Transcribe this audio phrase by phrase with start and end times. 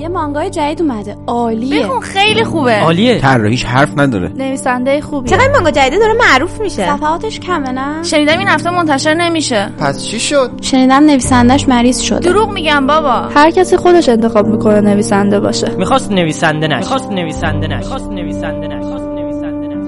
[0.00, 1.16] یه مانگای جدید اومده.
[1.26, 1.82] عالیه.
[1.82, 2.80] بخون خیلی خوبه.
[2.80, 3.18] عالیه.
[3.18, 4.28] طراحیش حرف نداره.
[4.28, 5.30] نویسنده خوبیه.
[5.30, 9.70] چقدر مانگا جدیده داره معروف میشه؟ صفحاتش کمه نه؟ شنیدم این هفته منتشر نمیشه.
[9.78, 12.18] پس چی شد؟ شنیدم نویسندش مریض شده.
[12.18, 13.12] دروغ میگم بابا.
[13.34, 15.70] هر کسی خودش انتخاب می‌کنه نویسنده باشه.
[15.78, 16.76] می‌خواست نویسنده نشه.
[16.76, 17.76] می‌خواست نویسنده نشه.
[17.76, 18.76] می‌خواست نویسنده نشه.
[18.76, 19.80] می‌خواست نویسنده نشه.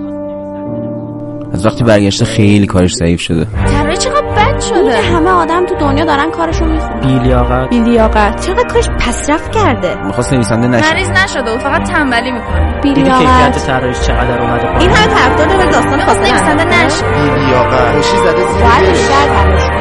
[1.53, 3.47] از وقتی برگشته خیلی کارش ضعیف شده.
[3.67, 5.01] طراحی چقدر شده.
[5.01, 7.69] همه آدم تو دنیا دارن کارشو می‌خونن بیلیاقت.
[7.71, 8.47] بیلیاقت.
[8.47, 9.95] چقدر کارش پسرفت کرده.
[10.05, 10.93] می‌خواست نویسنده نشه.
[10.93, 12.81] مریض نشده و فقط تنبلی می‌کنه.
[12.81, 16.85] دیدی کیفیت بیلیاقت طراحیش چقدر اومده؟ این پایین همه طرفدار داره داستان می‌خواست فاصله نویسنده.
[16.85, 17.05] نشه.
[17.05, 17.97] بیلیاقت.
[17.97, 18.63] خوشی زده زیر.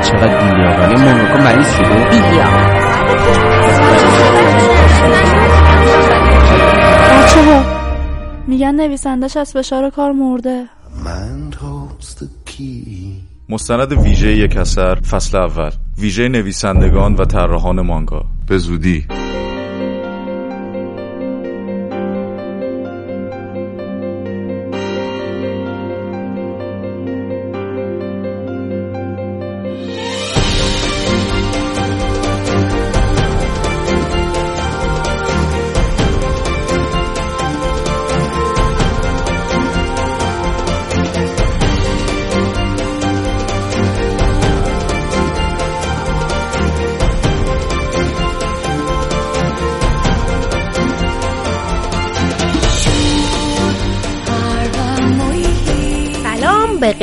[0.02, 2.06] چقدر بیلیاقت؟ یه مونوکو مریض شده؟
[7.24, 7.64] بچه ها
[8.48, 10.66] میگن نویسندش از فشار کار مرده.
[13.52, 15.72] مستند ویژه یک اثر فصل اول.
[15.98, 18.26] ویژه نویسندگان و طراحان مانگا.
[18.48, 19.06] به زودی.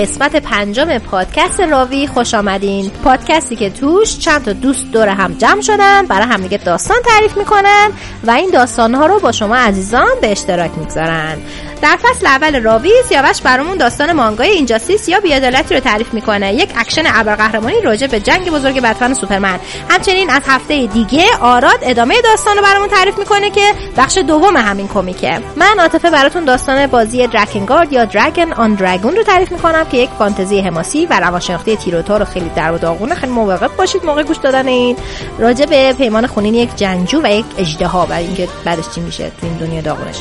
[0.09, 2.91] قسمت پنجم پادکست راوی خوش آمدین.
[3.05, 7.91] پادکستی که توش چند تا دوست دور هم جمع شدن برای همدیگه داستان تعریف می‌کنن
[8.25, 11.39] و این داستان ها رو با شما عزیزان به اشتراک می‌گذارن.
[11.83, 16.55] در فصل اول راوی سیاوش برامون داستان مانگای Injustice یا بیعدالتی رو تعریف می‌کنه.
[16.55, 19.61] یک اکشن ابرقهرمانی راجع به جنگ بزرگ بتمن و سوپرمن.
[19.89, 24.89] همچنین از هفته دیگه آراد ادامه داستان رو برامون تعریف می‌کنه که بخش دوم همین
[24.89, 25.41] کمیکه.
[25.57, 30.61] من عاطفه براتون داستان بازی Drakengard یا Drag-On Dragoon رو تعریف می‌کنم که یک فانتزی
[30.61, 34.37] حماسی و روانشناختی تیره و تار خیلی درب و داغونه خیلی مواظب باشید موقع گوش
[34.37, 34.97] دادن این.
[35.39, 39.47] راجع به پیمان خونین یک جنگجو و یک اژدها و اینکه بعدش چی میشه تو
[39.47, 40.17] این دنیا داغونش.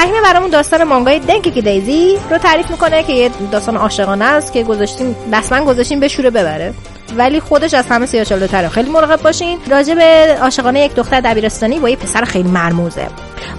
[0.00, 4.62] فهیمه برامون داستان مانگای دنکی دیزی رو تعریف می‌کنه که یه داستان عاشقانه است که
[4.62, 6.74] گذاشتیم رسما گذاشتیم بشوره ببره.
[7.16, 8.68] ولی خودش از همه سیاه‌چاله تره.
[8.68, 9.58] خیلی مراقب باشین.
[9.70, 13.06] راجع به عاشقانه یک دختر دبیرستانی با یه پسر خیلی مرموزه.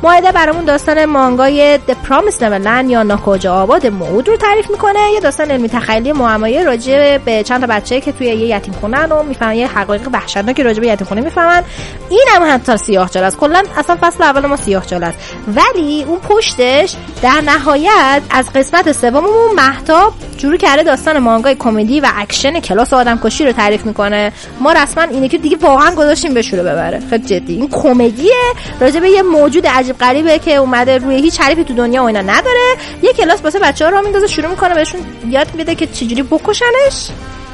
[0.04, 5.00] ماهده برامون داستان مانگای The Promised Neverland یا ناکجا آباد موعود رو تعریف می‌کنه.
[5.14, 9.12] یه داستان علمی تخیلی معمایی راجع به چند تا بچه که توی یه یتیم خونن
[9.12, 11.64] و می‌فهمن یه حقایق وحشتناکی راجع به یتیم خونه می‌فهمن.
[12.10, 13.38] این هم حتی سیاه چاله است.
[13.38, 15.18] کلا اصلا فصل اول ما سیاه چاله است.
[15.48, 22.08] ولی اون پشتش در نهایت از قسمت سوممون مهتاب شروع کرده داستان مانگای کمدی و
[22.16, 24.32] اکشن کلاس آدمکشی رو تعریف می‌کنه.
[24.60, 27.02] ما رسما اینه که دیگه واقعا گذاشتیم بشوره ببره.
[27.10, 27.56] خیلی جدی.
[27.56, 28.36] این کمدیه
[28.80, 32.76] راجع به یه موجود غریبه که اومده روی هیچ حریفی تو دنیا و اینا نداره.
[33.02, 37.10] یه کلاس واسه بچه‌ها رو میندازه شروع می‌کنه بهشون یاد میده که چجوری بکشنش.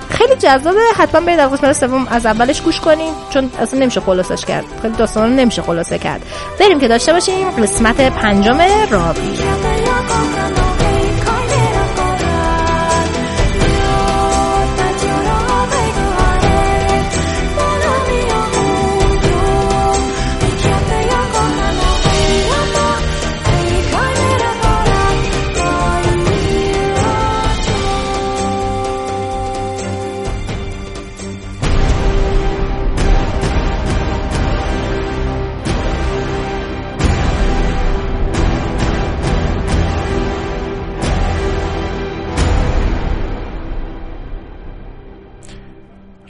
[0.10, 0.80] خیلی جذابه.
[0.98, 4.66] حتما برید از قسمت سوم از اولش گوش کنین چون اصلا نمیشه خلاصش کرد.
[4.82, 6.22] خیلی داستان نمیشه خلاصه کرد.
[6.60, 7.50] بریم که داشته باشیم.
[7.50, 8.58] قسمت پنجم
[8.90, 9.38] راوی.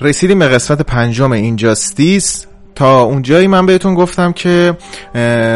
[0.07, 4.77] رسیدیم به قسمت پنجم Injustice تا اونجایی من بهتون گفتم که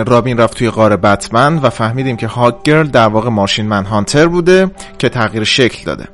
[0.07, 5.09] رابین رفت توی غار بتمن و فهمیدیم که Hawkgirl در واقع Martian Manhunter بوده که
[5.09, 6.07] تغییر شکل داده.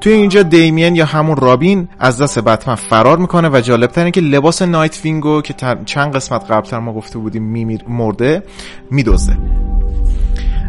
[0.00, 4.20] توی اینجا دیمین یا همون رابین از دست بتمن فرار می‌کنه و جالبتر اینه که
[4.20, 8.42] لباس Nightwing و که تر- چند قسمت قبلتر ما گفته بودیم میمیر مرده
[8.90, 9.36] میدوزه.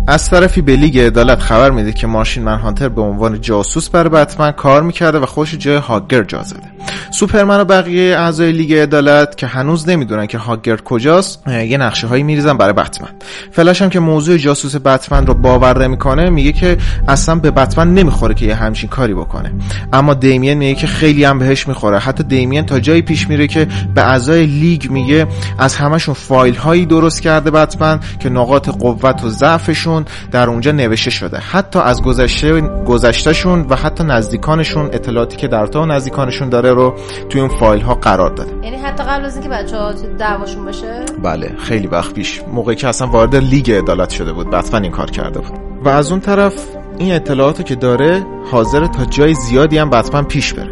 [0.10, 4.52] از طرفی به لیگ عدالت خبر میده که Martian Manhunter به عنوان جاسوس برای بتمن
[4.52, 6.72] کار می‌کرده و خودش جای Hawkgirl جا زده.
[7.12, 12.24] سوپرمن و بقیه اعضای لیگ عدالت که هنوز نمی‌دونن که هاگر کجاست یه نقشه هایی
[12.24, 13.08] میریزن برای بتمن.
[13.52, 16.78] فلش هم که موضوع جاسوس بتمن رو باور نمی‌کنه میگه که
[17.08, 19.52] اصلا به بتمن نمی‌خوره که یه همچین کاری بکنه.
[19.94, 22.00] اما دیمین میگه که خیلی هم بهش می‌خوره.
[22.00, 25.28] حتی دیمین تا جایی پیش میره که به اعضای لیگ میگه
[25.60, 29.97] از همشون فایل هایی درست کرده بتمن که نقاط قوت و ضعفشون
[30.32, 35.86] در اونجا نوشته شده حتی از گذشته گذشتهشون و حتی نزدیکانشون اطلاعاتی که در تا
[35.86, 36.96] نزدیکانشون داره رو
[37.30, 38.52] توی اون فایل ها قرار داده.
[38.64, 42.42] یعنی حتی قبل از اینکه بچه‌ها دعواشون باشه بله خیلی وقت پیش.
[42.54, 45.60] موقعی که اصلا وارد لیگ عدالت شده بود بتمن این کار کرده بود.
[45.84, 46.54] و از اون طرف
[46.98, 50.72] این اطلاعاتو که داره حاضر تا جای زیادی هم بتمن پیش بره.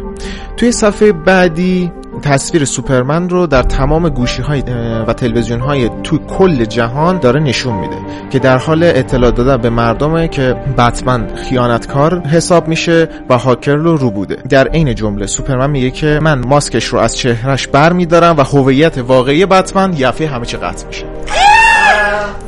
[0.56, 4.62] توی صفحه بعدی تصویر سوپرمن رو در تمام گوشی های
[5.06, 7.96] و تلویزیون های تو کل جهان داره نشون میده
[8.30, 13.96] که در حال اطلاع دادن به مردمه که بتمن خیانتکار حساب میشه و هاکر رو
[13.96, 14.36] رو بوده.
[14.48, 18.98] در عین جمله سوپرمن میگه که من ماسکش رو از چهرش بر میدارم و هویت
[18.98, 21.06] واقعی بتمن یفه همه چی قطع میشه.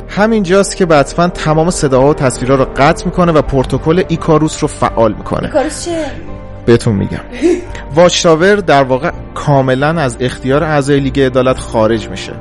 [0.09, 5.13] همینجاست که بتمن تمام صداها و تصویرها رو قطع می‌کنه و پروتکل ایکاروس رو فعال
[5.13, 5.47] می‌کنه.
[5.47, 6.28] کارش چیه
[6.69, 7.19] بهتون میگم.
[7.95, 12.33] Watchtower در واقع کاملا از اختیار اعضای لیگ عدالت خارج میشه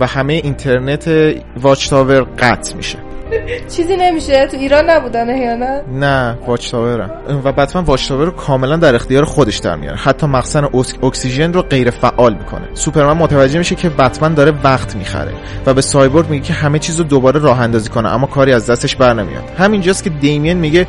[0.00, 1.10] و همه اینترنت
[1.56, 2.98] Watchtower قطع میشه.
[3.76, 7.10] چیزی نمیشه؟ تو ایران نبودن احیانا نه؟ Watchtower م
[7.44, 9.96] و بتمن Watchtower رو کاملا در اختیار خودش در میاره.
[9.96, 12.62] حتی مخزن اکس- اکسیژن رو غیر فعال می‌کنه.
[12.74, 15.32] سوپرمن متوجه میشه که بتمن داره وقت می‌خره
[15.66, 18.70] و به سایبورگ میگه که همه چیز رو دوباره راه اندازی کنه اما کاری از
[18.70, 19.42] دستش بر نمیاد.
[19.58, 20.86] همینجاست که دیمین میگه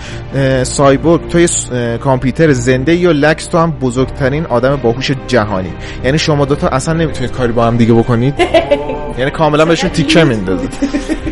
[0.63, 1.47] سایبورگ تو یه
[1.97, 5.73] کامپیوتر زنده یا لکس تو هم بزرگترین آدم باهوش جهانی.
[6.03, 8.33] یعنی شما دوتا اصلا نمی‌تونید کاری با هم دیگه بکنید.
[9.17, 10.67] یعنی کاملا بهشون تیکه میندازه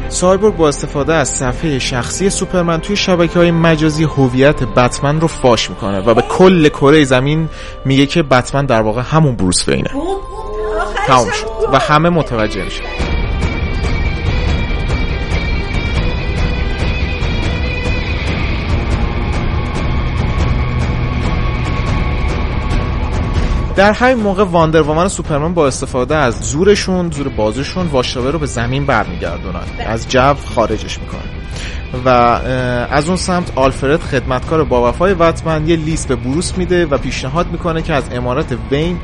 [0.09, 5.69] سایبورگ با استفاده از صفحه شخصی سوپرمن توی شبکه های مجازی هویت بتمن رو فاش
[5.69, 7.49] می‌کنه و به کل کره زمین
[7.85, 9.91] میگه که بتمن در واقع همون بروس وینه.
[11.07, 13.10] تمام شد و همه متوجه میشن.
[23.81, 28.39] در همین موقع واندر وومن و سوپرمن با استفاده از زورشون زور بازوشون واشتاور رو
[28.39, 29.61] به زمین برمیگردونن.
[29.87, 31.21] از جو خارجش می‌کنن.
[32.05, 32.09] و
[32.89, 37.51] از اون سمت آلفرد خدمتکار با وفای وتمن یه لیست به بروس میده و پیشنهاد
[37.51, 38.99] می‌کنه که از امارت وین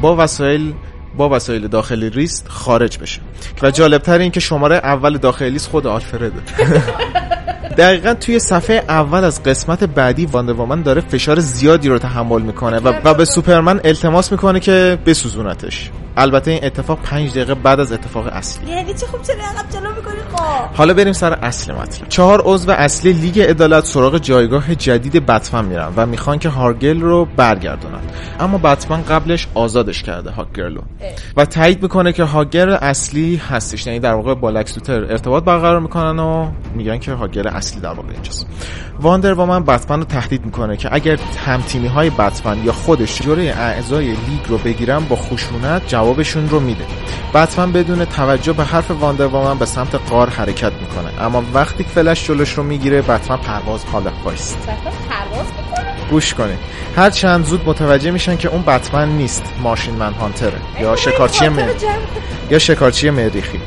[0.00, 0.74] با وسایل
[1.16, 3.20] با وسایل داخلی ریست خارج بشه.
[3.62, 6.32] و جالبتر این که شماره اول داخلی لیست خود آلفرده.
[7.76, 12.78] دقیقا توی صفحه اول از قسمت بعدی Wonder Woman داره فشار زیادی رو تحمل می‌کنه
[12.78, 15.90] و, و به سوپرمن التماس می‌کنه که بسوزونتش.
[16.16, 18.70] البته این اتفاق پنج دقیقه بعد از اتفاق اصلی.
[18.70, 22.08] یعنی چه خوب چرا عقب جلو می‌کنی خب؟ حالا بریم سر اصل مطلب.
[22.08, 27.28] چهار عضو اصلی لیگ عدالت سراغ جایگاه جدید بتمن میرن و می‌خوان که Hawkgirl رو
[27.36, 28.00] برگردونن.
[28.40, 30.82] اما بتمن قبلش آزادش کرده هاگرل رو.
[31.36, 33.86] و تایید می‌کنه که هاگرل اصلی هستش.
[33.86, 37.92] یعنی در واقع با لکس لوتر ارتباط برقرار می‌کنن و میگن که هاگرل اصلی در
[37.92, 38.46] واقع اینجاست.
[39.00, 43.48] واندر وومن بتمن رو تهدید می‌کنه که اگر هم تیمی های بتمن یا خودش جلوی
[43.48, 46.84] اعضای لیگ رو بگیرن با خشونت جوابشون رو میده.
[47.34, 51.22] بتمن بدون توجه به حرف واندر وومن به سمت غار حرکت می‌کنه.
[51.22, 54.58] اما وقتی فلش جلوش رو می‌گیره بتمن پرواز حالا وایست
[55.10, 55.46] پرواز
[56.10, 56.58] گوش کنید
[56.96, 59.42] هر چند زود متوجه میشن که اون بتمن نیست.
[59.62, 60.60] ماشین من هانتره.
[60.80, 61.68] یا شکارچی مر...
[62.50, 63.60] یا شکارچی مریخی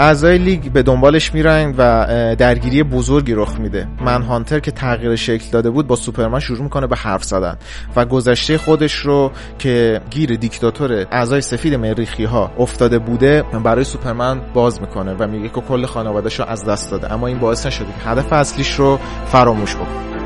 [0.00, 2.06] اعضای لیگ به دنبالش میرن و
[2.38, 3.88] درگیری بزرگی رخ میده.
[4.00, 7.56] من هانتر که تغییر شکل داده بود با سوپرمن شروع می‌کنه به حرف زدن
[7.96, 14.40] و گذشته خودش رو که گیر دیکتاتور اعضای سفید مریخی ها افتاده بوده برای سوپرمن
[14.54, 17.12] باز می‌کنه و میگه که کل خانوادهش رو از دست داده.
[17.12, 20.17] اما این باعث نشده که هدف اصلیش رو فراموش بکنه.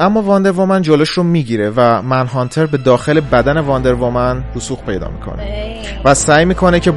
[0.00, 5.08] اما واندر وومن جلوش رو می‌گیره و منهانتر به داخل بدن واندر وومن رسوخ پیدا
[5.08, 6.92] می‌کنه و سعی می‌کنه که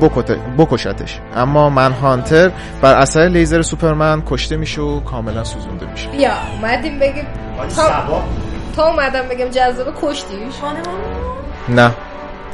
[0.57, 1.19] بکشتش.
[1.35, 6.09] اما منهانتر بر اثر لیزر سوپرمن کشته میشه و کاملا سوزونده میشه.
[6.09, 6.31] بیا
[6.61, 7.25] اومدیم بگیم.
[7.75, 8.23] تا,
[8.75, 10.53] تا اومدم بگم جذابه کشتیش؟
[11.69, 11.91] نه.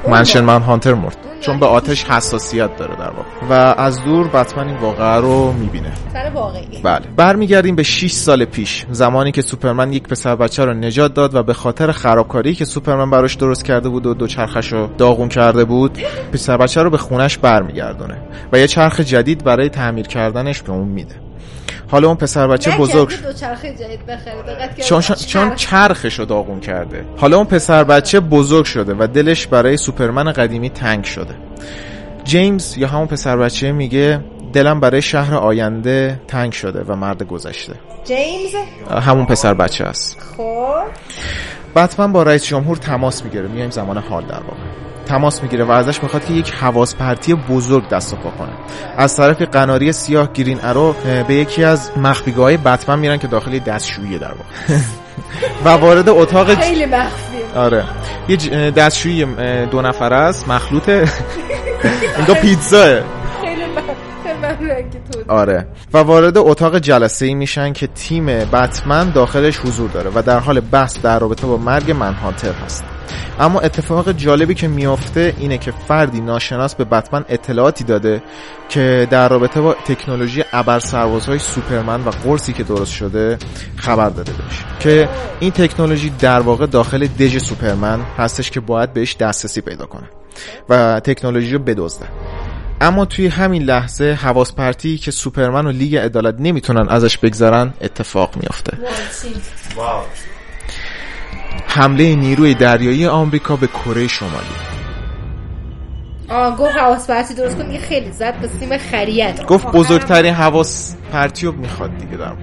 [0.07, 1.17] مارشن منهانتر مرد.
[1.41, 3.29] چون به آتش حساسیت داره در واقع.
[3.49, 5.91] و از دور بتمن این واقعه رو می‌بینه.
[6.13, 7.05] سر واقعی بله.
[7.15, 8.85] برمیگردیم به 6 سال پیش.
[8.91, 13.09] زمانی که سوپرمن یک پسر بچه رو نجات داد و به خاطر خرابکاری که سوپرمن
[13.09, 15.97] براش درست کرده بود و دو چرخش رو داغون کرده بود
[16.33, 18.17] پسر بچه رو به خونش برمیگردونه
[18.53, 21.15] و یه چرخ جدید برای تعمیر کردنش به اون میده.
[21.91, 23.33] حالا اون پسر بچه بزرگ شد.
[23.79, 27.05] جدید بخره؟ چون, چون چرخش رو داغون کرده.
[27.17, 31.35] حالا اون پسر بچه بزرگ شده و دلش برای سوپرمن قدیمی تنگ شده.
[32.23, 37.73] جیمز یا همون پسر بچه میگه دلم برای شهر آینده تنگ شده و مرد گذشته.
[38.05, 38.55] جیمز؟
[39.01, 40.17] همون پسر بچه است.
[40.37, 40.83] خب.
[41.75, 43.47] بتمن با رئیس جمهور تماس می‌گیره.
[43.47, 44.90] میایم زمان حال در واقع.
[45.11, 48.51] تماس می‌گیره و ازش می‌خواد که یک حواس پرتی بزرگ دست و پا کنه.
[48.97, 50.95] از طرف قناری سیاه گرین ارو
[51.27, 54.79] به یکی از مخفیگاه های بتمن میرن که داخل دستشویی در واقع.
[55.65, 57.37] و وارد اتاق خیلی مخفی.
[57.55, 57.83] آره.
[58.27, 59.25] یه دستشویی
[59.65, 60.47] دو نفره است.
[60.47, 60.89] مخلوط
[62.19, 62.83] انگار پیتزاه.
[63.41, 64.11] خیلی مخفی.
[64.41, 65.67] ممنون که تو آره.
[65.93, 70.59] و وارد اتاق جلسه ای میشن که تیم بتمن داخلش حضور داره و در حال
[70.59, 72.83] بحث در رابطه با مرگ منهانتر هست.
[73.39, 78.23] اما اتفاق جالبی که میافته اینه که فردی ناشناس به بتمن اطلاعاتی داده
[78.69, 83.37] که در رابطه با تکنولوژی ابر سربازهای سوپرمن و قرصی که درست شده
[83.75, 84.63] خبر داده بهش.
[84.79, 90.09] که این تکنولوژی در واقع داخل دژ سوپرمن هستش که باید بهش دسترسی پیدا کنه
[90.69, 92.07] و تکنولوژی رو بدزدن
[92.81, 98.35] اما توی همین لحظه حواس پرتی که سوپرمن و لیگ عدالت نمی‌تونن ازش بگذارن اتفاق
[98.35, 98.77] میافته.
[101.67, 104.55] حمله نیروی دریایی آمریکا به کره شمالی.
[106.29, 109.45] آه گفت حواس پرتی درست کن خیلی زد به سیم خریت.
[109.45, 112.33] گفت بزرگترین حواس پرتی رو می‌خواد دیگه در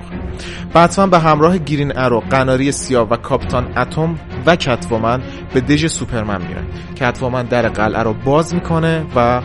[0.75, 5.23] بتمن به همراه گرین ارو قناری سیاه و کاپتان اتم و کتومن
[5.55, 6.67] به دژ سوپرمن میرن.
[6.97, 9.41] کتومن در قلعه رو باز می‌کنه و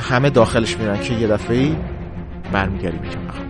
[0.00, 1.76] همه داخلش میرن که یه دفعه
[2.52, 3.41] برمیگری می‌کنه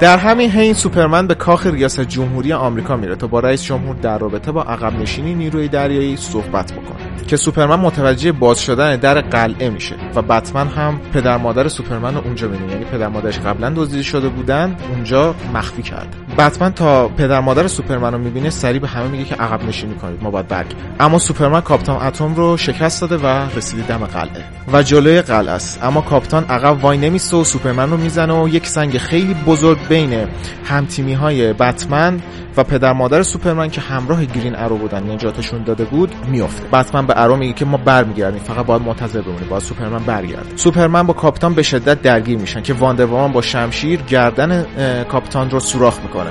[0.00, 4.18] در همین حین سوپرمن به کاخ ریاست جمهوری آمریکا میره تا با رئیس جمهور در
[4.18, 6.95] رابطه با عقب نشینی نیروی دریایی صحبت بکنه.
[7.26, 12.20] که سوپرمن متوجه باز شدن در قلعه میشه و بتمن هم پدر مادر سوپرمن رو
[12.24, 12.72] اونجا می‌بینه.
[12.72, 18.12] یعنی پدر مادرش قبلا دزدیده شده بودن اونجا مخفی کرده بتمن تا پدر مادر سوپرمن
[18.12, 20.78] رو می‌بینه سریع به همه میگه که عقب نشینی کنید ما باید برگردیم.
[21.00, 24.44] اما سوپرمن کاپتان اتم رو شکست داده و رسیده دم قلعه.
[24.72, 25.84] و جلوی قلعه است.
[25.84, 30.26] اما کاپتان عقب وای نمیسته و سوپرمن رو می‌زنه و یک سنگ خیلی بزرگ بین
[30.64, 32.20] همتیمی های بتمن
[32.56, 36.64] و پدر مادر سوپرمن که همراه گرین ارو بودن نجاتشون داده بود میافته.
[36.72, 40.56] بتمن به ارو میگه که ما برمیگردیم فقط باید منتظر بمونیم باید سوپرمن برگرده.
[40.56, 45.50] سوپرمن با کاپتان به شدت درگیر میشن که واندر وومن با شمشیر گردن اه، کاپتان
[45.50, 46.30] رو سوراخ می‌کنه.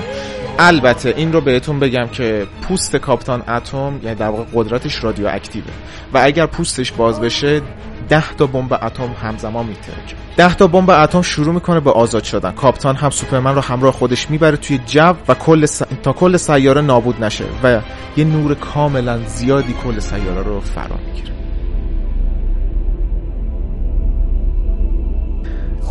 [0.60, 5.67] البته این رو بهتون بگم که پوست کاپتان اتم یعنی در واقع قدرتش رادیو اکتیوه
[6.13, 7.62] و اگر پوستش باز بشه
[8.09, 10.15] ده تا بمب اتم همزمان میترکه.
[10.38, 12.51] ده تا بمب اتم شروع می‌کنه به آزاد شدن.
[12.51, 15.81] کاپتان هم سوپرمن رو همراه خودش می‌بره توی جو و کل س...
[16.03, 17.81] تا کل سیاره نابود نشه و
[18.17, 21.35] یه نور کاملا زیادی کل سیاره رو فرا می‌گیره.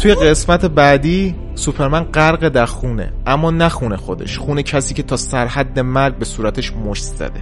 [0.01, 4.39] توی قسمت بعدی سوپرمن غرق در خونه اما نه خونه خودش.
[4.39, 7.41] خونه کسی که تا سرحد مرگ به صورتش مشت زده.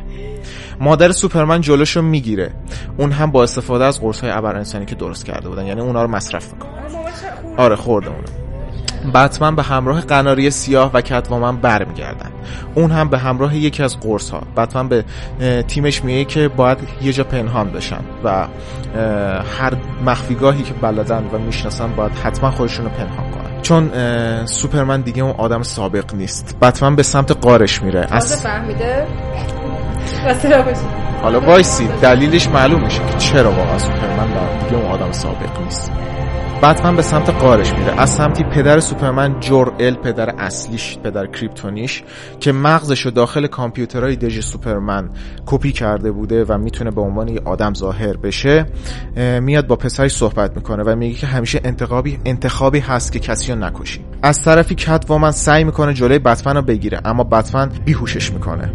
[0.82, 2.50] مادر سوپرمن جلوشو می‌گیره.
[2.96, 5.66] اون هم با استفاده از قرص های ابر انسانی که درست کرده بودن.
[5.66, 6.70] یعنی اونا رو مصرف می‌کنه.
[7.56, 8.22] آره خورده اونو
[9.14, 12.30] بتمن به همراه قناری سیاه و کتوامن برمیگردن.
[12.74, 15.04] اون هم به همراه یکی از قرص ها بتمن به
[15.68, 18.46] تیمش میگه که باید یه جا پنهان بشن و
[19.58, 23.62] هر مخفیگاهی که بلدن و می‌شناسن باید حتما خودشون رو پنهان کنن.
[23.62, 23.90] چون
[24.46, 26.56] سوپرمن دیگه اون آدم سابق نیست.
[26.62, 28.06] بتمن به سمت قارش میره.
[28.10, 29.06] از فهمیده؟
[30.24, 30.76] واسه
[31.22, 35.92] حالا وایسی دلیلش معلوم میشه که چرا واقعا سوپرمن دیگه اون آدم سابق نیست.
[36.62, 38.00] بتمن به سمت غارش میره.
[38.00, 42.02] از سمتی پدر سوپرمن جور ال پدر اصلیش پدر کریپتونیش
[42.40, 45.10] که مغزش رو داخل کامپیوترهای دژ سوپرمن
[45.46, 48.66] کپی کرده بوده و می‌تونه به عنوان یه آدم ظاهر بشه
[49.40, 53.58] میاد با پسرش صحبت می‌کنه و میگه که همیشه انتخابی انتخابی هست که کسی رو
[53.58, 54.04] نکشی.
[54.22, 58.72] از طرفی کت وامن سعی می‌کنه جلوی بتمن بگیره اما بتمن بیهوشش می‌کنه.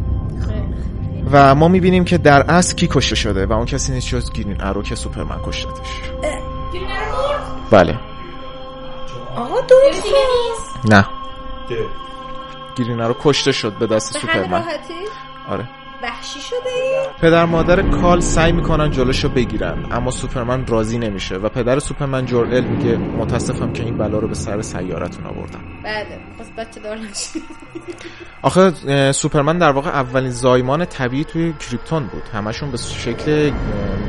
[1.31, 4.61] و ما می‌بینیم که در اصل کی کشته شده و اون کسی نیست جز گرین
[4.61, 6.01] ارو که سوپرمن کشتتش
[7.71, 7.99] بله.
[9.35, 10.05] آقا درست
[10.89, 11.05] نه.
[12.77, 14.51] گرین ارو کشته شد به دست سوپرمن.
[14.51, 14.93] راحتی؟
[15.49, 15.69] آره.
[16.03, 21.49] وحشی شده ای؟ پدر مادر کال سعی می‌کنن جلوشو بگیرن اما سوپرمن راضی نمیشه و
[21.49, 25.61] پدر سوپرمن جورل میگه متاسفم که این بلا رو به سر سیارتون آوردم.
[25.83, 26.97] بله خواست بچه دار
[28.47, 28.71] آخه
[29.11, 32.23] سوپرمن در واقع اولین زایمان طبیعی توی کریپتون بود.
[32.33, 33.51] همشون به شکل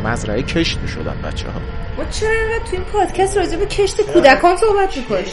[0.04, 1.60] مزرعه کشت می‌شدن بچه ها
[1.98, 5.24] ما چرا اینقدر تو این پادکست راجع به کشت کودکان صحبت می‌کنیم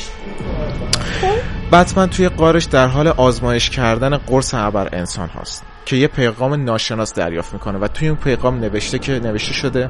[1.71, 7.13] بتمن توی قارش در حال آزمایش کردن قرص ابر انسان هاست که یه پیغام ناشناس
[7.13, 9.89] دریافت می‌کنه و توی اون پیغام نوشته که نوشته شده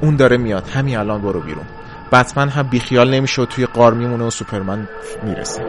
[0.00, 1.64] اون داره میاد همین الان برو بیرون.
[2.12, 4.88] بتمن هم بیخیال نمیشه و توی قار میمونه و سوپرمن
[5.22, 5.62] می‌رسه.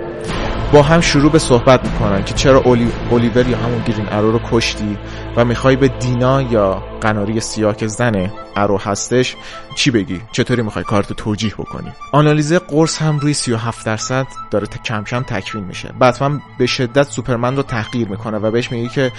[0.73, 2.91] با هم شروع به صحبت می‌کنن که چرا اولی...
[3.09, 4.97] اولیور یا همون گرین ارو رو کشتی
[5.35, 9.35] و می‌خوای به دینا یا قناری سیاه که زن ارو هستش
[9.75, 15.03] چی بگی؟ چطوری می‌خوای کارتو توجیه بکنی؟ آنالیز قرص هم روی 37 درصد داره کم
[15.03, 15.93] کم تکمیل میشه.
[16.01, 19.11] بتمن به شدت سوپرمن رو تحقیر می‌کنه و بهش میگه که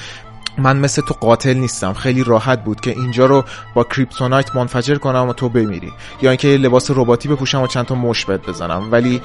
[0.58, 1.92] من مثل تو قاتل نیستم.
[1.92, 5.92] خیلی راحت بود که اینجا رو با کریپتونایت منفجر کنم و تو بمیری.
[6.22, 8.88] یا اینکه یه لباس رباتی بپوشم و چند تا مشت بزنم.
[8.92, 9.20] ولی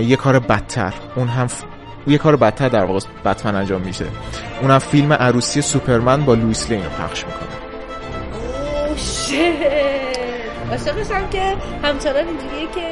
[0.00, 0.94] یه کار بدتر.
[1.16, 1.62] اون هم ف...
[2.06, 4.06] یه کار بدتر در واقع بتمن انجام میشه.
[4.62, 7.48] اونم فیلم عروسی سوپرمن با لویس لین رو پخش می‌کنه.
[8.90, 12.88] اوه عاشقشم که همچنان اینجوریه که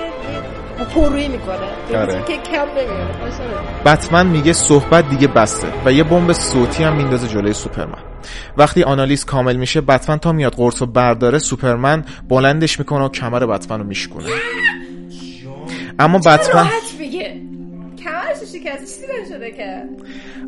[0.95, 1.99] پرویی می‌کنه.
[2.01, 2.25] آره.
[2.27, 3.13] که کم نمیاره
[3.85, 8.03] بتمن میگه صحبت دیگه بسته و یه بمب صوتی هم میندازه جلوی سوپرمن.
[8.57, 13.47] وقتی آنالیز کامل میشه بتمن تا میاد قرص رو برداره سوپرمن بلندش می‌کنه و کمر
[13.47, 14.25] بتمن رو میشکنه
[15.99, 16.69] اما بتمن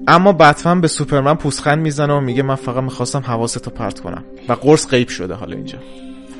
[0.08, 4.52] اما بتمن به سوپرمن پوزخند می‌زنه و میگه من فقط می‌خواستم حواستو پرت کنم و
[4.52, 5.78] قرص غیب شده حالا اینجا.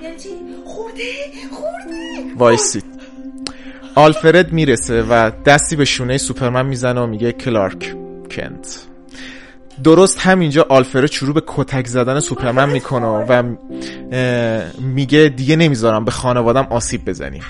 [0.03, 0.17] یعنی
[0.65, 1.03] خورده؟
[1.51, 2.85] خورده؟ وایسید.
[3.95, 7.95] آلفرد می‌رسه و دستی به شونه سوپرمن می‌زنه و میگه کلارک
[8.31, 8.81] کنت.
[9.85, 13.43] درست همینجا آلفرد شروع به کتک زدن سوپرمن می‌کنه و
[14.81, 17.41] میگه دیگه نمی‌ذارم به خانوادم آسیب بزنی.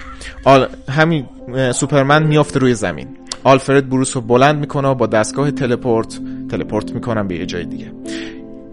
[0.44, 0.66] آل...
[0.90, 1.26] همین
[1.72, 3.08] سوپرمن میافته روی زمین.
[3.44, 7.92] آلفرد بروس رو بلند می‌کنه و با دستگاه teleport teleport می‌کنم به یه جای دیگه.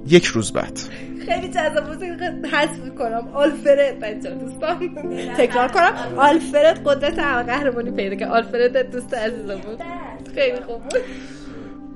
[0.07, 0.79] یک روز بعد.
[1.25, 2.03] خیلی جذاب بود.
[2.53, 3.27] حذف می‌کنم.
[3.33, 4.79] آلفرد بچه دوستان.
[5.37, 5.93] تکرار کنم.
[6.17, 9.81] آلفرد قدرت قهرمانی پیدا که آلفرد دوست عزیزم بود
[10.35, 11.01] خیلی خوب بود.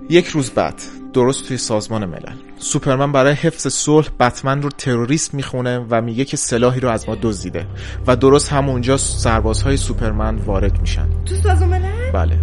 [0.10, 0.82] یک روز بعد
[1.13, 6.38] درست توی سازمان ملل سوپرمن برای حفظ صلح بتمن رو تروریست می‌خونه و میگه که
[6.38, 7.65] سلاحی رو از ما دزدیده
[8.08, 11.08] و درست همونجا سربازهای سوپرمن وارد میشن.
[11.25, 12.36] تو سازمان ملل؟ بله.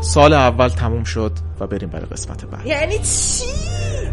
[0.00, 2.66] سال اول تموم شد و بریم برای قسمت بعد.
[2.66, 3.44] یعنی چی؟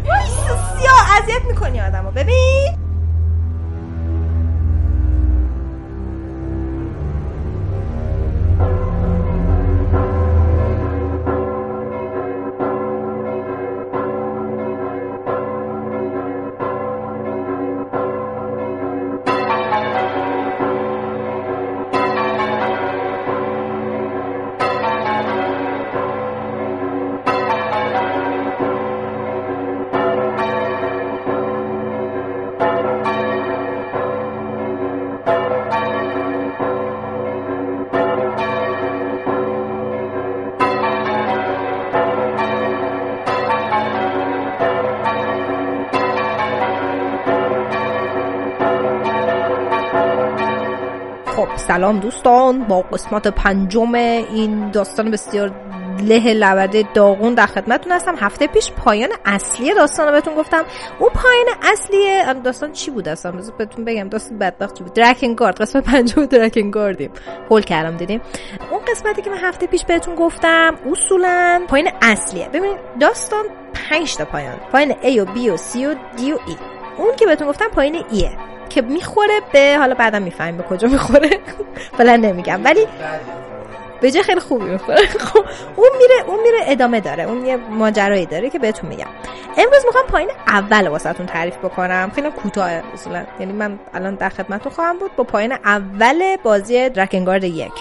[0.08, 2.10] وایسا سیاه اذیت می‌کنی آدمو.
[2.10, 2.87] ببین.
[51.68, 55.52] سلام دوستان با قسمت پنجم این داستان بسیار
[56.02, 58.14] له لبده داغون در خدمتتون هستم.
[58.18, 60.64] هفته پیش پایان اصلی داستان رو بهتون گفتم.
[60.98, 65.60] اون پایان اصلی داستان چی بود اصلا؟ بذار بهتون بگم داستان بدبخت چی بود؟ درکنگارد
[65.60, 67.10] قسمت پنجم درکنگاردیم
[67.50, 68.20] هول کردم دیدیم.
[68.70, 72.48] اون قسمتی که من هفته پیش بهتون گفتم اصولا پایان اصلیه.
[72.48, 73.44] ببینید داستان
[73.90, 74.56] پنج تا پایان.
[74.72, 76.56] پایان A و B و C و D و E.
[76.98, 78.30] اون که بهتون گفتم پایان ایه
[78.68, 81.30] که می‌خوره به حالا بعدم می‌فهمیم به کجا می‌خوره.
[81.98, 82.60] فعلا نمیگم.
[82.64, 82.86] ولی
[84.00, 85.06] به جای خیلی خوبی می‌خوره.
[85.28, 85.44] خب
[85.76, 87.24] اون میره اون میره ادامه داره.
[87.24, 89.06] اون یه ماجرایی داره که بهتون میگم.
[89.56, 92.12] امروز می‌خوام پایین اول واسهتون تعریف بکنم.
[92.14, 95.16] خیلی کوتاه اصولا یعنی من الان در خدمتتون خواهم بود.
[95.16, 97.72] با پایین اول بازی درکنگارد یک.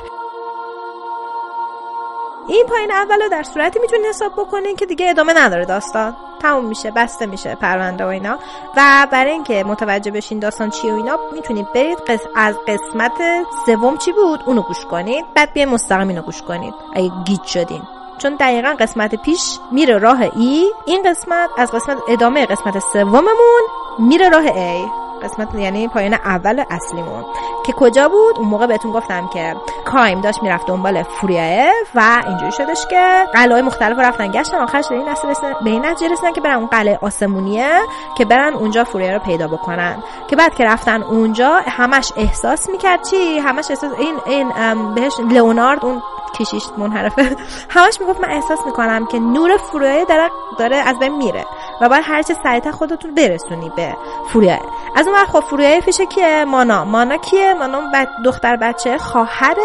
[2.48, 6.16] این پایین اول رو در صورتی می‌تونید حساب بکنین که دیگه ادامه نداره داستان.
[6.42, 8.40] تموم میشه بسته میشه پرونده و اینا.
[8.78, 12.20] و برای اینکه متوجه بشین داستان چیه و اینا می‌تونید برید قس...
[12.36, 13.22] از قسمت
[13.66, 15.26] سوم چی بود اونو گوش کنید.
[15.36, 16.74] بعد بیاین مستقیم اینو گوش کنید.
[16.96, 17.82] اگه گیج شدین.
[18.18, 20.72] چون دقیقا قسمت پیش میره راه ای.
[20.86, 23.62] این قسمت از قسمت ادامه قسمت سوممون
[24.00, 24.86] میره راه ای
[25.23, 27.25] قسمت یعنی پایان اول اصلیمون.
[27.65, 32.51] که کجا بود؟ اون موقع بهتون گفتم که کایم داشت می‌رفت دنبال فوریه و اینجوری
[32.51, 34.32] شدش که قلعه مختلف رفتن.
[34.32, 37.80] گشتن آخرش این رسیدن به این نتیجه رسیدن که برن اون قلعه آسمونیه
[38.17, 40.03] که برن اونجا فوریه رو پیدا بکنن.
[40.27, 44.49] که بعد که رفتن اونجا همش احساس می‌کرد چی؟ همش احساس این این
[44.93, 46.01] بهش لئونارد اون
[46.39, 47.36] کشیش منحرفه.
[47.75, 51.45] همش می‌گفت من احساس می‌کنم که نور فوریه داره داره از بین میره.
[51.82, 53.96] و باید هرچه سریعتر خودتون برسونی به
[54.28, 54.60] فوریه.
[54.96, 56.86] از اون خب فوریه فیشه کیه؟ مانا.
[56.86, 59.56] مانا کیه؟ مانا بد دختر بچه خواهر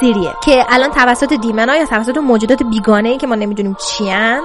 [0.00, 0.32] سیریه.
[0.44, 4.42] که الان توسط دیمنا یا توسط موجودات بیگانه ای که ما نمی‌دونیم چیان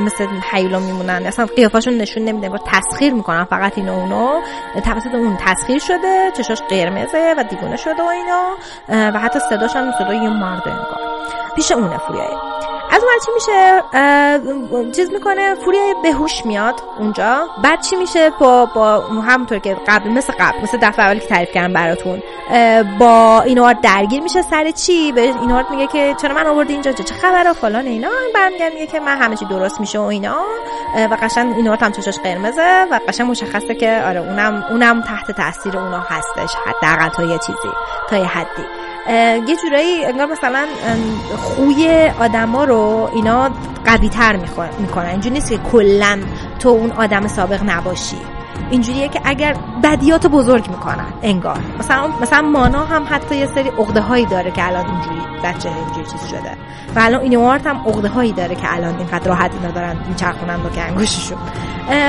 [0.00, 1.26] مثل حیولا میمونن.
[1.26, 2.48] اصلا قیافاشون نشون نمیده.
[2.48, 3.44] با تسخیر می‌کنن.
[3.44, 4.40] فقط اینو اونو.
[4.84, 6.32] توسط اون تسخیر شده.
[6.36, 8.50] چشاش قرمزه و دیگونه شده و اینا.
[8.88, 11.00] و حتی صداش هم صدای یه مرد انگار.
[11.56, 12.28] پیش اونه فوریه.
[12.92, 13.82] از اون چی میشه؟
[14.92, 17.48] چیز می‌کنه؟ فوریه بهوش میاد اونجا.
[17.62, 21.52] بعد چی میشه؟ با با همونطور که قبل مثل قبل مثل دفعه اولی که تعریف
[21.52, 22.22] کردم براتون.
[22.98, 27.14] با اینوارد درگیر میشه سر چی؟ به اینوارد میگه که چرا من آوردی اینجا؟ چه
[27.14, 28.10] خبر و فلان اینا.
[28.34, 30.40] برمیگرد میگه که من همه چی درست میشه و اینا.
[31.10, 35.78] و قشنگ اینوارد هم چشاش قرمزه و قشنگ مشخصه که آره اونم اونم تحت تاثیر
[35.78, 37.70] اونا هستش حداقل تا یه چیزی
[38.08, 38.79] تا یه حدی.
[39.48, 40.66] یه جورایی انگار مثلا
[41.36, 43.50] خوی آدما رو اینا
[43.84, 44.36] قوی تر
[44.78, 45.06] می‌کنن.
[45.06, 46.18] اینجوری نیست که کلا
[46.58, 48.16] تو اون آدم سابق نباشی.
[48.70, 51.58] اینجوریه که اگر بدیات بزرگ می‌کنن انگار.
[51.78, 56.06] مثلا مثلا مانا هم حتی یه سری عقده هایی داره که الان اینجوری بچه اینجوری
[56.06, 56.56] چیز شده.
[56.96, 60.68] و الان اینوارت هم عقده هایی داره که الان اینقدر راحت اینا دارن میچرخونن با
[60.70, 61.38] که انگوششون.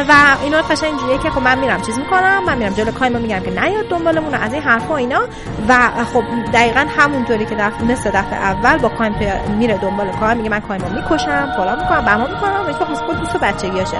[0.09, 0.13] و
[0.43, 3.51] اینا قشنگ اینجوریه که خب من میرم چیز می‌کنم من میرم جلو کایما میگم که
[3.51, 5.21] نیاد دنبالمون از این حرفا اینا.
[5.67, 9.15] و خب دقیقا همونطوری که دفعه مثل دفعه اول با کایم
[9.57, 13.37] میره دنبال کایم میگه من کایما می‌کشم فلان می‌کنم بما می‌کنم هیچ وقت خود دوست
[13.37, 13.97] بچگیاشه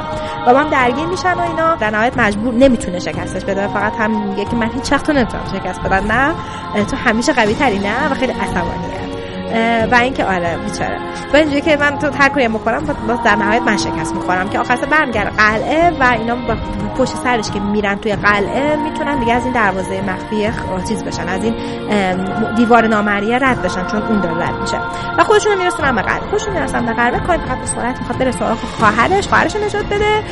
[0.48, 1.76] و من درگیر میشن و اینا.
[1.76, 5.80] در نهایت مجبور نمی‌تونه شکستش بده فقط هم میگه که من هیچ وقت نمی‌تونم شکست
[5.80, 6.34] بدم نه.
[6.86, 9.21] تو همیشه قوی تری نه؟ و خیلی عصبانیه.
[9.92, 10.98] و اینکه آره بیچاره.
[11.34, 14.60] و اینجوری که من تو هر کاری بکنم باز در نهایت من شکست می‌خورم که
[14.60, 16.56] آخرش برمیگرده قلعه و اینا با
[16.98, 20.50] پشت سرش که میرن توی قلعه می‌تونن دیگه از این دروازه مخفی
[20.88, 21.56] چیز بشن از این
[22.56, 24.78] دیوار نامریه رد بشن چون اون داره رد میشه.
[25.18, 26.30] و خودشون میرسونن به قلعه.
[26.30, 30.24] خودشون می‌رسن به قلعه کاری فقط به سرعت می‌خواد بره سراغ خواهرش خواهرش نجات بده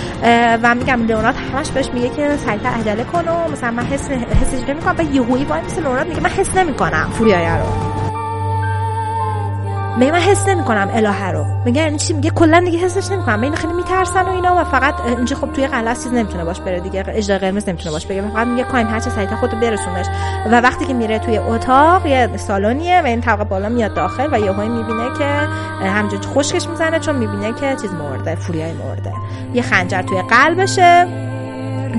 [0.63, 4.69] و میگم لئونارد همش بهش میگه که سریعتر عجله کن و مثلا من حس حسش
[4.69, 4.95] نمی‌کنم.
[4.97, 7.98] و یهویی وای مثل لئونارد میگه من حس نمی‌کنم فوریای رو.
[9.99, 11.45] میگه من حس نمی‌کنم الهه رو.
[11.65, 13.41] میگه یعنی چی؟ میگه کلا دیگه حسش نمی‌کنم.
[13.41, 16.79] اینا خیلی میترسن و اینا و فقط اینجا خب توی قلعه چیز نمی‌تونه باش بره
[16.79, 17.03] دیگه.
[17.07, 18.21] اجرا قرمز نمی‌تونه باش بگه.
[18.21, 20.05] فقط میگه کایم هر چه سریعتر خودتو برسونش.
[20.51, 24.39] و وقتی که میره توی اتاق یه سالونیه و این طبقه بالا میاد داخل و
[24.39, 25.25] یهو می‌بینه که
[25.87, 29.13] همجوری خشکش می‌زنه چون می‌بینه که چیز مرده فوریای مرده.
[29.53, 31.28] یه خنجر توی قلبشه.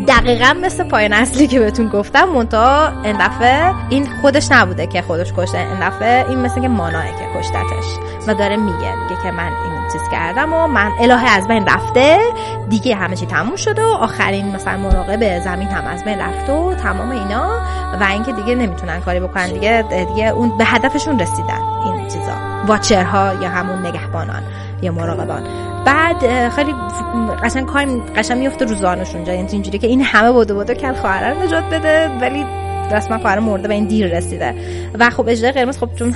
[0.08, 5.32] دقیقا مثل پایان اصلی که بهتون گفتم منتها این دفعه این خودش نبوده که خودش
[5.32, 5.58] کشته.
[5.58, 7.84] این دفعه این مثل که ماناه که کشتتش.
[8.26, 12.18] و داره میگه میگه که من این چیز کردم و من الهه از بین رفته.
[12.68, 16.74] دیگه همه چی تموم شده و آخرین مثلا مراقب زمین هم از بین رفته و
[16.74, 17.50] تمام اینا.
[18.00, 19.52] و اینکه دیگه نمی‌تونن کاری بکنن.
[19.52, 19.84] دیگه
[20.14, 21.60] دیگه اون به هدفشون رسیدن.
[21.84, 22.32] این چیزا.
[22.66, 24.42] واچرها یا همون نگهبانان
[24.82, 25.42] یا مراقبان.
[25.84, 26.74] بعد خیلی
[27.42, 27.84] قشنگ کار
[28.16, 32.08] قشنگ میفته رو زانوشون یعنی اینجوری که این همه بوده بوده که خواهر نجات بده
[32.20, 32.59] ولی
[32.92, 34.54] رسما خواهر مرده و این دیر رسیده.
[34.98, 36.14] و خب اجرای قرمز خب چون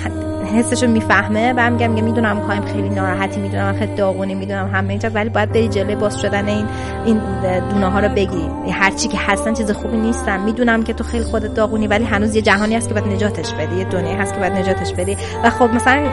[0.55, 5.09] حسشو می‌فهمه و میگم میگه می‌دونم کایم خیلی ناراحتی می‌دونم خیلی داغونی می‌دونم همه اینجا
[5.09, 6.67] ولی باید بری جلوی باز شدن این
[7.05, 7.21] این
[7.71, 8.49] دونه ها رو بگی.
[8.71, 10.41] هر چی که هستن چیز خوبی نیستن.
[10.41, 13.77] می‌دونم که تو خیلی خودت داغونی ولی هنوز یه جهانی هست که باید نجاتش بدی.
[13.77, 15.17] یه دنیایی هست که باید نجاتش بدی.
[15.45, 16.07] و خب مثلا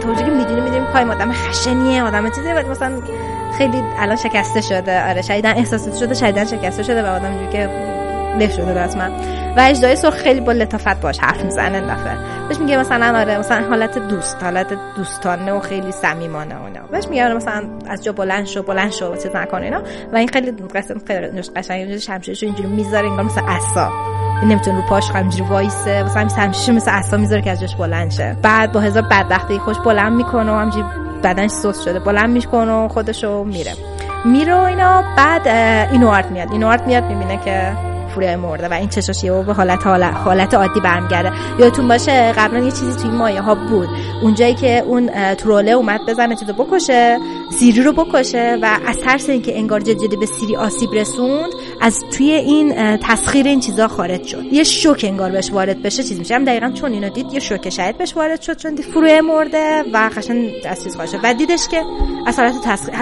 [0.00, 2.92] توجی که می‌دونی می‌دونیم کایم آدم خشنیه آدم چیزی ولی مثلا
[3.58, 5.08] خیلی الان شکسته شده.
[5.08, 7.95] آره شایدن احساسات شده شایدن شکسته شده و آدم که
[8.38, 9.04] له شده رسما
[9.56, 12.16] و اجدای سرخ خیلی با لطافت باش حرف می‌زنه دفعه.
[12.48, 16.80] بهش میگه مثلا آره مثلا حالت دوست حالت دوستانه و خیلی صمیمانه و اینا.
[16.90, 19.82] بهش میگه مثلا از جا بلند شو بلند شو چیز نکن اینا.
[20.12, 23.90] و این خیلی قسم خیلی قشنگ اینجوری شمشیرش اینجوری می‌ذاره انگار مثل عصا.
[24.44, 26.02] نمی‌تونه رو پاش همینجوری وایسه.
[26.02, 28.36] مثلا شمشیرش مثل عصا می‌ذاره که از جاش بلند شه.
[28.42, 30.84] بعد با هزار بدبختی خوش بلند می‌کنه و همینجوری
[31.24, 31.98] بدنش سوس شده.
[31.98, 33.72] بلند می‌کنه و خودشو میره.
[34.24, 35.48] میره اینا بعد
[35.92, 36.52] اینوارد میاد.
[36.52, 37.72] اینوارد میاد می‌بینه که
[38.16, 41.32] فوریای مرده و این چشاش یهو به حالت حالت عادی برمیگرده.
[41.58, 43.88] یادتون باشه قبلا یه چیزی توی مایه ها بود.
[44.22, 47.18] اونجایی که اون تروله اومد بزنه چیزو بکشه
[47.58, 52.30] سیری رو بکشه و از ترس اینکه انگار جدی به سیری آسیب رسوند از توی
[52.30, 54.44] این تسخیر این چیزا خارج شد.
[54.52, 56.34] یه شوک انگار بهش وارد بشه چیز میشه.
[56.34, 59.84] هم دقیقا چون اینو دید یه شوک شاید بهش وارد شد چون دید فروی مرده
[59.92, 61.20] و قشنگ از چیز خارج شد.
[61.22, 61.82] و دیدش که
[62.26, 62.94] از حالت تسخیر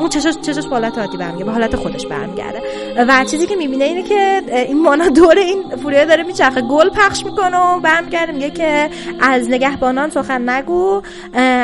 [0.00, 2.62] اون چشاش چشاش به حالت عادی برمیگرده به حالت خودش برمیگرده.
[3.08, 6.60] و چیزی که می‌بینه اینه که این مانا دور این فوریه داره میچرخه.
[6.60, 11.02] گل پخش می‌کنه و برمیگرده میگه که از نگهبانان سخن نگو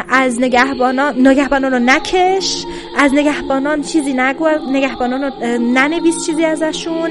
[0.09, 2.65] از نگهبانان نگهبانان رو نکش
[2.99, 7.11] از نگهبانان چیزی نگو نگهبانان رو ننویس چیزی ازشون.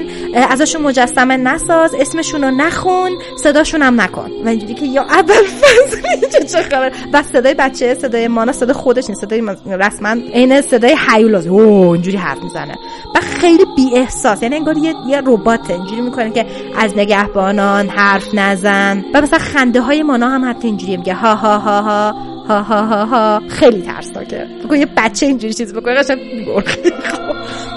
[0.50, 3.10] ازشون مجسمه نساز اسمشون رو نخون
[3.42, 4.30] صداشون هم نکن.
[4.44, 9.08] و اینجوری که یا اول فصل چه خبر؟ بس صدای بچه صدای مانا صدای خودش
[9.08, 11.46] نیست صدای رسما عین صدای حیولاز.
[11.46, 12.74] او اینجوری حرف می‌زنه.
[13.14, 15.74] و خیلی بی احساس یعنی انگار یه یه رباته.
[15.74, 16.46] اینجوری می‌کنه که
[16.78, 19.04] از نگهبانان حرف نزن.
[19.14, 22.33] و مثلا خنده های مانا هم حتی اینجوری میگه ها ها ها ها.
[22.48, 23.42] ها ها ها ها.
[23.48, 24.46] خیلی ترسناکه.
[24.70, 26.18] یه بچه اینجوری چیز بکنه قشنگ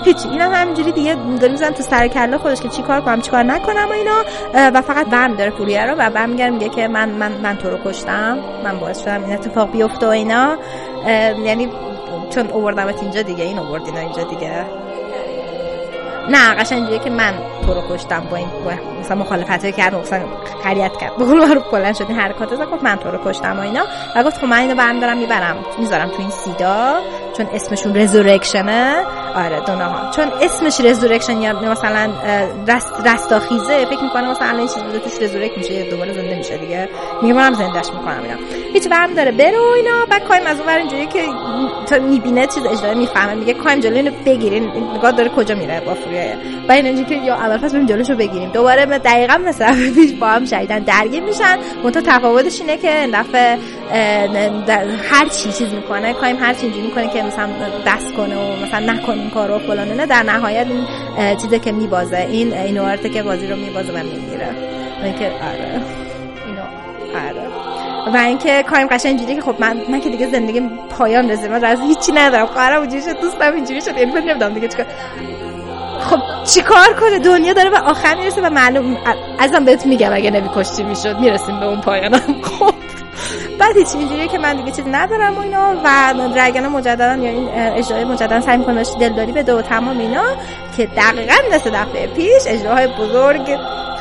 [0.05, 3.87] هیچی اینم همینجوری دیگه داره می‌زنم تو سر کله خودش که چیکار کنم چیکار نکنم
[3.89, 4.23] و اینا.
[4.53, 7.77] و فقط برم داره پوریه رو و برمیگردم میگه که من من من تو رو
[7.85, 8.37] کشتم.
[8.63, 10.57] من باعث شدم این اتفاق بیفته و اینا.
[11.45, 11.69] یعنی
[12.29, 14.65] چون اووردمت اینجا دیگه این اووردینا اینجا دیگه.
[16.29, 17.33] نه قشنگ که من
[17.65, 18.47] تو رو کشتم با این
[18.99, 20.21] مثلا مخالفت کرد مثلا
[20.63, 21.15] خریت کرد.
[21.15, 23.83] بقول رو بلند شد این حرکات گفت من تو رو کشتم و اینا.
[24.15, 25.55] و گفت خب من اینو برم دارم می‌برم.
[25.77, 26.95] می‌ذارم تو این سیدا
[27.37, 29.03] چون اسمشون رزورکشنه
[29.35, 32.09] آره دونه ها چون اسمش رزورکشن یا مثلا
[32.67, 33.85] رست رستاخیزه.
[33.85, 36.89] فکر می‌کنه مثلا این چیز بوده توش رزورک میشه دوباره زنده میشه دیگه.
[37.21, 38.37] میگه منم زندهش می‌کنم اینا.
[38.73, 40.05] هیچ برم داره برو اینا.
[40.05, 41.23] بعد کایم از اون ور اینجوری که
[41.89, 43.35] تا می‌بینه چیز اجرا می‌فهمه.
[43.35, 45.79] میگه کایم جلوی اینو بگیرین نگاه داره کجا میره.
[45.79, 46.33] با فوریای
[46.69, 48.49] و این اینجوری که یا اول پس بریم جلوشو بگیریم.
[48.49, 51.57] دوباره دقیقا مثل پیش با هم شدیدن درگیر میشن.
[51.83, 53.57] منتها تفاوتش اینه که این دفعه
[55.09, 57.47] هر چی چیز می‌کنه کایم هر چی اینجوری می‌کنه که مثلا
[57.87, 60.85] دست کنه و مثلا نکنه این کارو فلان اینا در نهایت این
[61.35, 62.17] چیزی که میبازه.
[62.17, 64.49] این اینوارته که بازی رو میبازه و می‌گیره.
[65.03, 65.81] اینکه آره.
[66.47, 66.61] اینو
[67.27, 67.47] آره.
[68.13, 71.63] و اینکه کایم قشنگ اینجوری که خب من من که دیگه زندگی پایان رسید من
[71.63, 72.45] از هیچی ندارم.
[72.45, 73.97] قرارم اینجوری شد دوستم اینجوری شد.
[73.97, 74.85] یعنی من نمی‌دونم دیگه چیکار
[76.07, 76.19] خب
[76.53, 78.97] چیکار کنه؟ دنیا داره به آخر می‌رسه و معلوم
[79.39, 82.73] ازم بهت میگم اگه نمیکشتی می‌شد می‌رسیم به اون پایانم خب.
[83.59, 87.49] بعد هیچ اینجوریه که من دیگه چیز ندارم و اینا و درگن مجددا یا این
[87.53, 90.23] اجرای مجددا سعی می‌کنه بهش دلداری بده و تمام اینا
[90.77, 93.57] که دقیقا مثل دفعه پیش اجراهای بزرگ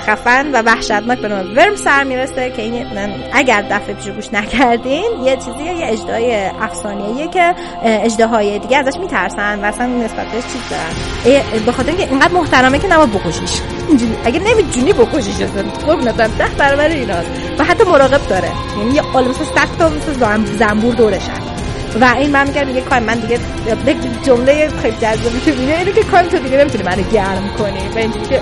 [0.06, 2.86] خفن و وحشتناک به نام ورم سر می‌رسه که این
[3.32, 9.60] اگر دفعه پیش گوش نکردین یه چیزیه یه اجدای افسانه‌ایه که اجداهای دیگه ازش میترسن
[9.60, 11.62] و اصلا نسبت بهش چیز دارن.
[11.66, 13.60] به خاطر اینکه اینقدر محترمه که نباید بکشیش.
[13.88, 17.30] اینجوری اگه نمی‌تونی بکشیش اصلا قربونتم ده برابر ایناست.
[17.58, 18.48] و حتی مراقب داره.
[18.78, 21.55] یعنی یه عالم مثل صد تا مثل زن- زنبور دورشن
[22.00, 23.38] و این من میگم دیگه کایم من دیگه
[23.86, 27.88] یک جمله خیلی جذابی که میگه اینه که کایم تو دیگه نمی‌تونی منو گرم کنی.
[27.94, 28.40] و اینجوری که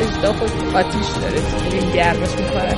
[0.00, 1.40] اجدا خود آتیش داره
[1.72, 2.76] این گرمش می‌کنه.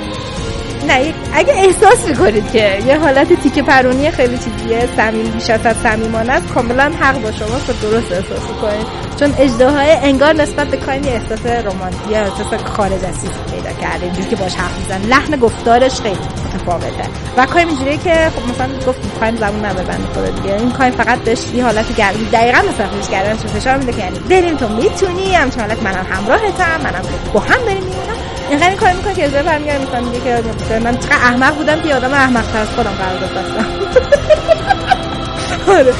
[0.88, 5.76] نه اگه احساس می‌کنید که یه حالت تیکه پرونی خیلی چیزیه صمیم بیش از حد
[5.82, 8.86] صمیمانه است کاملا حق با شما که درست احساس می‌کنید.
[9.20, 13.14] چون اجداهای انگار نسبت به کایم یه احساس رمانتیک یا احساس خارج از
[13.50, 16.18] پیدا کرده اینجوری که باش حرف میزن لحن گفتارش خیلی
[16.54, 17.08] متفاوته.
[17.36, 19.82] و کایم اینجوریه که خب مثلا گفت کایم زبون بنده
[20.14, 20.54] خدا دیگه.
[20.54, 23.98] این کایم فقط بهش یه حالت گرمی دقیقا مثل پیش کردنش رو فشار میده که
[23.98, 28.18] یعنی بریم تو می‌تونی همچین حالت منم همراهتم منم با هم بریم میمونم.
[28.50, 30.20] اینقدر این کار می‌کنه که ازای برمیگرد مثلا میگه
[30.68, 33.66] که من چقدر احمق بودم که آدم احمق تر از خودم قرار دادم
[35.78, 35.94] آره.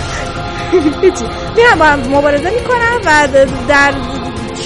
[1.02, 1.24] هیچی.
[1.56, 3.28] میرم با هم مبارزه می‌کنم و
[3.68, 3.92] در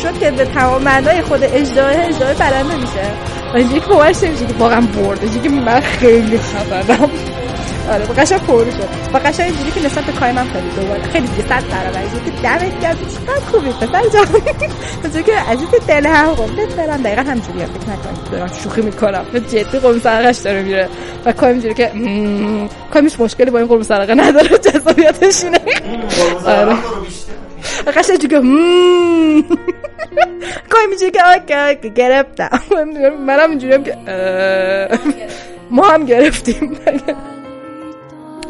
[0.03, 3.13] شد که به تمام معنای خود اجداه اجداه برنده میشه.
[3.53, 5.41] و اینجوری که باورش نمیشه که واقعا برده.
[5.41, 7.11] که من خیلی خبرم
[7.91, 8.89] آره قشنگ پر شد.
[9.15, 12.31] و قشنگ اینجوری که نسبت به کای من خیلی دوباره خیلی دیگه صد برابر که
[12.43, 12.97] دمت گرم.
[12.97, 14.27] چقدر خوبی پسر جان.
[15.03, 17.03] اینجوری که عزیز دل هم قمت برم.
[17.03, 19.25] دقیقا همجوری هم فکر نکنید دارم شوخی می‌کنم.
[19.33, 20.89] به جدی قرم سرقش داره میره.
[21.25, 21.93] و کای اینجوری که
[23.01, 24.59] هیچ مشکلی با این قرم سرقه نداره.
[24.73, 25.59] جذابیتش اینه.
[26.47, 26.77] آره.
[27.97, 29.43] قشنگ مم.
[30.71, 32.61] کای اینجوری که اوکی اوکی گرفتم.
[33.27, 33.97] منم اینجوری که.
[35.71, 36.79] ما هم گرفتیم.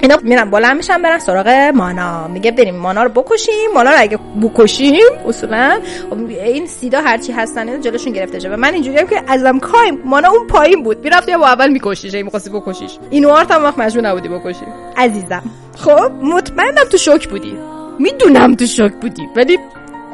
[0.03, 2.29] اینا میرن بلند میشن برن سراغ مانا.
[2.29, 3.71] میگه بریم مانا رو بکشیم.
[3.75, 8.57] مانا رو اگه بکشیم اصولا خب این سیدا هرچی هستن اینا جلوشون گرفته شده.
[8.57, 9.99] من اینجوریام که ازم کایم.
[10.05, 11.05] مانا اون پایین بود.
[11.05, 12.15] می‌رفت یا اول میکشیش.
[12.15, 12.99] این می‌خواستی بکشیش.
[13.11, 14.67] این وارت هم وقت مجبور نبودی بکشی.
[14.97, 15.43] عزیزم.
[15.77, 17.57] خب مطمئنم تو شوک بودی.
[17.99, 19.23] می‌دونم تو شوک بودی.
[19.37, 19.59] ولی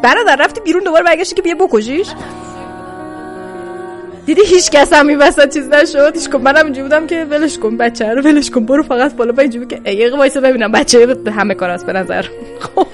[0.03, 2.09] برادر رفتی بیرون دوباره برگشتی که بیا بکشیش.
[4.29, 7.59] دیدی هیچ کس هم این وسط چیز نشد؟ هیچ کن منم اینجوری بودم که ولش
[7.59, 8.67] کن بچه رو ولش کن.
[8.67, 9.33] برو فقط بالا.
[9.33, 10.73] با اینجوری که ایقه وایسا ببینم.
[10.73, 12.23] بچه همه کار است به نظر.
[12.75, 12.87] خب.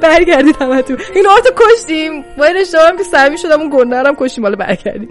[0.00, 2.24] برگردیم همه تو این آتو کشتیم.
[2.38, 4.44] باید اشتباه که سمی شدم اون گنده هم کشتیم.
[4.44, 5.08] حالا برگردیم.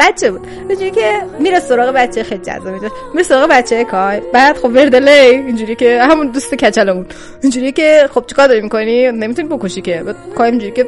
[0.00, 0.46] بچه بود.
[0.68, 2.90] اینجوری که میره سراغ بچه خیلی جذاب میشه.
[3.12, 4.20] میره سراغ بچه کای.
[4.32, 7.06] بعد خب وردلی اینجوری که همون دوست کچلمون.
[7.42, 10.04] اینجوری که خب چیکار داری می‌کنی؟ نمی‌تونی بکشی که.
[10.34, 10.86] کای اینجوری که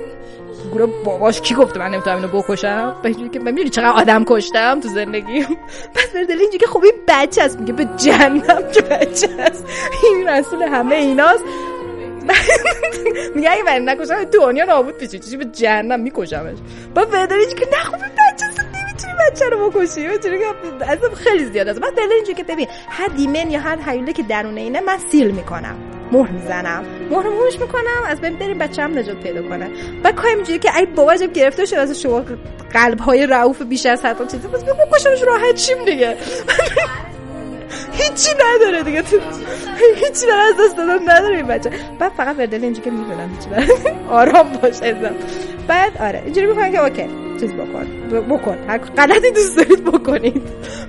[0.75, 4.25] گروه باباش کی گفته من نمی‌تونم اینو بکشم؟ و اینجوری که من می‌دونی چقدر آدم
[4.25, 5.41] کشتم تو زندگی
[5.95, 9.67] بعد بردلی اینجوری که این بچه است میگه به جهنم که بچه است.
[10.03, 11.45] این رسول همه ایناست.
[13.35, 15.19] میگه اگه من نکشم دنیا نابود میشه.
[15.19, 16.59] چیزی به جهنم میکشمش.
[16.95, 20.01] بعد بردلی اینجوری که نه خب بچه است نمی‌تونی بچه رو بکشی.
[20.01, 20.45] اینجوری که
[20.87, 21.81] اصلا خیلی زیاد است.
[21.81, 25.31] بعد بردلی اینجوری که ببین هر دیمن یا هر حیوله که درونه اینه من سیل
[25.31, 25.77] می‌کنم.
[26.15, 26.85] مهر می‌زنم.
[27.11, 29.71] مهر مهرش می‌کنم از بین بریم بچه هم نجات پیدا کنه.
[30.05, 31.75] و کایم اینجوری که ای بابا جب گرفته شد.
[31.77, 32.25] از شما
[32.73, 34.31] قلب های رعوف بیش از حد.
[34.31, 36.17] چیزی بس بکشمش راحت چیم دیگه.
[37.99, 39.03] هیچی نداره دیگه.
[39.03, 39.17] تو
[39.95, 41.71] هیچی برای از دست دادن نداره این بچه.
[41.99, 43.69] بعد فقط وردل اینجوری که می‌دونم هیچی برای
[44.21, 45.15] آرام باش ازم.
[45.69, 47.09] بعد آره اینجوری می‌کنن که اوکی.
[47.41, 47.87] چیز بکن.
[48.29, 48.59] بکن.
[48.69, 50.43] هر غلطی دوست دارید بکنید.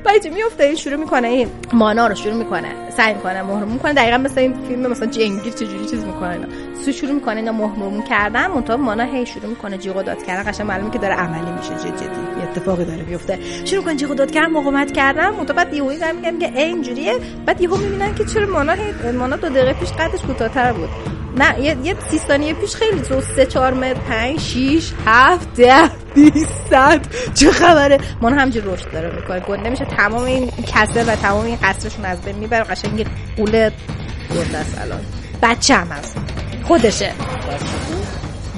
[0.03, 2.89] بعد میفته این شروع می‌کنه این مانا رو شروع می‌کنه.
[2.97, 3.93] سعی می‌کنه مهر می‌کنه.
[3.93, 6.47] دقیقا مثل این فیلم مثلا جنگیر چجوری چیز می‌کنه.
[6.86, 8.47] سو شروع می‌کنه اینا مهر کردن.
[8.47, 10.51] منتها مانا هی شروع می‌کنه جیغ داد کردن.
[10.51, 11.69] قشنگ معلومه که داره عملی میشه.
[11.69, 12.39] جدی جدی.
[12.39, 15.29] یه اتفاقی داره میفته شروع می‌کنه جیغ داد کردن مقاومت کردن.
[15.29, 17.13] منتها بعد یهو میگن که اینجوریه.
[17.45, 20.89] بعد یهو می‌بینن که چرا مانا هی مانا دو دقیقه پیش قدش کوتاه‌تر بود.
[21.38, 25.89] نه یه یه 30 ثانیه پیش خیلی تو 3 4 متر 5 6 7 10
[26.15, 27.02] 20 100
[27.34, 29.39] چه خبره؟ من همینجوری رشد داره می‌کنه.
[29.39, 32.63] گنده میشه تمام این کسه و تمام این قصرشون از بین می‌بره.
[32.63, 33.06] قشنگ
[33.38, 33.71] قوله
[34.36, 35.02] گنده است الان.
[35.41, 36.17] بچه هم هست.
[36.63, 37.13] خودشه.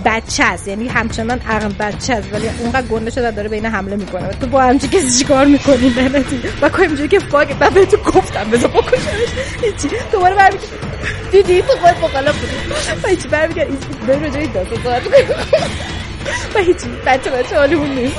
[0.06, 0.68] بچه است.
[0.68, 2.34] یعنی همچنان عقل بچه است.
[2.34, 4.28] ولی اونقدر گنده شده داره بین حمله می‌کنه.
[4.30, 8.50] تو با همچی کسی چیکار می‌کنی؟ لعنتی و کنیم اینجوری که فاک من بهتون گفتم
[8.52, 9.30] بذار بکشمش.
[9.62, 9.96] هیچی.
[10.12, 10.64] دوباره برمیگه
[11.32, 13.02] دیدی؟ تو خود بقالا بودی.
[13.04, 14.66] و هیچی برمیگه این بریم رجای و
[16.60, 18.18] هیچی بچه بچه حالیمون نیست.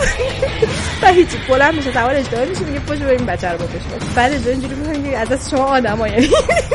[1.02, 3.80] و هیچی بلند میشه سوار اجتماعی میشه میگه پشت بریم بچه رو بکشیم.
[4.16, 6.28] بعد اجتماعی اینجوری می‌کنیم که از دست شما آدم ها یعنی.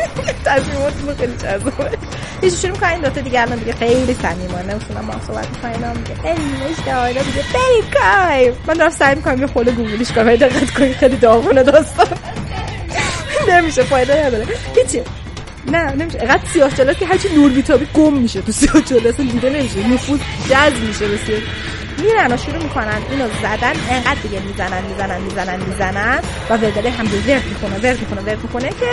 [0.46, 1.98] تصمیماتتون خیلی جذابه.
[2.42, 4.76] هیچ شروع می‌کنن این دوتا دیگه الان دیگه خیلی صمیمانه.
[4.76, 6.14] اصلا ما صحبت می‌کنیم اینا میگه
[6.70, 10.96] مشته آینا میگه بریم کایم من دارم سعی می‌کنم یه خود گوگلیش کنم دقت کنید
[10.96, 12.08] خیلی داغونه داستان.
[13.50, 14.48] نمیشه فایده نداره.
[14.76, 15.02] هیچی.
[15.68, 16.20] نه نمیشه.
[16.20, 18.42] اینقدر سیاه جلوست که هرچی نور بیتابی گم میشه.
[18.42, 19.88] تو سیاه اصلا دیده نمیشه.
[19.88, 21.40] نفوذ جذب میشه به سیاه.
[21.98, 27.06] میرن و شروع می‌کنن اینو زدن انقدر دیگه می‌زنن می‌زنن می‌زنن می‌زنن و ولدله هم
[27.06, 28.90] ورد می‌کنه ورد می‌کنه ورد می‌کنه که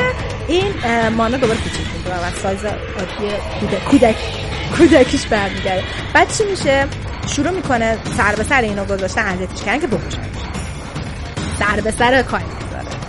[0.49, 0.73] این
[1.17, 4.17] مانا دوباره کوچیک میشه و سایز عادی کودک کودک
[4.77, 5.83] کودکیش برمیگرده.
[6.15, 6.87] بعد چی میشه؟
[7.27, 10.21] شروع می‌کنه سر به سر اینو گذاشتن اذیتش کردن که بکشن
[11.59, 12.45] سر به سر کاری.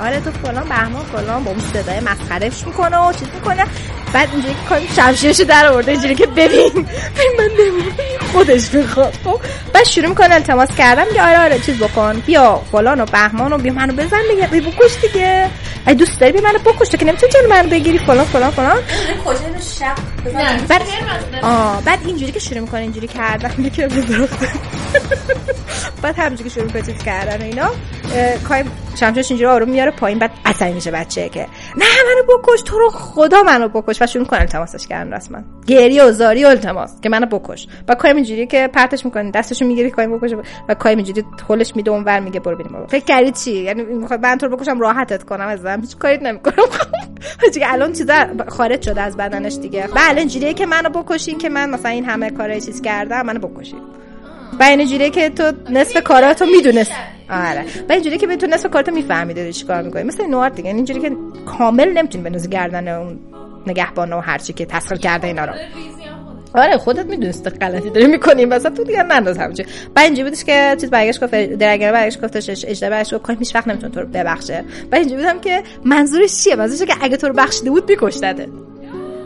[0.02, 3.66] آره تو فلان بهمان فلان با اون صدای مسخرهش می‌کنه و چیز می‌کنه.
[4.14, 7.96] بعد اینجوری کاری شمشیرشو در آورده اینجوری که ببین ببین من نمی‌دونم
[8.34, 9.14] خودش می‌خواد.
[9.24, 9.40] خب
[9.74, 13.58] بعد شروع می‌کنه التماس کردم که آره آره چیز بکن بیا فلان و بهمان و
[13.58, 15.50] بیا منو بزن دیگه بیا بکش دیگه.
[15.88, 17.98] ای دوست داری بیا منو بکش که نمی‌تونی جلو منو بگیری.
[17.98, 18.78] فلان فلان فلان.
[20.68, 20.82] بعد
[21.42, 23.88] آه بعد اینجوری که شروع می‌کنه اینجوری کردن که
[26.02, 27.70] بعد همینجوری که شروع می‌کنه چیز کردن و اینا.
[28.50, 28.63] کای
[28.95, 31.47] شمشش اینجوری آروم میاره پایین بعد عصبی میشه بچه که
[31.78, 34.02] نه منو بکش تو رو خدا منو بکش.
[34.02, 37.67] و شروع می‌کنه التماسش کردن رسما گریه و زاری و التماس که منو بکش.
[37.88, 40.38] و کایم اینجوری که پرتش می‌کنه دستشو می‌گیری کایم بکشه
[40.69, 42.88] و کایم اینجوری خولش میده اونور میگه برو بابا.
[42.88, 45.82] فکر کردی چی؟ یعنی می‌خواد من تو رو بکشم راحتت کنم ازم.
[45.82, 46.65] هیچ کاری نمی‌کنم.
[47.54, 48.13] دیگه الان چیزا
[48.47, 49.88] خارج شده از بدنش دیگه.
[49.95, 53.80] بله اینجوریه که منو بکشین که من مثلا این همه کارای چیز کردم منو بکشین.
[54.60, 56.92] و اینجوریه که تو نصف کاراتو می‌دونست.
[57.30, 57.66] آره.
[57.90, 60.04] و اینجوری که تو نصف کارتو می‌فهمی داری چیکار می‌کنی.
[60.04, 60.70] مثل نوار دیگه.
[60.70, 61.12] اینجوری که
[61.46, 63.20] کامل نمی‌تونی بنوزی گردن اون
[63.68, 65.54] نگهبان و هرچی که تسخیر کرده اینا رو.
[66.54, 68.46] آره خودت می‌دونست غلطی داری می‌کنی.
[68.46, 72.50] مثلا تو دیگه ننداز همچین بعد اینجوری بودش که چیز برگشت گفت درگیر برگشت گفتش
[72.50, 74.64] اجدا برگشت گفت هیچ وقت نمی‌تونه تو رو ببخشه.
[74.90, 78.48] بعد اینجوری بودم که منظورش چیه؟ منظورش که اگه تو رو بخشیده بود میکشتته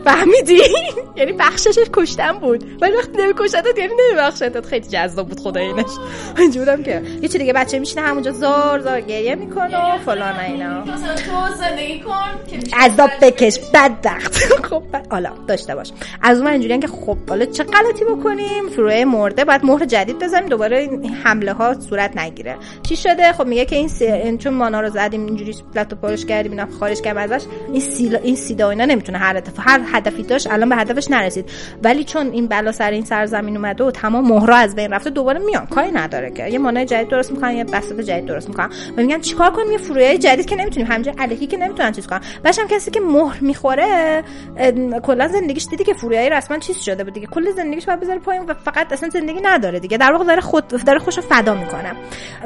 [0.06, 0.62] فهمیدی؟
[1.16, 2.82] یعنی بخشش کشتن بود.
[2.82, 4.66] ولی وقتی نمیکشتت یعنی نمیبخشتت.
[4.66, 5.90] خیلی جذاب بود خدایینش
[6.38, 10.40] اینجا بودم که یه چی دیگه بچه میشینه همونجا زار زار گریه می‌کنه و فلان
[10.40, 10.84] اینا.
[10.84, 12.36] تو زندگی کن
[12.78, 14.36] عذاب بکش بدبخت.
[14.70, 15.92] خب حالا داشته باش.
[16.22, 20.48] از اون اینجوریه که خب حالا چه غلطی بکنیم؟ فروه مرده باید مهر جدید بزنیم
[20.48, 22.56] دوباره این حمله ها صورت نگیره.
[22.82, 24.06] چی شده؟ خب میگه که این, سی...
[24.06, 27.44] این چون مانا رو زدیم اینجوری لاتو پارش کردیم اینا خارج کردیم ازش.
[27.72, 31.50] این سیلا این سیدا اینا نمی‌تونه هر اتفاق هر هدفی داشت الان به هدفش نرسید.
[31.82, 35.38] ولی چون این بلا سر این سرزمین اومده و تمام مهرا از بین رفته دوباره
[35.38, 35.66] میان.
[35.66, 36.46] کاری نداره که.
[36.46, 38.70] یه مانع جدید درست می‌کنن یه بساط جدید درست می‌کنن.
[38.96, 42.20] و میگن چیکار کنیم؟ یه فرویای جدید که نمی‌تونیم همینجوری الکی که نمی‌تونن چیز کنن.
[42.44, 44.22] باشم کسی که مهر می‌خوره
[45.02, 47.26] کلا زندگیش دیدی که فرویای رسما چیز شده بود دیگه.
[47.26, 49.96] کل زندگیش باید بذاره پایین و فقط اصلا زندگی نداره دیگه.
[49.98, 51.92] در واقع داره خود داره خوشو فدا می‌کنه.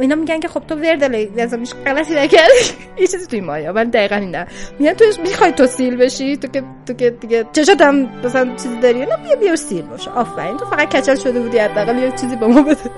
[0.01, 2.53] اینا میگن که خب تو وردل لازم غلطی نکردی.
[3.01, 3.73] یه چیزی توی مایا.
[3.73, 4.45] ولی دقیقاً اینا
[4.79, 7.47] میگن تو می‌خوای تو سیل بشی تو که تو که دیگه.
[7.53, 11.41] چشات هم مثلا چیزی داری؟ نه بیا بیا سیر باشه آفرین تو فقط کچل شده
[11.41, 12.91] بودی حداقل یه چیزی به ما بده.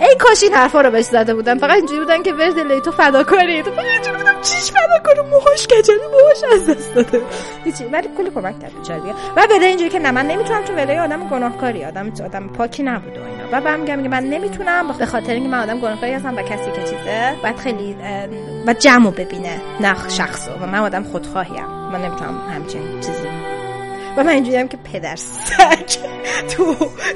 [0.00, 3.24] ای کاش این حرفا رو بهش زده بودن فقط اینجوری بودن که ورد تو فدا
[3.24, 7.22] کنی تو فقط اینجوری بودم چیش فدا کنه موهاش کچلی موهاش از دست داده.
[7.64, 9.00] هیچی ولی کلی کمک کرد بیچاره
[9.36, 13.20] و بده اینجوری که نه من نمی‌تونم تو ولای آدم گناهکاری آدم آدم پاکی نبوده
[13.20, 13.41] و اینا.
[13.52, 16.82] و بعد میگم من نمی‌تونم به خاطر اینکه من آدم گناهکاری هستم و کسی که
[16.82, 17.96] چیزه بعد خیلی
[18.66, 20.50] و جمعو ببینه نه شخصو.
[20.52, 21.66] و من آدم خودخواهیم.
[21.92, 23.41] من نمی‌تونم همچین چیزی.
[24.16, 26.00] و من اینجوری هم که پدر سگ
[26.50, 26.74] تو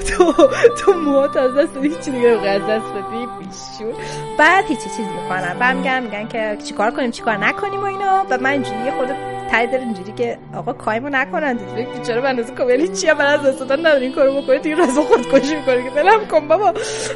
[0.09, 0.33] تو
[0.79, 3.93] تو موات از دست هیچی دیگه رو از دست بدی بیشون
[4.39, 8.25] بعد هیچی چیز می‌کنن و میگن میگن که چیکار کنیم چیکار نکنیم و اینا.
[8.29, 9.07] و من اینجوری خود
[9.51, 11.87] تای داره اینجوری که آقا کایمو نکنن دیگه.
[11.93, 15.55] بیچاره من از کامل چی؟ من از دست دادن ندارین کارو بکنه دیگه راز خودکشی
[15.55, 16.73] می‌کنه که دلم کن بابا.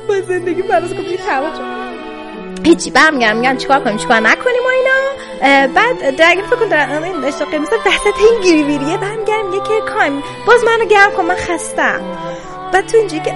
[0.08, 2.11] با زندگی من از کامل تمام
[2.66, 7.24] هیچی برمیگردم میگم چیکار کنیم؟ چیکار نکنیم و اینا؟ بعد درگن فکر کن در این
[7.24, 12.02] اشتاق قرمز وسط این گیریویریه برمیگردم میگه که کایم باز منو گرم کن من خستم.
[12.74, 13.34] بعد تو اینجوری که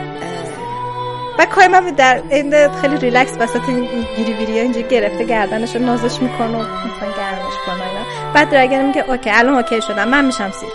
[1.37, 6.21] بعد کایم هم در این خیلی ریلکس وسط این گیریویریه اینجوری گرفته گردنش رو نازش
[6.21, 7.85] می‌کنه و مثلا گرمش کنه
[8.33, 10.69] بعد درگن میگه اوکی الان اوکی شدم من میشم سیر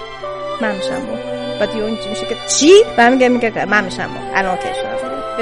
[0.61, 1.19] من میشم بود
[1.61, 4.90] بعد یه میشه که چی؟ برمیگه میگه که من میشم بود الان اوکی شدم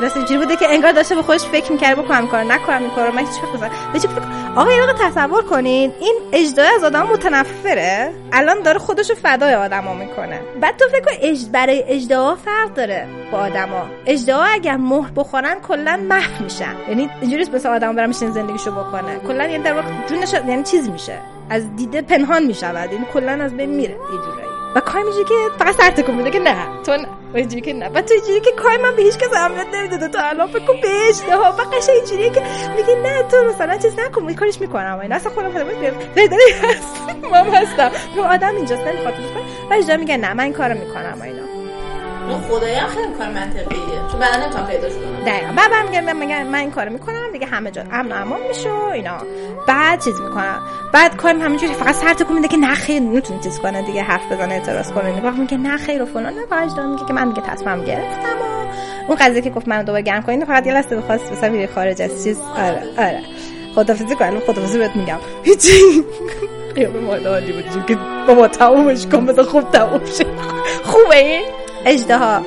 [0.00, 3.12] راست اینجوری بوده که انگار داشته به خودش فکر می‌کرد بکنم کار نکنم این کارو
[3.12, 4.08] من وقت مثلا به چی
[4.56, 9.94] آقا یه دقیقه تصور کنین این اجدای از آدم متنفره الان داره خودشو فدای آدما
[9.94, 10.40] می‌کنه.
[10.60, 11.38] بعد تو فکر کن اج...
[11.52, 13.86] برای اجدها فرق داره با آدما.
[14.06, 16.74] اجدها اگر مهر بخورن کلا محو میشن.
[16.88, 19.18] یعنی اینجوری مثل آدم برام میشن زندگیشو بکنه.
[19.26, 21.18] کلا یعنی در واقع جونش یعنی چیز میشه.
[21.50, 22.92] از دیده پنهان می‌شود.
[22.92, 23.94] یعنی کلا از بین میره.
[23.94, 26.56] یه جورایی و کای میشه که فقط سر تکون میده که نه.
[26.86, 26.92] تو
[27.34, 27.88] و اینجوری که نه.
[27.88, 30.08] تو اینجوری که کای من به هیچ کس اهمیت نمی‌داده.
[30.08, 32.42] تو الان فکر کن به اجتها و قشنگ اینجوریه که
[32.76, 34.34] میگه نه تو مثلا چیز نکن.
[34.34, 34.94] کارش می‌کنم.
[34.98, 35.64] و اینا اصلا خودم خودم
[36.14, 36.96] پیدایی هست
[37.32, 37.90] من هستم.
[38.14, 39.02] تو آدم اینجاست کنه
[39.70, 41.57] و اجدا میگه نه من این کارو می‌کنم و اینا.
[42.30, 43.66] اون خدایی هم خیلی کار منطقیه.
[44.10, 45.52] چون بعدا نمی‌تونم پیداش کنم دقیقا.
[45.56, 47.32] بعد من میگم من, من این کارو می‌کنم.
[47.32, 49.16] دیگه همه جا امن امان میشه و اینا.
[49.66, 50.62] بعد چیز می‌کنم.
[50.92, 54.32] بعد کارم همینجوری فقط سر تکون میده که نه خیر نمی‌تونه چیز کنه دیگه حرف
[54.32, 56.34] بزنه اعتراض کنه نگاه میگه نه خیر و فلان.
[56.34, 58.48] نه اجدا میگه که من دیگه تصمیم گرفتم و
[59.08, 62.24] اون قضیه که گفت منو دوباره گرم کنین فقط یه لحظه بخواست مثلا خارج از
[62.24, 62.40] چیز.
[62.56, 63.20] آره آره.
[63.74, 65.18] خدافظی کنم خدافظی بهت میگم.
[65.42, 65.70] هیچی.
[66.74, 67.70] قیام مورد عالی بود.
[67.74, 70.26] چون که بابا تمومش کن بذار خوب تموم شه.
[70.90, 71.42] خوبه؟ این
[71.86, 72.42] اجدها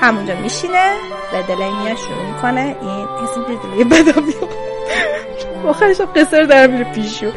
[0.00, 0.92] همونجا میشینه
[1.32, 4.48] به دل این میاد شروع می‌کنه این اسم به دل بدم میاد
[5.66, 7.30] آخرش هم قصر در میره پیشو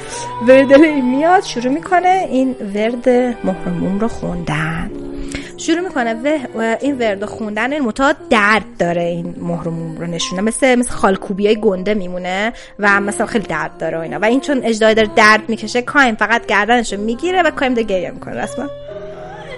[0.47, 3.10] به دل این میاد شروع می‌کنه این ورد
[3.43, 4.91] مهرموم رو خوندن.
[5.58, 6.14] شروع می‌کنه
[6.56, 7.91] و این ورد خوندن این
[8.30, 10.41] درد داره این مهرموم رو نشونه.
[10.41, 14.20] مثل مثل خالکوبی های گنده میمونه و مثلا خیلی درد داره و اینا.
[14.20, 17.88] و این چون اجدای داره درد می‌کشه کایم فقط گردنش رو می‌گیره و کایم داره
[17.88, 18.43] گریه می‌کنه.
[18.43, 18.66] رسما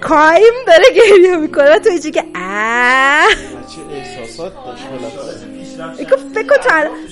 [0.02, 1.78] کایم داره گریه می‌کنه.
[1.78, 3.26] تو اینجا که اه
[3.92, 4.52] احساسات
[5.96, 6.58] فکر فکر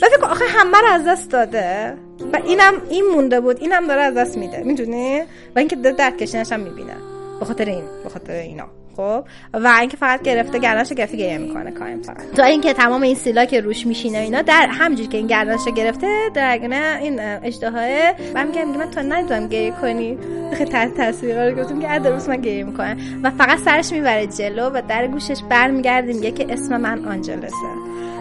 [0.02, 1.96] و فکر آخه همه رو از دست داده.
[2.32, 3.60] و اینم این مونده بود.
[3.60, 4.62] اینم داره از دست میده.
[4.64, 5.20] می‌دونی؟
[5.56, 6.96] و اینکه درد کشیدنش هم می‌بینه.
[7.40, 8.79] به خاطر این به خاطر اینا.
[8.96, 12.30] خب و اینکه فقط گرفته گردنش گرفته گریه می‌کنه کایم فقط.
[12.36, 16.30] تا اینکه تمام این سیلا که روش میشینه اینا در همجوری که این گردنش گرفته
[16.34, 20.18] درگنه این اجدهای و میگه میگه من تا نمی‌دونم گریه کنی.
[20.52, 24.70] خیلی تحت تاثیر قرار گرفتم که ادروس من گریه می‌کنه و فقط سرش می‌بره جلو
[24.70, 27.56] و در گوشش برمیگرده میگه که اسم من آنجلسه.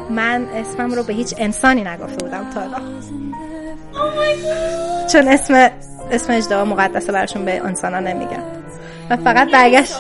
[0.10, 2.78] من اسمم رو به هیچ انسانی نگفته بودم تا حالا
[5.12, 5.70] چون اسم
[6.12, 8.44] اسم اجدها مقدسه براشون به انسانا نمیگن.
[9.10, 9.96] و فقط برگشت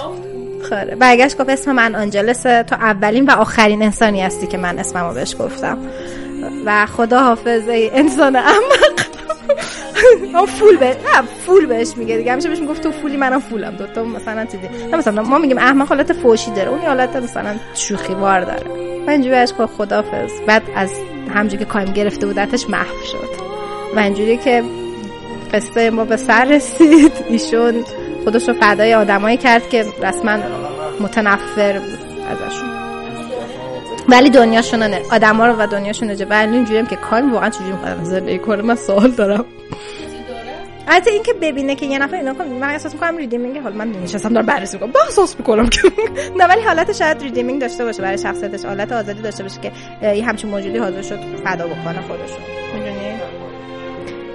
[0.69, 5.13] خاره برگشت گفت اسم من آنجلسه تو اولین و آخرین انسانی هستی که من اسممو
[5.13, 5.77] بهش گفتم.
[6.65, 8.99] و خدا حافظ ای انسان احمق.
[10.47, 12.31] فول به نه فول بهش میگه دیگه.
[12.31, 13.75] همیشه بهش می‌گفت تو فولی منم فولم.
[13.75, 14.87] دو تا مثلا چیزی.
[14.91, 16.69] نه مثلا ما میگیم احمق حالت فوشی داره.
[16.69, 18.67] اون حالت مثلا شوخی وار داره.
[19.07, 20.91] و اینجوری بهش گفت خدافظ بعد از
[21.35, 23.29] همجوری که کایم گرفته بودتش محو شد.
[23.95, 24.63] و اینجوری که
[25.53, 27.11] قصه ما به سر رسید.
[27.29, 27.83] ایشون
[28.23, 30.37] خودش رو فدای آدمایی کرد که رسما
[30.99, 31.99] متنفر بود
[32.31, 32.69] ازشون.
[34.09, 38.03] ولی دنیاشون نه آدما رو و دنیاشون نجه ولی اینجوری که کایم واقعا چجوری می‌خواد
[38.03, 39.45] زندگی کنه من سوال دارم.
[40.87, 44.33] البته اینکه ببینه که یه نفر اینا کنه من احساس می‌کنم redeeming حالا من نشستم
[44.33, 44.91] دارم بررسی می‌کنم.
[44.91, 45.81] با احساس می‌کنم که
[46.37, 48.65] نه ولی حالت شاید redeeming داشته باشه برای شخصیتش.
[48.65, 49.71] حالت آزادی داشته باشه که
[50.15, 52.37] یه همچین موجودی حاضر شد فدا بکنه خودشو.
[52.73, 53.48] می‌دونی؟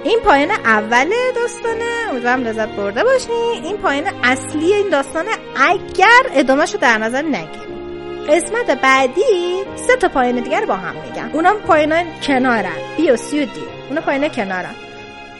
[0.05, 2.09] این پایان اول داستانه.
[2.09, 5.31] امیدوارم لذت برده باشین این پایان اصلی این داستانه.
[5.55, 11.29] اگر ادامهش رو در نظر نگیریم قسمت بعدی سه تا پایان دیگر با هم میگم.
[11.33, 12.77] اونا پایان کنارن.
[12.97, 13.63] B و C و D.
[13.89, 14.75] اونا پایان کنارن.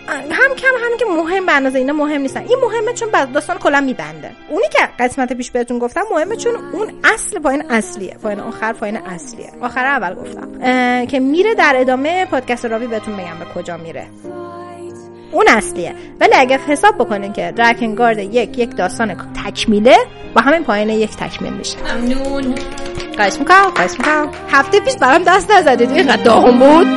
[0.07, 2.39] هم کم هم که مهم به اندازه اینا مهم نیستن.
[2.39, 4.31] این مهمه چون بعد داستان کلا میبنده.
[4.49, 8.17] اونی که قسمت پیش بهتون گفتم مهمه چون اون اصل پایین اصلیه.
[8.23, 9.51] پایین آخر پایین اصلیه.
[9.61, 10.49] آخر اول گفتم.
[11.05, 14.07] که میره در ادامه پادکست راوی بهتون میگم به کجا میره.
[15.31, 15.95] اون اصلیه.
[16.19, 19.97] ولی اگر حساب بکنین که درکنگارد یک یک داستان تکمیله
[20.35, 21.77] با همین پایین یک تکمیل میشه.
[21.83, 22.55] ممنون.
[23.17, 24.31] قایش می‌کنم قایش می‌کنم.
[24.51, 25.91] هفته پیش برام دست نزدید.
[25.91, 26.87] اینقدر داغم بود.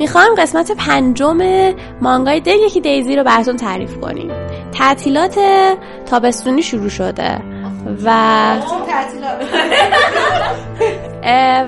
[0.00, 1.38] می‌خوام قسمت پنجم
[2.00, 4.30] مانگای یکی دیزی رو براتون تعریف کنیم.
[4.72, 5.38] تعطیلات
[6.06, 7.38] تابستونی شروع شده
[8.04, 8.10] و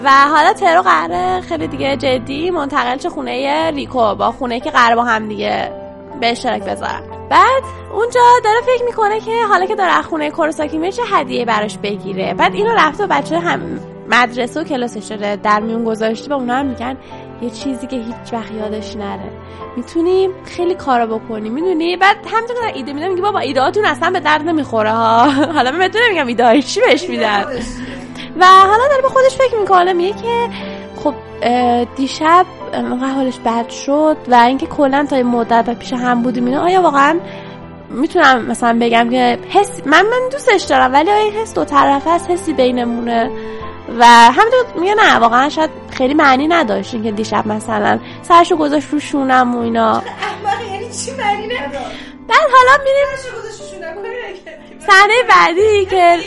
[0.04, 4.96] و حالا ترو قراره خیلی دیگه جدی منتقل چه خونه ریکو با خونه که قراره
[4.96, 5.72] با هم دیگه
[6.20, 7.02] به اشتراک بذارن.
[7.30, 7.62] بعد
[7.92, 12.34] اونجا داره فکر می‌کنه که حالا که داره خونه کورساکی میره چه هدیه براش بگیره.
[12.34, 13.60] بعد اینو رفته بچه هم
[14.08, 16.96] مدرسه و کلاسش داره در میون گذاشته و اونا هم میگن
[17.42, 19.30] یه چیزی که هیچ وقت یادش نره.
[19.76, 21.52] می‌تونیم خیلی کارا بکنیم.
[21.52, 25.30] می‌دونی؟ بعد همینطور که ایده میدم میگه بابا ایدهاتون اصلا به درد نمی‌خوره ها.
[25.56, 27.44] حالا من بتونم میگم ایده چی بهش میدن.
[28.40, 30.48] و حالا داره به خودش فکر می‌کنه میگه که
[30.96, 31.14] خب
[31.96, 32.46] دیشب
[32.90, 36.82] موقع حالش بد شد و اینکه کلا تا این مدت پیش هم بودیم اینا آیا
[36.82, 37.18] واقعا
[37.90, 42.10] می‌تونم مثلا بگم که حس من من دوستش دارم ولی آیا این حس دو طرفه
[42.10, 43.30] است؟ حسی بینمونه.
[43.98, 49.00] و همینطور میگه نه واقعا شاید خیلی معنی نداشت اینکه دیشب مثلا سرشو گذاشت رو
[49.00, 50.02] شونم و اینا.
[50.72, 51.86] یعنی چی معنی نداره
[52.28, 53.06] بعد حالا میریم
[54.86, 56.18] صحنه بعدی که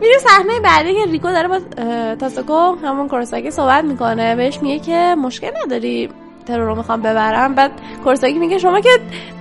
[0.00, 4.36] میریم صحنه بعدی که ریکو داره با اه، تاساکو همون کورساکی صحبت می‌کنه.
[4.36, 6.10] بهش میگه که مشکل نداری.
[6.46, 7.54] ترور رو می‌خوام ببرم.
[7.54, 7.70] بعد
[8.04, 8.90] کورساکی میگه شما که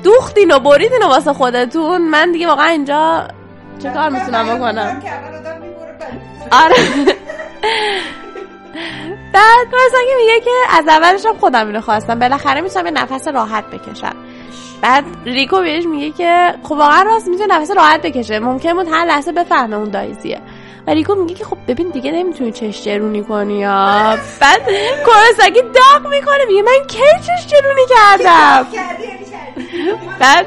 [0.03, 2.01] دوختین و بریدین و واسه خودتون.
[2.01, 3.27] من دیگه واقعا اینجا
[3.83, 5.01] چه کار می‌تونم بکنم؟
[6.51, 6.75] آره.
[9.33, 12.19] بعد کورساکی میگه که از اولش هم خودم اینو خواستم.
[12.19, 14.15] بالاخره می‌تونم یه نفس راحت بکشم.
[14.81, 18.39] بعد ریکو بهش میگه که خب واقعا راست می‌تونه نفس راحت بکشه.
[18.39, 20.41] ممکن بود هر لحظه بفهمه اون دایزیه.
[20.87, 24.61] و ریکو میگه که خب ببین دیگه نمی‌تونی چش جرونی کنی یا بعد
[25.05, 28.67] کورساکی داغ می‌کنه میگه من کی چش جرونی کردم؟
[30.19, 30.45] بعد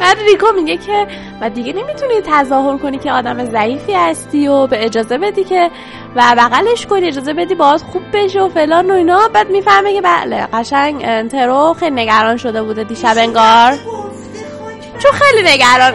[0.00, 1.06] بعد ریکو میگه که
[1.40, 5.70] و دیگه نمی‌تونی تظاهر کنی که آدم ضعیفی هستی و به اجازه بدی که
[6.16, 9.28] و بغلش کنی اجازه بدی باهات خوب بشه و فلان و اینا.
[9.28, 13.78] بعد می‌فهمه که بله قشنگ ترو خیلی نگران شده بوده دیشب انگار.
[14.98, 15.92] چون خیلی نگران.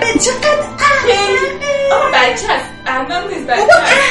[2.14, 3.50] بچه هست احمد نیست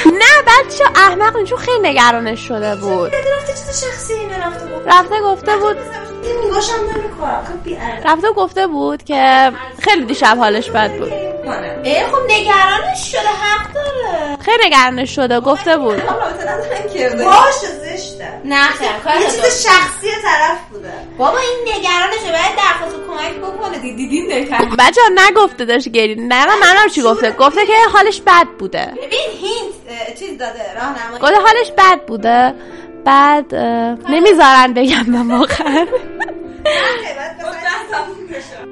[0.07, 3.13] نه بچه احمق نیست، چون خیلی نگرانش شده بود.
[3.15, 4.15] رفته چیز شخصی
[4.47, 4.89] رفته بود.
[4.89, 5.77] رفته گفته بود.
[5.77, 5.83] خب
[8.05, 11.30] رفته گفته بود که خیلی دیشب حالش بد بود.
[11.85, 14.37] ای خب نگرانش شده حق داره.
[14.41, 16.03] خیلی نگرانش شده گفته بود.
[17.25, 18.41] باشه زشته.
[18.45, 20.93] نه خیر یه چیز شخصی طرف بوده.
[21.19, 22.33] بابا این نگرانشه.
[22.33, 23.79] باید درخواست کمک بکنه.
[23.79, 28.21] دی- دیدین نکرد بچه نگفته داشت گری نه من منم چی گفته؟ گفته که حالش
[28.27, 28.87] بد بوده.
[28.97, 32.55] ببین هینت چیز داده راهنمایی گفته حالش بد بوده.
[33.05, 33.55] بعد
[34.09, 35.87] نمی‌ذارن بگم من واقعا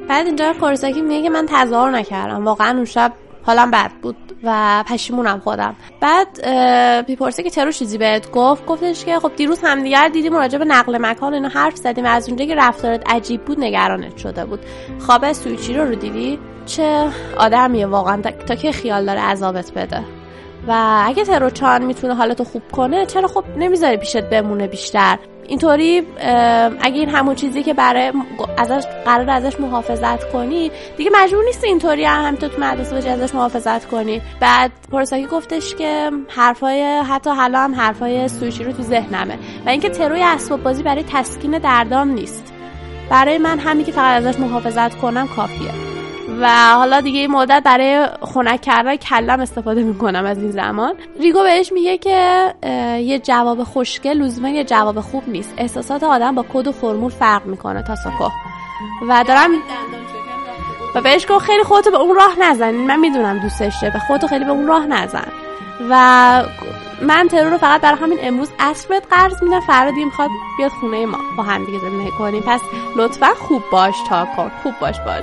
[0.09, 2.45] بعد اینجا کورساکی میگه که من تظاهر نکردم.
[2.45, 3.13] واقعا اون شب
[3.43, 5.77] حالم بد بود و پشیمونم خودم.
[6.01, 6.47] بعد
[7.09, 10.99] می‌پرسه که چرا چیزی بهت گفت؟ گفتش که خب دیروز همدیگر دیدیم راجع به نقل
[11.01, 14.61] مکان اینو حرف زدیم و از اونجا که رفتارت عجیب بود نگرانت شده بود.
[14.99, 18.23] خواب سویچی رو رو دیدی؟ چه آدمیه واقعا.
[18.23, 20.01] تا- که خیال داره عذابت بده؟
[20.69, 25.19] و اگه تروچان می‌تونه حالتو خوب کنه چرا خب نمی‌ذاری پیشت بمونه بیشتر؟
[25.49, 26.03] اینطوری
[26.81, 28.13] اگه این همون چیزی که برای
[28.59, 33.85] ازش قرار ازش محافظت کنی دیگه مجبور نیستی اینطوری هم تو مدرسه باشی ازش محافظت
[33.85, 34.23] کنی.
[34.41, 39.39] بعد پرساکی گفتش که حرفای حتی حالا هم حرفای سویچی رو تو ذهنمه.
[39.67, 42.55] و اینکه تروی اسباب بازی برای تسکین دردام نیست.
[43.11, 45.88] برای من همین که فقط ازش محافظت کنم کافیه.
[46.41, 50.95] و حالا دیگه این مدت برای خنک کردن کلم استفاده می‌کنم از این زمان.
[51.21, 52.55] ریگو بهش میگه که
[53.03, 55.55] یه جواب خوشگل لزوما یه جواب خوب نیست.
[55.57, 58.29] احساسات آدم با کد و فرمول فرق می‌کنه تاساکو
[59.09, 59.51] و دارم
[60.95, 62.71] و بهش گفت خیلی خودتو به اون راه نزن.
[62.71, 65.29] من می‌دونم دوستش داره و خودتو خیلی به اون راه نزن.
[65.91, 66.43] و
[67.03, 68.51] من ترور رو فقط برای همین امروز
[68.89, 69.61] بهت قرض میدم.
[69.61, 71.19] فردا دیگه می‌خواد بیاد خونه ما.
[71.37, 72.43] با هم دیگه زندگی کنیم.
[72.47, 72.61] پس
[72.97, 75.23] لطفا خوب باش تا کن خوب باش باش.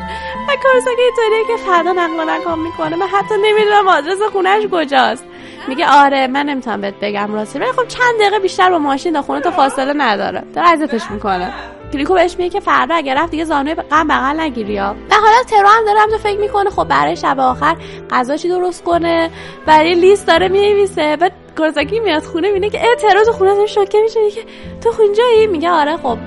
[0.49, 5.26] و کارساکی اینطوریه که فردا نقل مکان می‌کنه من حتی نمی‌دونم آدرس خونهش کجاست.
[5.67, 9.21] میگه آره من نمی‌تونم بهت بگم راستی ولی خب چند دقیقه بیشتر با ماشین تا
[9.21, 10.43] خونه تا فاصله نداره.
[10.55, 11.53] داره اذیتش می‌کنه.
[11.93, 15.43] کلیکو بهش میگه که فردا اگه رفت دیگه زانوی غم بغل نگیری یا و حالا
[15.49, 16.69] ترو هم داره همجا فکر می‌کنه.
[16.69, 17.76] خب برای شب آخر
[18.09, 19.30] غذا چی درست کنه.
[19.65, 21.15] برای لیست داره می‌نویسه.
[21.15, 22.79] بعد کورساکی میاد خونه می‌بینه که
[23.25, 24.43] تو خونه داره شوکه میشه میگه
[24.83, 26.17] تو اینجایی میگه آره خب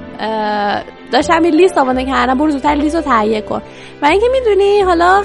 [1.13, 3.63] داشتم این لیست آماده کردم برو زودتر لیست رو تهیه کن.
[4.03, 5.23] و اینکه می‌دونی حالا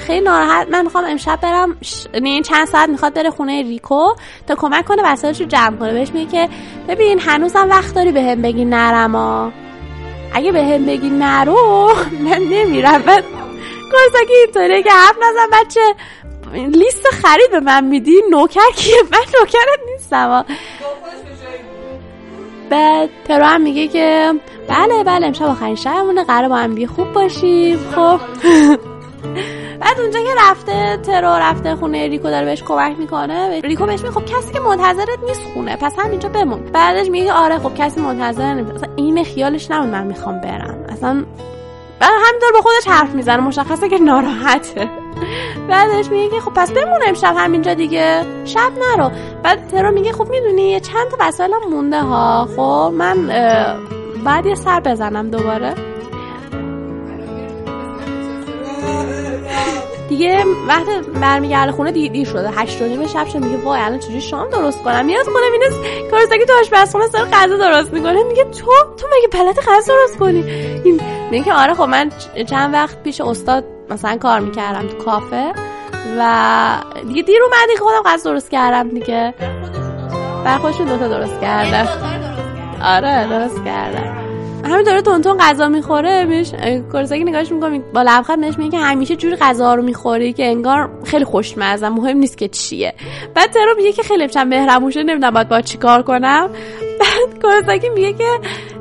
[0.00, 2.06] خیلی ناراحت من می‌خوام امشب برم ش...
[2.14, 4.14] یعنی چند ساعت می‌خواد بره خونه ریکو
[4.46, 5.92] تا کمک کنه وسایلش رو جمع کنه.
[5.92, 6.48] بهش میگه که
[6.88, 9.52] ببین هنوزم وقت داری بهم بگی نرما
[10.34, 11.90] اگه به هم بگی نرو
[12.24, 13.02] من نمیرم.
[13.02, 13.24] بعد
[13.92, 15.94] کورساکی اینطوریه که حرف نزن بچه.
[16.56, 20.44] لیست خرید به من میدی؟ نوکر کیه؟ من نوکرت نیستم.
[22.70, 24.32] بعد ترو هم میگه که
[24.68, 26.24] بله بله امشب آخرین شبمونه.
[26.24, 27.78] قرار با هم دیگه خوب باشیم.
[27.94, 28.20] خب.
[29.80, 33.60] بعد اونجا که رفته ترو رفته خونه ریکو داره بهش کمک می‌کنه.
[33.60, 35.76] ریکو بهش میگه خب کسی که منتظرت نیست خونه.
[35.76, 36.60] پس همینجا بمون.
[36.72, 40.84] بعدش میگه آره خب کسی منتظر نیست اصلا این خیالش نمون من می‌خوام برم.
[40.88, 41.24] اصلا
[42.00, 44.90] بعد همینطور با خودش حرف می‌زنه مشخصه که ناراحته.
[45.68, 48.24] بعدش میگه خب پس بمون امشب همینجا دیگه.
[48.44, 49.10] شب نرو.
[49.42, 52.48] بعد ترو میگه خب می‌دونی چند تا وسایلم مونده ها.
[52.56, 53.26] خب من
[54.24, 55.74] بعد یه سر بزنم دوباره.
[60.08, 60.86] دیگه وقت
[61.20, 62.50] برمیگرده خونه دیگه دیر شده.
[62.50, 63.38] هشت و نیم شب شد.
[63.38, 67.56] میگه وای الان چجوری شام درست کنم؟ میاد خونه مینه کارساکی تو آشپزخونه سر غذا
[67.56, 68.22] درست می‌کنه.
[68.22, 70.44] میگه تو تو مگه پلت غذا درست کنی؟
[71.30, 72.10] میگه آره خب من
[72.50, 75.52] چند وقت پیش استاد مثلا کار می‌کردم تو کافه
[76.18, 79.34] و دیگه دیر اومدی خودم غذا درست کردم دیگه.
[80.44, 81.88] بر خودشون دوتا درست کرده
[82.82, 84.25] آره درست کردم.
[84.64, 86.52] همین داره تون غذا می‌خوره میش
[86.92, 90.90] کورساکی نگاهش می‌کنه با لبخند بهش میگه که همیشه جوری غذا رو می‌خوری که انگار
[91.04, 92.94] خیلی خوشمزه مهم نیست که چیه.
[93.34, 96.50] بعد ترو میگه که خیلی چند مهربون نمی‌دونم باید با چیکار کنم.
[97.00, 98.28] بعد کورساکی میگه که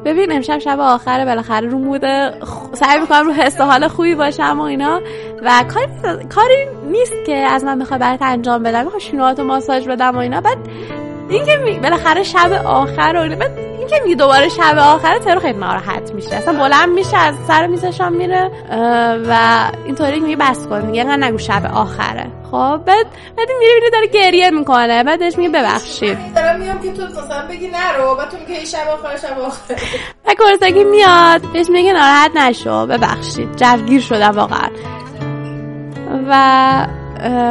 [0.05, 2.33] ببین امشب شب آخره بالاخره رو موده
[2.73, 5.01] سعی می‌کنم رو حس حال خوبی باشم و اینا.
[5.43, 5.87] و کاری
[6.35, 10.41] کاری نیست که از من بخوای برات انجام بدم می‌خوام شنوهاتو ماساژ بدم و اینا.
[10.41, 10.57] بعد
[11.29, 16.35] اینکه بالاخره شب آخر و بعد اینکه میگه دوباره شب آخره ترو خیلی ناراحت میشه.
[16.35, 18.51] اصلا بلند میشه از سر میزشان میره
[19.29, 22.27] و اینطوری میگه بس کن میگه انقدر نگو شب آخره.
[22.51, 23.05] خب بعد
[23.37, 25.03] بعد میره میره داره گریه می‌کنه.
[25.03, 26.17] بعدش میگه ببخشید.
[26.35, 29.75] دارم میگم که تو مثلا بگی نرو بعد تو میگه شب آخر شب آخر.
[30.25, 33.55] و کورساکی میاد بهش میگه ناراحت نشو ببخشید.
[33.55, 34.69] جوگیر شدم واقعا.
[36.29, 36.87] و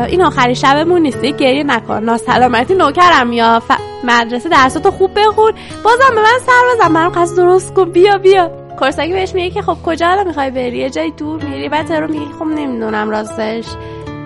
[0.09, 3.73] این آخری شبمون نیست گریه نکن ناسلامتی نوکرم یا ف...
[4.05, 5.53] مدرسه درساتو خوب بخون
[5.85, 9.63] بازم به من سر بزن برام قصد درست کن بیا بیا کورساکی بهش میگه که
[9.63, 13.65] خب کجا الان می‌خوای بری یه جای دور میری بعد رو میگه خب نمی‌دونم راستش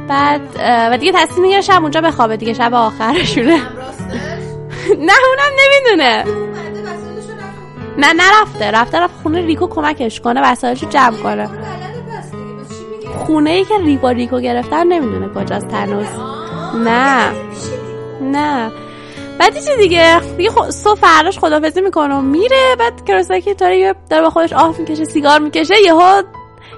[0.08, 0.40] بعد
[0.92, 3.56] و دیگه تصمیم می‌گیره شب اونجا بخوابه دیگه شب آخرشونه
[4.98, 6.24] نه اونم نمی‌دونه
[7.98, 11.48] نه نرفته رفته رفت خونه ریکو کمکش کنه وسایلشو جمع کنه
[13.16, 16.06] خونه ای که ریبا ریکو گرفتن نمی‌دونه کجاست تنوز.
[16.74, 17.32] نه.
[18.20, 18.70] نه.
[19.38, 20.20] بعد چی دیگه.
[20.36, 20.70] دیگه خو...
[20.70, 22.76] صبح فرداش خدافزی می‌کنه و میره.
[22.78, 26.22] بعد کروساکی طوری داره با خودش آف می‌کشه سیگار می‌کشه یهو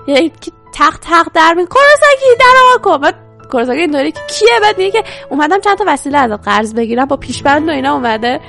[0.07, 0.33] یه
[0.75, 2.99] تخت تخت در می کروساکی در کن.
[2.99, 3.15] بعد
[3.53, 7.17] کروساکی اینطوری که کیه؟ بعد میگه که اومدم چند تا وسیله از قرض بگیرم با
[7.17, 8.41] پیشبند و اینا اومده.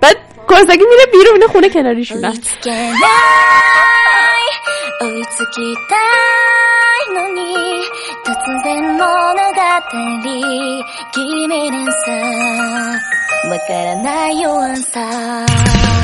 [0.00, 0.16] بعد
[0.53, 2.21] کروساکی میره بیرون خونه کناریشون
[7.13, 7.55] のに
[8.23, 9.01] 突然物語
[9.89, 10.83] 君に
[12.05, 12.11] さ
[13.49, 16.02] わからないよアンサー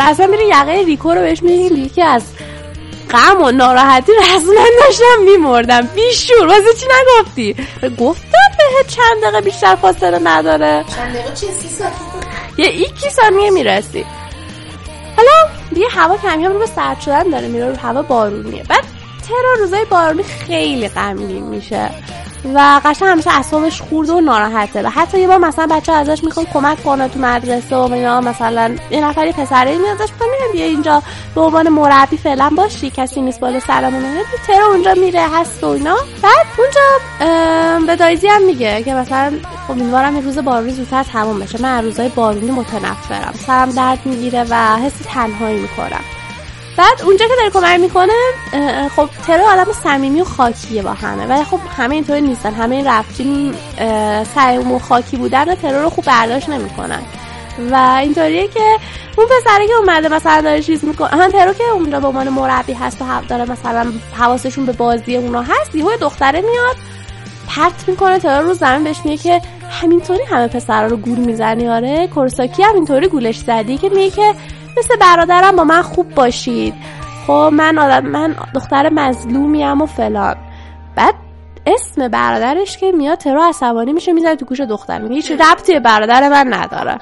[0.00, 2.22] رسما میره یقه ریکو رو بهش میگیم که از
[3.10, 5.88] غم و ناراحتی رسما داشتم میمردم.
[5.94, 6.46] بیشور.
[6.46, 7.56] واسه چی نگفتی؟
[7.98, 10.84] گفتم به چند دقیقه بیشتر فاصله نداره.
[10.96, 11.84] چند دقیقه چی سی
[12.58, 14.06] یه ایکی ثانیه می‌رسی.
[15.16, 15.30] حالا
[15.74, 18.62] دیگه هوا کمی هم رو به سرد شدن داره میره رو هوا بارونیه.
[18.68, 18.84] بعد
[19.28, 21.90] ترا روزای بارونی خیلی غمگین میشه.
[22.54, 24.82] و قشنگ همیشه اعصابش خورده و ناراحته.
[24.82, 28.76] و حتی یه بار مثلا بچه ازش می‌خوان کمک کنه تو مدرسه و اینا مثلا
[28.90, 31.02] یه نفری پسره میاد ازش می‌خوان بیا اینجا
[31.34, 34.02] به عنوان مربی فعلا باشی کسی نیست بالا سرمون.
[34.46, 35.96] ترا اونجا میره هست و اینا.
[36.22, 36.80] بعد اونجا
[37.86, 39.32] به دایزی هم میگه که مثلا
[39.66, 41.62] خب امیدوارم این روز بارونی زودتر تموم بشه.
[41.62, 43.34] من روزای بارونی متنفرم.
[43.46, 46.04] سرم درد می‌گیره و حس تنهایی می‌کنم.
[46.78, 48.12] بعد اونجا که داره کمک می‌کنه
[48.96, 51.26] خب ترو آدم صمیمی و خاکیه با همه.
[51.26, 52.54] ولی خب همه اینطوری نیستن.
[52.54, 53.54] همه این رفتین
[54.34, 57.02] سعیم و خاکی بودن ترو رو خوب برداشت نمی‌کنن.
[57.70, 58.60] و اینطوریه که
[59.16, 62.72] اون پسره که اومده مثلا داره چیز می‌کنه هم ترو که اونجا به عنوان مربی
[62.72, 66.76] هست و داره مثلا حواسشون به بازی اونا هست یهو دختره میاد
[67.48, 72.06] پرت می‌کنه ترو رو زمین بهش میگه که همینطوری همه پسرا رو گول می‌زنی آره.
[72.06, 74.34] کورساکی هم اینطوری گولش زدی که میگه که
[74.78, 76.74] مثل برادرم با من خوب باشید.
[77.26, 80.36] خب من آدم من دختر مظلومیم و فلان.
[80.96, 81.14] بعد
[81.66, 84.98] اسم برادرش که میاد ترو عصبانی میشه می‌زنه تو گوش دختر.
[84.98, 86.98] میگه هیچ ربطی برادر من نداره.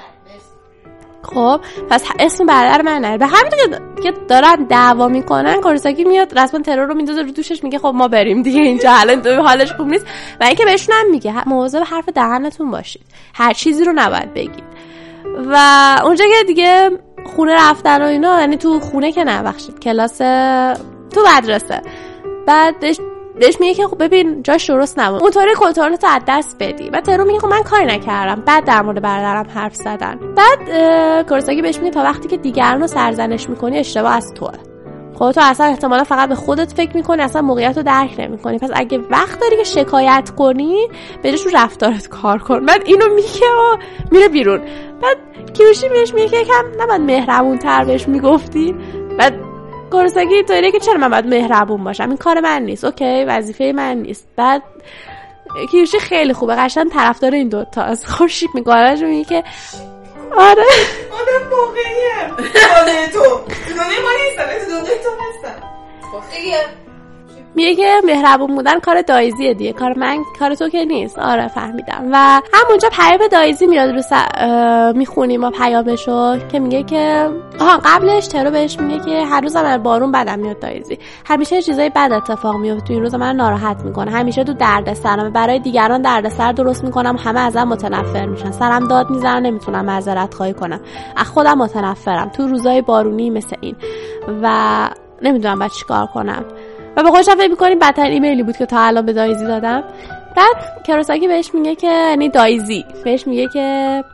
[1.22, 1.60] خب
[1.90, 3.52] پس اسم برادر من نه به همین
[4.02, 8.08] که دارن دعوا می‌کنن کورساکی میاد رسما ترور رو میندازه رو دوشش میگه خب ما
[8.08, 8.90] بریم دیگه اینجا
[9.24, 10.06] تو حالش خوب نیست.
[10.40, 13.02] و اینکه بهشون هم میگه مواظب حرف دهنتون باشید.
[13.34, 14.64] هر چیزی رو نباید بگید.
[15.46, 15.56] و
[16.04, 16.90] اونجا که دیگه
[17.26, 20.18] خونه رفتن و اینا یعنی تو خونه که نه بخشید کلاس
[21.10, 21.82] تو مدرسه.
[22.46, 23.00] بعدش
[23.40, 25.22] بهش میگه که خب ببین جاش درست نبود.
[25.22, 26.90] اونطوری کنترل تو از دست بدی.
[26.90, 28.42] و ترو میگه خب من کاری نکردم.
[28.46, 30.18] بعد در مورد برادرم حرف زدن.
[30.36, 30.58] بعد
[31.28, 34.52] کورساکی بهش میگه تا وقتی که دیگران رو سرزنش می‌کنی اشتباه از توه.
[35.18, 38.58] خب تو اصلا احتمالا فقط به خودت فکر می‌کنی اصلا موقعیت رو درک نمی‌کنی.
[38.58, 40.88] پس اگه وقت داری که شکایت کنی
[41.22, 42.66] بهش رو رفتارت کار کن.
[42.66, 43.76] بعد اینو میگه و
[44.10, 44.60] میره بیرون.
[45.02, 45.16] بعد
[45.54, 48.74] کیوشی بهش میگه که یکم نباید مهربون تر بهش می‌گفتی.
[49.18, 49.34] بعد
[49.90, 52.84] کورساکی طوریه که چرا من باید مهربون باشم؟ این کار من نیست.
[52.84, 54.28] اوکی وظیفه من نیست.
[54.36, 54.62] بعد
[55.70, 56.54] کیوشی خیلی خوبه.
[56.54, 59.44] قشنگ طرفدار این دوتا از خوشی می‌کنه میگه که
[60.32, 60.64] آره.
[61.10, 62.50] آدم واقعیه.
[62.54, 63.40] دنیای تو.
[63.68, 65.62] دنیای ما نیستم دنیای تو هستم
[66.12, 66.22] خب
[67.56, 69.72] میگه که مهربون بودن کار دایزیه دیگه.
[69.72, 71.18] کار من کار تو که نیست.
[71.18, 72.08] آره فهمیدم.
[72.12, 74.12] و همونجا پیام دایزی میاد رو س...
[74.94, 77.30] می‌خونیم ما پیامشو که میگه که
[77.60, 80.98] آها قبلش ترو بهش میگه که هر روز من بارون بدم میاد دایزی.
[81.26, 82.92] همیشه چیزای بد اتفاق میفته.
[82.92, 84.10] این روز من ناراحت می‌کنه.
[84.10, 85.32] همیشه تو دردسرم.
[85.32, 87.16] برای دیگران دردسر درست می‌کنم.
[87.16, 88.50] همه ازم متنفر میشن.
[88.50, 90.80] سرم داد می‌زنن نمی‌تونم معذرت خواهی کنم.
[91.16, 92.28] از خودم متنفرم.
[92.28, 93.76] تو روزای بارونی مثل این.
[94.42, 94.88] و
[95.22, 96.44] نمی‌دونم باید چیکار کنم.
[96.96, 99.84] و به خودشم فکر می‌کنیم بدترین ایمیلی بود که تا الان به دایزی دادم.
[100.36, 104.04] بعد کروساکی بهش میگه که یعنی دایزی بهش میگه که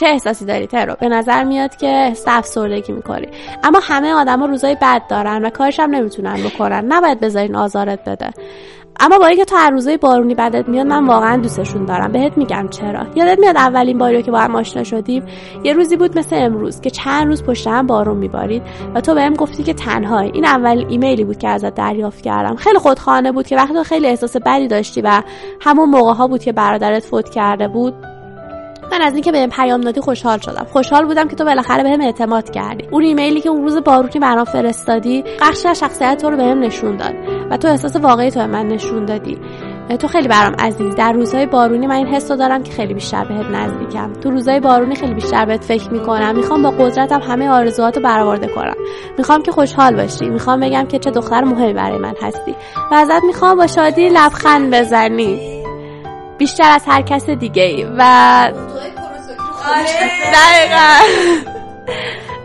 [0.00, 3.28] چه احساسی داری ترو؟ به نظر میاد که احساس افسردگی می‌کنی.
[3.64, 6.84] اما همه آدما روزای بد دارن و کارش هم نمی‌تونن بکنن.
[6.92, 8.30] نباید بذارین آزارت بده.
[9.04, 12.12] اما با اینکه تو هر روزای بارونی بدت میاد من واقعا دوستشون دارم.
[12.12, 13.06] بهت میگم چرا.
[13.14, 15.24] یادت میاد اولین باری که با هم آشنا شدیم؟
[15.64, 18.62] یه روزی بود مثل امروز که چند روز پشت هم بارون میبارید
[18.94, 20.30] و تو بهم گفتی که تنهایی.
[20.34, 22.56] این اول ایمیلی بود که ازت دریافت کردم.
[22.56, 25.22] خیلی خودخانه بود که وقتی خیلی احساس بدی داشتی و
[25.60, 27.94] همون موقع ها بود که برادرت فوت کرده بود
[28.92, 30.66] من از اینکه بهم پیام دادی خوشحال شدم.
[30.72, 32.88] خوشحال بودم که تو بالاخره بهم اعتماد کردی.
[32.90, 37.14] اون ایمیلی که اون روز بارونی برام فرستادی بخشی شخصیت تو رو بهم نشون داد
[37.50, 39.38] و تو احساس واقعی تو به من نشون دادی.
[39.98, 40.94] تو خیلی برام عزیز.
[40.94, 44.12] در روزهای بارونی من این حس رو دارم که خیلی بیشتر بهت نزدیکم.
[44.12, 46.36] تو روزهای بارونی خیلی بیشتر بهت فکر می‌کنم.
[46.36, 48.76] می‌خوام با قدرتم همه آرزوهات رو برآورده کنم.
[49.18, 50.24] می‌خوام که خوشحال باشی.
[50.24, 52.54] می‌خوام بگم که چه دختر مهمی برای من هستی.
[52.90, 55.61] و ازت می‌خوام با شادی لبخند بزنی.
[56.38, 57.98] بیشتر از هر کس دیگه ای و
[60.32, 60.98] دقیقا.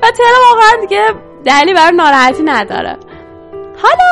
[0.02, 1.08] و تهرا واقعا دیگه
[1.46, 2.98] دلیلی برای ناراحتی نداره.
[3.84, 4.08] حالا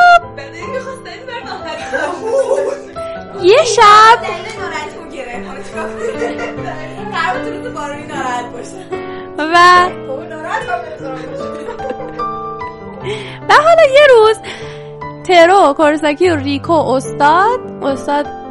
[3.41, 4.19] یه شب
[9.37, 9.43] و
[13.49, 14.37] و حالا یه روز
[15.27, 18.44] ترو کورساکی و ریکو استاد استاد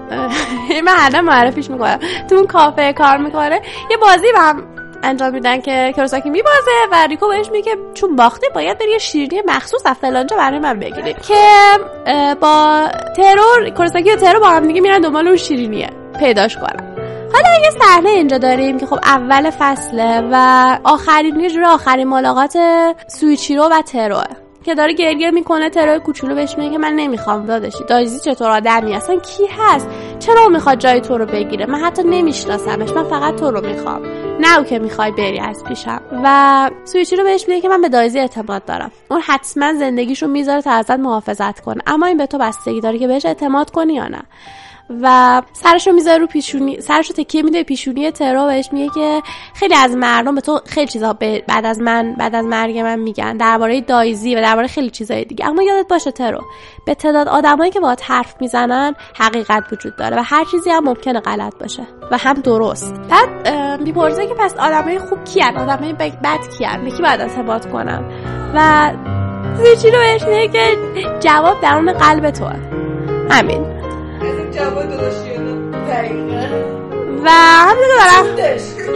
[0.84, 1.98] من هر معرفیش می‌کنم.
[2.30, 3.61] تو اون کافه کار می‌کنه.
[3.90, 4.64] یه بازی با هم
[5.02, 9.42] انجام میدن که کروساکی میبازه و ریکو بهش میگه چون باختی باید بری یه شیرینی
[9.46, 11.14] مخصوص از فلانجا برای من بگیری.
[11.14, 11.34] که
[12.40, 15.90] با ترور کروساکی و ترور با هم دیگه میرن دنبال اون شیرینیه.
[16.18, 16.94] پیداش کنن
[17.32, 20.36] حالا یه صحنه اینجا داریم که خب اول فصله و
[20.84, 22.59] آخرین یه آخرین ملاقات
[23.07, 27.84] سویچیرو و تروه که داره گرگر می‌کنه ترای کوچولو بهش میگه من نمی‌خوام داداشی.
[27.88, 29.88] دایزی چطور آدمی اصلا کی هست؟
[30.18, 32.90] چرا می‌خواد جای تو رو بگیره؟ من حتی نمیشناسمش.
[32.90, 34.02] من فقط تو رو می‌خوام.
[34.40, 36.00] نه او که می‌خوای بری از پیشم.
[36.24, 38.90] و سویچی رو بهش میگه که من به دایزی اعتماد دارم.
[39.10, 41.82] اون حتما زندگیشو می‌ذاره تا ازت محافظت کنه.
[41.86, 44.22] اما این به تو بستگی داره که بهش اعتماد کنی یا نه.
[45.03, 49.22] و سرشو می‌ذاره رو پیشونی سرشو تکیه میده پیشونی ترو بهش میگه که
[49.55, 51.12] خیلی از مردم به تو خیلی چیزا
[51.49, 53.37] بعد از من بعد از مرگ من میگن.
[53.37, 55.47] درباره دایزی و درباره خیلی چیزای دیگه.
[55.47, 56.41] اما یادت باشه ترو
[56.87, 61.20] به تعداد آدمایی که باهات حرف می‌زنن حقیقت وجود داره و هر چیزی هم ممکنه
[61.20, 62.95] غلط باشه و هم درست.
[63.11, 63.49] بعد
[63.80, 68.05] می‌پرسه که پس آدمای خوب کیان؟ آدمای بد کیان؟ به کی باید اعتماد کنم
[68.55, 68.91] و
[69.55, 70.76] زیچی رو بهش میگه
[71.20, 72.57] جواب درون قلب توه.
[73.30, 73.73] همین
[77.24, 78.26] و همین دارم.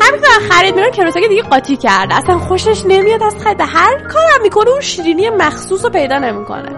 [0.00, 0.48] همین دارم.
[0.50, 2.14] خرید میرن کروساکی دیگه قاطی کرده.
[2.14, 3.60] اصلا خوشش نمیاد از خرید.
[3.60, 6.68] هر کارم می‌کنه اون شیرینی مخصوص رو پیدا نمی‌کنه.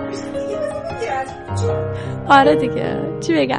[2.29, 3.11] آره دیگه.
[3.21, 3.59] چی بگم.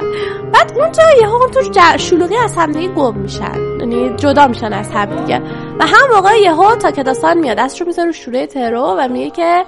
[0.52, 1.62] بعد اونجا یه اون تو
[1.98, 3.78] شلوغی از هم دیگه گم میشن.
[3.80, 5.38] یعنی جدا میشن از هم دیگه.
[5.78, 9.30] و هم موقع یهو تا که داستان میاد دستشو می‌ذاره رو شوره ترو و میگه
[9.30, 9.64] که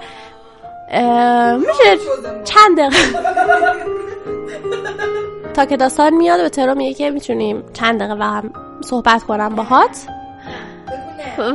[1.57, 1.97] میشه
[2.43, 2.97] چند دقیقه؟
[5.53, 9.55] تا که داستان میاد به ترو میگه که می‌تونیم چند دقیقه و هم صحبت کنم
[9.55, 9.97] باهات.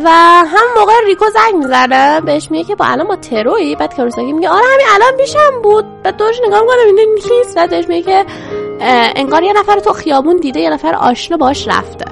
[0.05, 0.11] و
[0.47, 4.49] هم موقع ریکو زنگ می‌زنه بهش میگه که با الان با تروی بعد کروساکی میگه
[4.49, 6.03] آره همین الان پیشم بود.
[6.03, 7.57] بعد دوش نگاه می‌کنه این نیست.
[7.57, 8.27] بعد بهش میگه که
[9.17, 12.05] انگار یه نفر تو خیابون دیده یه نفر آشنا باش رفته.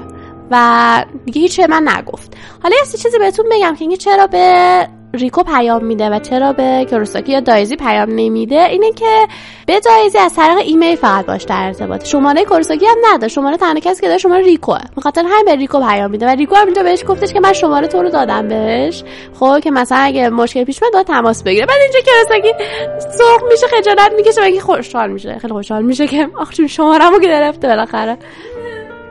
[0.51, 2.33] و میگه هیچ من نگفت.
[2.63, 7.31] حالا یه چیزی بهتون بگم که چرا به ریکو پیام میده و چرا به کروساکی
[7.31, 9.27] یا دایزی پیام نمیده؟ اینه که
[9.65, 12.05] به دایزی از طریق ایمیل فقط باش در ارتباط.
[12.05, 14.79] شماره کروساکی هم نداره شماره تنها کسی که داره شماره ریکوه.
[14.97, 16.25] بخاطر همین به ریکو پیام میده.
[16.25, 19.03] و ریکو هم اینجا بهش گفتش که من شماره تو رو دادم بهش.
[19.39, 21.65] خب که مثلا اگه مشکل پیش بیاد تماس بگیره.
[21.65, 22.53] بعد اینجا کروساکی
[22.99, 25.37] سرخ میشه خجالت می‌کشه و خوشحال میشه.
[25.39, 28.17] خیلی خوشحال میشه که آخ چون شمارهمو گرفته بالاخره.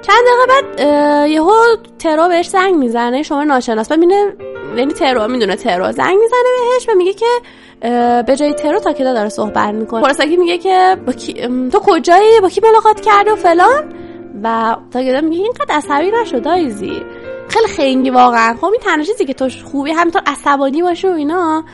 [0.02, 1.52] چند دقیقه بعد یهو
[1.98, 3.22] ترو بهش زنگ می‌زنه.
[3.22, 3.88] شما ناشناس.
[3.88, 4.00] بعد
[4.78, 7.26] یعنی ترو می‌دونه ترو زنگ می‌زنه بهش و میگه که
[8.22, 10.02] به جای ترو تا کدا داره صحبت می‌کنه.
[10.02, 11.32] پرسکی میگه که با کی...
[11.72, 13.92] تو کجایی؟ با کی ملاقات کرده و فلان؟
[14.42, 17.02] و تا کدا میگه اینقدر عصبی نشو دایزی.
[17.48, 18.54] خیلی خنگی واقعا.
[18.54, 21.64] خب این تنها چیزی که تو خوبی همینطور عصبانی باشه و اینا.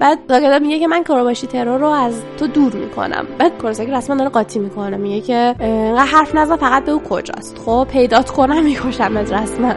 [0.00, 3.26] بعد داگدا میگه که من کراباشی ترور رو از تو دور می‌کنم.
[3.38, 4.96] بعد کورساکی رسما داره قاطی می‌کنه.
[4.96, 5.54] میگه که
[5.96, 7.58] حرف نزن فقط به او کجاست.
[7.66, 9.74] خب پیدات کنم می‌کشم از رسما.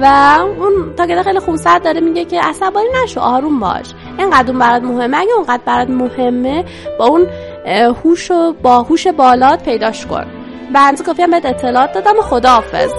[0.00, 3.86] و اون تا خیلی خونسرد داره میگه که عصبانی نشو آروم باش.
[4.18, 5.18] اینقدر اون برات مهمه.
[5.18, 6.64] اگه اونقدر برات مهمه
[6.98, 7.26] با اون
[8.04, 10.26] هوش و با هوش بالات پیداش کن.
[10.74, 12.92] بنز کافی هم بهت اطلاعات دادم و خداحافظ.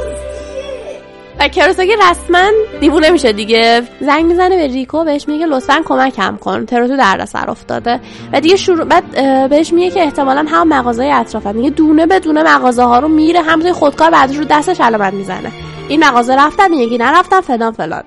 [1.40, 3.84] و کروساکی رسما دیوونه میشه دیگه.
[4.00, 6.66] زنگ می‌زنه به ریکو بهش میگه لطفا کمکم کن.
[6.66, 8.00] ترو تو سر افتاده.
[8.34, 9.04] و دیگه شروع بعد
[9.50, 13.42] بهش میگه که احتمالا هم مغازه اطراف میگه دونه به دونه مغازه ها رو میره
[13.42, 15.52] همونطوری خودکار بعدش رو دستش علامت می‌زنه.
[15.88, 18.04] این مغازه رفتم یکی نرفتم فلان فلان.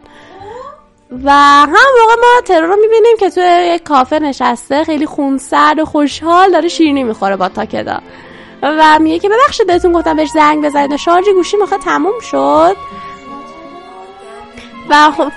[1.24, 1.68] و هم
[2.00, 6.68] موقع ما ترور رو می‌بینیم که توی یک کافه نشسته خیلی خونسرد و خوشحال داره
[6.68, 7.98] شیرینی می‌خوره با تاکدا.
[8.62, 10.96] و میگه که ببخشید بهتون گفتم بهش زنگ بزنید.
[10.96, 12.76] شارژ گوشی می‌خواد تموم شد.
[14.90, 15.32] و خب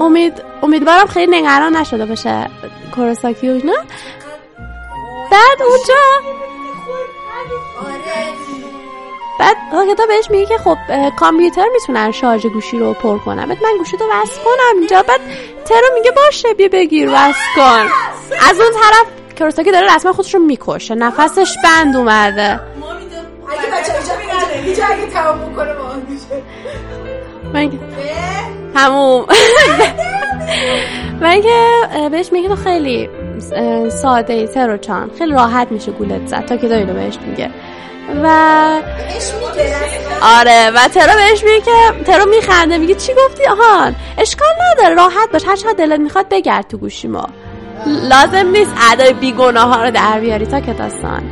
[0.00, 2.50] امید امیدوارم خیلی نگران نشده باشه
[2.94, 3.74] کوراساکی و اینا.
[5.30, 5.94] بعد اونجا
[9.40, 9.56] بعد
[9.96, 10.76] تا بهش میگه که خب
[11.16, 15.02] کامپیوتر می‌تونن شارژ گوشی رو پر کنم بعد من گوشی رو وصل کنم اینجا.
[15.02, 15.20] بعد
[15.64, 17.88] ترو میگه باشه بیا بگیر وصل کن.
[18.50, 19.06] از اون طرف
[19.36, 20.94] کروساکی داره رسما خودش رو می‌کشه.
[20.94, 22.50] نفسش بند اومده.
[22.50, 23.92] اگه بچه
[24.64, 25.74] اینجا اگه تمام کنه
[27.54, 27.70] من
[28.74, 29.26] هموم
[31.20, 31.48] من که
[32.12, 33.08] بهش میگه تو خیلی
[33.90, 35.10] ساده ای ترو چان.
[35.18, 37.50] خیلی راحت میشه گولت زد تا که دایلو بهش میگه.
[38.24, 38.28] و
[40.22, 45.32] آره و ترو بهش میگه که ترو میخنده میگه چی گفتی؟ آهان اشکال نداره راحت
[45.32, 45.42] باش.
[45.46, 47.26] هر چقدر دلت می‌خواد بگرد تو گوشی ما.
[47.86, 51.22] لازم نیست ادای بیگناه ها رو در بیاری تا کتاستان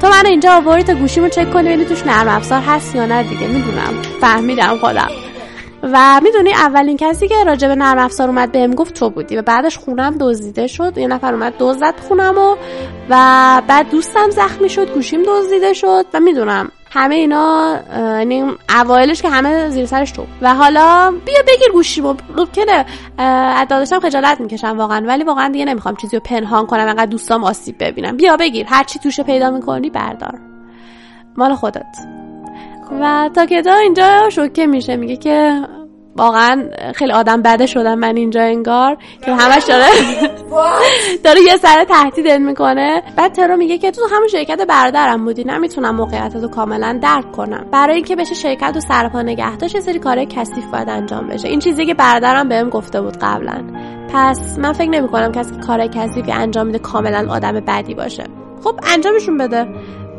[0.00, 3.22] تو من اینجا آوری تا گوشیمو چک کنی ببینی توش نرم افزار هست یا نه
[3.22, 3.46] دیگه.
[3.46, 4.02] می‌دونم.
[4.20, 5.08] فهمیدم خودم.
[5.92, 9.42] و می‌دونی اولین کسی که راجع به نرم افزار اومد بهم گفت تو بودی و
[9.42, 10.98] بعدش خونم دزدیده شد.
[10.98, 12.56] یه نفر اومد دزد خونم و
[13.10, 18.44] و بعد دوستم زخمی شد گوشیم دزدیده شد و می‌دونم همه اینا یعنی
[18.80, 20.24] اوایلش که همه زیر سرش تو.
[20.42, 22.00] و حالا بیا بگیر گوشی
[22.36, 22.84] ممکنه
[23.18, 27.44] از داداشم خجالت می‌کشم واقعا ولی واقعا دیگه نمی‌خوام چیزی رو پنهان کنم انقدر دوستام
[27.44, 28.16] آسیب ببینم.
[28.16, 30.38] بیا بگیر هر چی توشه پیدا می‌کنی بردار.
[31.36, 31.96] مال خودت.
[33.00, 35.62] و تا که اینجا شوکه میشه میگه که
[36.18, 36.64] واقعا
[36.94, 39.86] خیلی آدم بده شدم من اینجا انگار که همش داره
[41.24, 43.02] داره یه سر تهدید می‌کنه.
[43.16, 47.66] بعد ترو میگه که تو همون شرکت برادرم بودی نمی‌تونم موقعیت رو کاملا درک کنم.
[47.72, 51.48] برای اینکه بشه شرکت و سرپا نگه داشت یه سری کارهای کثیف باید انجام بشه.
[51.48, 53.64] این چیزی که برادرم بهم گفته بود قبلا.
[54.12, 58.24] پس من فکر نمی‌کنم کسی کار کثیفی انجام میده کاملا آدم بدی باشه.
[58.64, 59.66] خب انجامشون بده.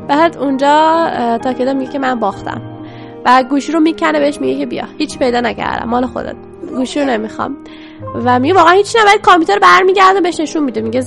[0.08, 1.10] بعد اونجا
[1.44, 2.79] تاکیدا میگه که من باختم.
[3.26, 4.84] و گوشی رو می‌کنه بهش میگه که بیا.
[4.98, 5.90] هیچ پیدا نکردم.
[5.90, 6.36] مال خودت.
[6.76, 7.58] گوشی رو نمی‌خوام.
[8.26, 10.82] و میگه واقعا هیچ نباید کامپیوتر برمیگرده بهش نشون میده.
[10.82, 11.04] میگه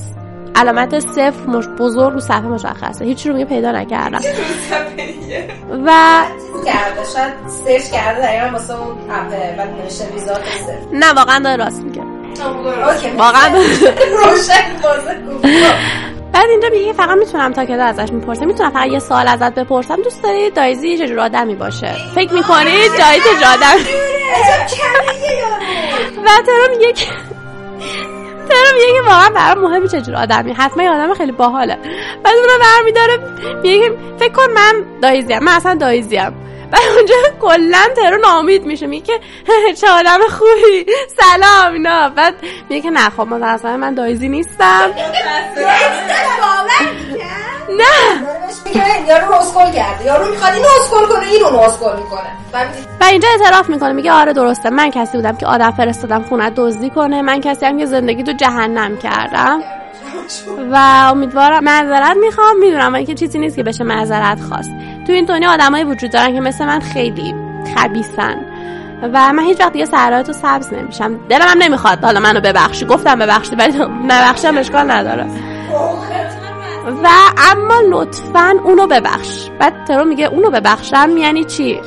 [0.55, 3.05] علامت صفر مش بزرگ رو صفحه مشخصه.
[3.05, 4.21] هیچ رو میگه پیدا نکردم.
[5.87, 6.23] و
[6.67, 10.41] کرده شاید سرچ کرده دقیقا واسه اون اپه بعد نوشته ریزات
[10.93, 12.03] نه واقعا داره راست میگه.
[13.19, 13.49] واقعا
[14.19, 15.17] روشن بازه
[16.33, 18.47] بعد اینجا میگه فقط می‌تونم تا که ازش می‌پرسم.
[18.47, 19.97] می‌تونم فقط یه سوال ازت بپرسم.
[19.97, 23.85] دوست داری دایزی چه جور آدمی باشه؟ فکر می‌کنی جایی چه آدمی
[26.25, 27.07] و ترا میگه که
[28.49, 30.53] ترا میگه که واقعا برام مهمی چه جور آدمی.
[30.53, 31.79] حتما یه آدم خیلی باحاله.
[32.25, 33.19] بعد اونو برمیداره
[33.63, 35.39] میگه فکر کن من دایزیم.
[35.39, 36.52] من اصلا دایزیم.
[36.73, 38.87] و اونجا کلا ترو نامید میشه.
[38.87, 39.21] میگه که
[39.81, 40.87] چه آدم خوبی.
[41.21, 42.09] سلام اینا.
[42.09, 42.35] بعد
[42.69, 44.91] میگه که نه خب اصلا من دایزی نیستم.
[47.79, 48.23] نه.
[49.09, 50.05] یارو اسکل کرده.
[50.05, 52.27] یارو می‌خواد اینو اسکل کنه اینو اسکل می‌کنه.
[53.01, 53.93] و اینجا اعتراف می‌کنه.
[53.93, 54.71] میگه آره درسته.
[54.71, 57.23] من کسی بودم که آدم فرستادم خونه دزدی کنه.
[57.23, 59.63] من کسی هم که زندگی تو جهنم کردم.
[60.73, 60.77] و
[61.11, 62.59] امیدوارم معذرت می‌خوام.
[62.59, 64.71] می‌دونم اینکه چیزی نیست که بشه معذرت خواست.
[65.07, 67.35] تو این دنیا آدمایی وجود دارن که مثل من خیلی
[67.77, 68.37] خبیسن
[69.03, 71.21] و من هیچ وقت دیگه سرات تو سبز نمیشم.
[71.29, 72.85] دلم نمی‌خواد حالا منو ببخشی.
[72.85, 75.27] گفتم ببخشی ولی نبخشم اشکال نداره.
[77.05, 77.09] و
[77.51, 79.49] اما لطفا اونو ببخش.
[79.59, 81.81] بعد ترو میگه اونو ببخشم یعنی چی؟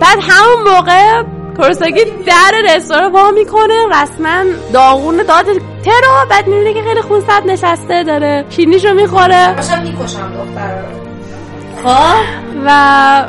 [0.00, 1.22] بعد همون موقع
[1.56, 3.86] کورساکی در رستوران وا می‌کنه.
[4.02, 5.46] رسما داغون داد
[5.84, 6.26] ترو.
[6.30, 9.48] بعد می‌بینه که خیلی خونسرد نشسته داره چینیشو می‌خوره.
[9.48, 11.07] می‌کشم دختر خب
[12.66, 13.24] و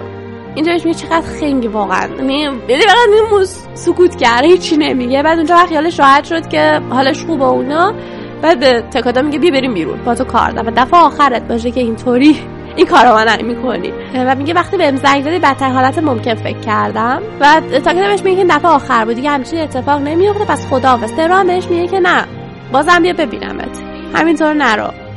[0.55, 2.07] اینجا میگه چقدر خنگی واقعا.
[2.07, 5.23] یعنی فقط سکوت کرده هیچی نمیگه.
[5.23, 7.93] بعد اونجا خیالش راحت شد که حالش خوبه اونا
[8.41, 11.79] بعد به تکادا میگه بی بریم بیرون با تو کار و دفعه آخرت باشه که
[11.79, 12.39] اینطوری
[12.75, 13.93] این کارو من می‌کنی.
[14.15, 17.21] و میگه وقتی بهم زنگ زدی بدتر حالت ممکن فکر کردم.
[17.39, 19.15] و تاکدا بهش میگه این دفعه آخر بود.
[19.15, 22.25] دیگه همچین اتفاق نمیفته پس خدا تهران بهش میگه که نه
[22.71, 23.79] بازم بیا ببینمت.
[24.13, 25.08] همینطور نرو.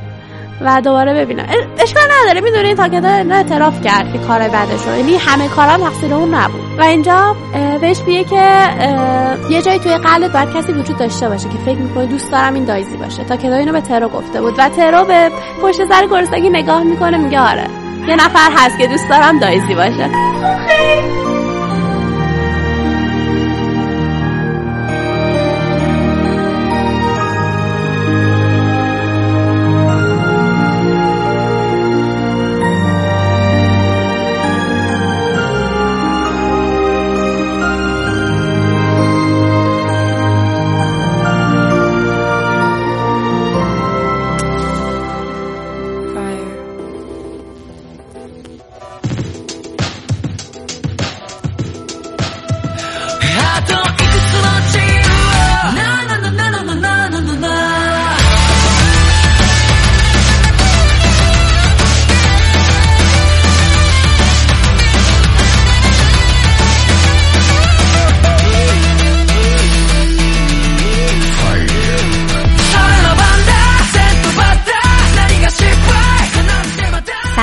[0.65, 1.47] و دوباره ببینم.
[1.79, 6.15] اشکال نداره می‌دونی تا که نه اعتراف کرد که کار بعدش یعنی همه کارا تقصیر
[6.15, 6.61] اون نبود.
[6.79, 7.37] و اینجا
[7.81, 8.49] بهش میگه که
[9.51, 12.65] یه جایی توی قلبت باید کسی وجود داشته باشه که فکر می‌کنه دوست دارم این
[12.65, 13.25] دایزی باشه.
[13.25, 14.55] تا که اینو به ترو گفته بود.
[14.59, 15.31] و ترو به
[15.63, 17.67] پشت سر گرسنگی نگاه می‌کنه میگه آره
[18.09, 20.11] یه نفر هست که دوست دارم دایزی باشه.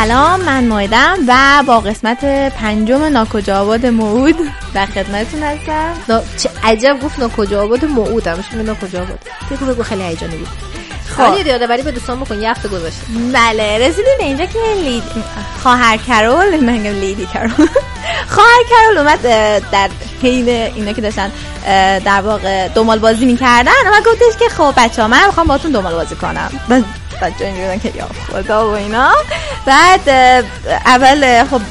[0.10, 4.36] سلام من مایدم و با قسمت پنجم ناکجا آباد موعود
[4.74, 5.94] در خدمتتون هستم.
[6.38, 9.20] چه عجب گفت ناکجا آباد موعود همش ناکجا آباد
[9.52, 10.48] بگو بگو خیلی هیجانی بود.
[11.18, 11.48] خب.
[11.48, 13.02] یادآوری به دوستان بکن یه هفته گذاشته
[13.34, 15.04] بله رسیدیم به اینجا که لید
[15.64, 17.68] خواهر کرول من لیدی کرول
[18.36, 19.22] خواهر کرول اومد
[19.72, 19.90] در
[20.22, 21.32] حین اینا که داشتن
[22.06, 25.94] در واقع دنبال بازی می‌کردن و گفتش که خب بچه ها من می‌خوام باتون دنبال
[25.94, 26.52] بازی کنم
[27.22, 29.12] بچه اینجوری که یا خدا و اینا
[29.66, 30.10] بعد
[30.86, 31.62] اول خب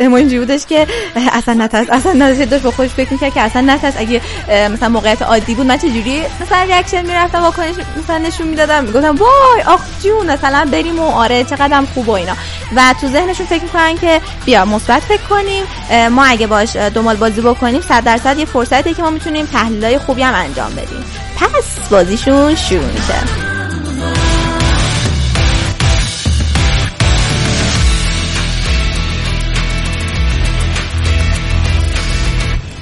[0.00, 0.86] اینجوری بودش که
[1.32, 3.94] اصلا نترس اصلا نترس داشت با خودش فکر می‌کرد که اصلا نترس.
[3.98, 7.74] اگه مثلا موقعیت عادی بود من چجوری مثلا reaction می‌رفتم واکنش
[8.04, 8.84] مثلا نشون می‌دادم.
[8.84, 12.32] می‌گفتم وای آخ جون مثلا بریم و آره چقدر خوب و اینا.
[12.76, 15.64] و تو ذهنشون فکر می‌کنن که بیا مثبت فکر کنیم.
[16.10, 20.22] ما اگه باش دنبال بازی بکنیم 100 درصد یه فرصتی که ما می‌تونیم تحلیلای خوبی
[20.22, 21.04] هم انجام بدیم.
[21.36, 23.49] پس بازیشون شروع میشه.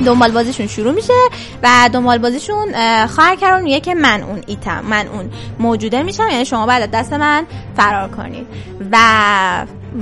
[0.07, 1.13] دنبال بازیشون شروع میشه
[1.63, 2.67] و دنبال بازیشون
[3.07, 7.13] خواهر کردن میگه که من اون ایتم من اون موجوده میشم یعنی شما بعد دست
[7.13, 7.47] من
[7.77, 8.47] فرار کنید
[8.93, 8.99] و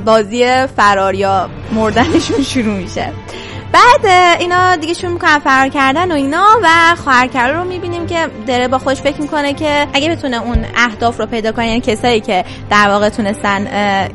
[0.05, 3.13] بازی فرار یا مردنشون شروع میشه.
[3.73, 4.07] بعد
[4.41, 8.79] اینا دیگه شروع می‌کنن فرار کردن و اینا و خواهر رو می‌بینیم که داره با
[8.79, 12.89] خودش فکر می‌کنه که اگه بتونه اون اهداف رو پیدا کنه یعنی کسایی که در
[12.89, 13.67] واقع تونستن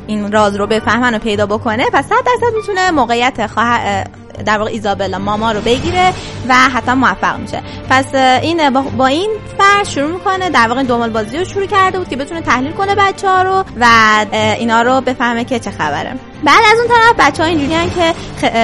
[0.08, 4.06] این راز رو بفهمن و پیدا بکنه پس 100 درصد می‌تونه موقعیت خواهر
[4.46, 6.14] در واقع ایزابلا ماما رو بگیره
[6.50, 7.62] و حتی موفق میشه.
[7.90, 12.10] پس این با, این فرد شروع می‌کنه در واقع دنبال بازی رو شروع کرده بود
[12.10, 13.88] که بتونه تحلیل کنه بچه ها رو و
[14.34, 16.16] اینا رو بفهمه که چه خبره.
[16.44, 18.14] بعد از اون طرف بچه ها اینجوری که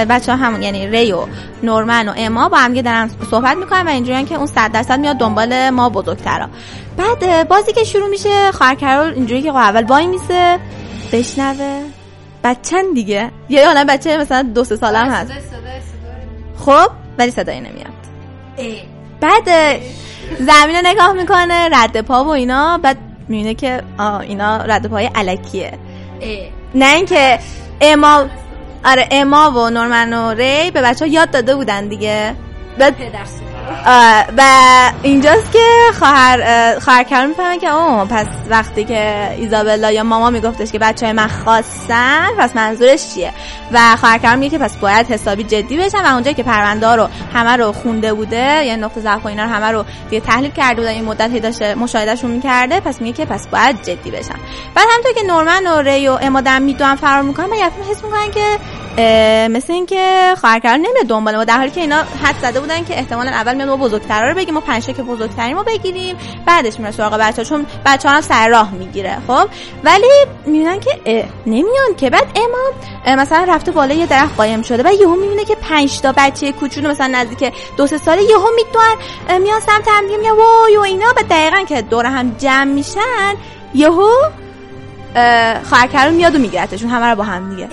[0.04, 1.26] بچه ها همون یعنی ری و
[1.62, 5.16] نورمن و اما با هم دارن صحبت می‌کنن و اینجوری که اون صد درصد میاد
[5.16, 6.48] دنبال ما بزرگترا.
[6.96, 10.58] بعد بازی که شروع میشه خواهر کرول اینجوری که اول وای میسه
[11.12, 11.97] بشنوه.
[12.44, 13.30] بچن دیگه.
[13.48, 15.32] یا حالا بچه مثلا دو سه ساله هم هست.
[16.58, 17.92] خب ولی صدایی نمیاد.
[19.20, 19.48] بعد
[20.38, 22.78] زمین رو نگاه می‌کنه رد پا و اینا.
[22.78, 25.72] بعد می‌بینه که آه اینا رد پای علکیه.
[26.74, 27.38] نه اینکه
[27.80, 28.26] اما
[28.84, 32.34] آره اما و نورمن و ری به بچه ها یاد داده بودن دیگه.
[32.78, 32.96] بعد
[34.36, 34.42] و
[35.02, 35.64] اینجاست که
[35.98, 41.06] خواهر خواهر کرم می‌فهمه که اوه پس وقتی که ایزابلا یا ماما میگفتش که بچه
[41.06, 43.32] های من خواستن پس منظورش چیه؟
[43.72, 47.08] و خواهر کرم میگه که پس باید حسابی جدی بشن و اونجایی که پرونده رو
[47.34, 50.80] همه رو خونده بوده یعنی نقطه ضعف و اینا رو همه رو دیگه تحلیل کرده
[50.80, 54.36] بودن این مدت هی داشته مشاهدهشون می‌کرده پس میگه که پس باید جدی بشن.
[54.74, 58.58] بعد همونطور که نورمن و ری و امادم می‌دونن فرار می‌کنن یفیم حس می‌کنن که
[59.48, 63.30] مثل اینکه خواهر نمیاد دنبال ما در حالی که اینا حد زده بودن که احتمالا
[63.30, 66.16] اول میاد ما بزرگترا رو بگیم ما پنج که بزرگترین رو بگیریم.
[66.46, 69.48] بعدش میره سراغ بچه چون بچه هم سر راه می‌گیره خب؟
[69.84, 70.06] ولی
[70.46, 72.10] می‌بینن که نمیان که.
[72.10, 74.82] بعد اما مثلا رفته بالا یه درخت قایم شده.
[74.82, 79.42] و یهو می‌بینه که پنج تا بچه کوچولو مثلا نزدیک دو سه ساله یهو می‌دونن
[79.42, 81.12] میان سمت هم دیگه وای و اینا.
[81.12, 83.34] به دقیقا که دور هم جمع میشن
[83.74, 84.08] یهو
[85.68, 86.90] خواهر میاد و میگیرتشون.
[86.90, 87.68] همه رو با هم دیگه.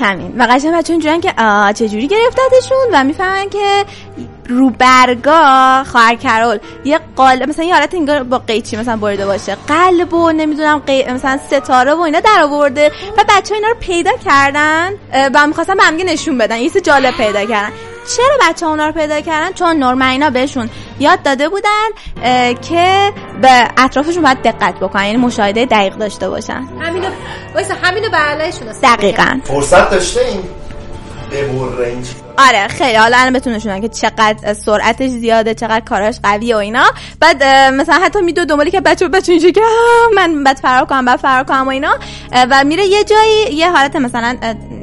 [0.00, 0.34] همین.
[0.38, 1.32] و قشنگ بچه اینجورن که
[1.74, 3.84] چجوری گرفتتشون؟ و می‌فهمن که
[4.48, 6.58] رو برگا خواهر کرول.
[6.84, 9.56] یه قالب مثلا یه حالت انگار با قیچی مثلا برده باشه.
[9.68, 11.04] قلب و نمی‌دونم قی...
[11.04, 12.92] مثلا ستاره و اینا در آورده.
[13.18, 14.90] و بچه اینا رو پیدا کردن
[15.34, 16.56] و می‌خواستن به همگه نشون بدن.
[16.56, 17.72] یه جالب پیدا کردن.
[18.16, 20.70] چرا بچه اونا رو پیدا کردن؟ چون نورمینا بهشون
[21.00, 21.88] یاد داده بودن
[22.68, 25.04] که به اطرافشون باید دقت بکنن.
[25.04, 26.68] یعنی مشاهده دقیق داشته باشن.
[26.80, 27.08] همینو
[27.54, 28.18] وایسا همینو به
[28.82, 29.40] دقیقاً.
[29.44, 30.40] فرصت داشته این
[31.32, 32.04] این
[32.38, 32.96] آره خیلی.
[32.96, 36.84] حالا الان بتون نشونن که چقدر سرعتش زیاده چقدر کاراش قویه و اینا.
[37.20, 39.60] بعد مثلا حتی میدو دنبالی که بچه بچه اینجا که
[40.16, 41.98] من بعد فرار کنم بعد فرار کنم و اینا.
[42.50, 44.36] و میره یه جایی یه حالت مثلا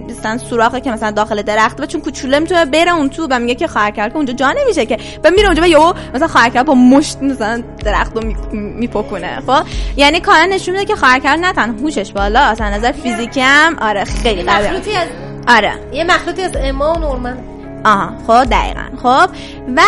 [0.09, 3.55] مثلا سوراخه که مثلا داخل درخت و چون کوچوله می‌تونه بره اون تو و میگه
[3.55, 4.97] که خواهر کرد که اونجا جا نمیشه که.
[5.23, 9.39] و میره اونجا و یهو مثلا خواهر کرد با مشت مثلا درخت رو میپکونه.
[9.47, 9.63] خب؟
[9.97, 13.77] یعنی کلا نشون میده که خواهر کرد نه تنها هوشش بالا اصلا نظر فیزیکی هم
[13.81, 15.30] آره خیلی قویه.
[15.47, 15.73] آره.
[15.93, 17.37] یه مخلوطی از اما و نورمن.
[17.85, 18.83] آها خب دقیقا.
[19.03, 19.29] خب
[19.75, 19.81] و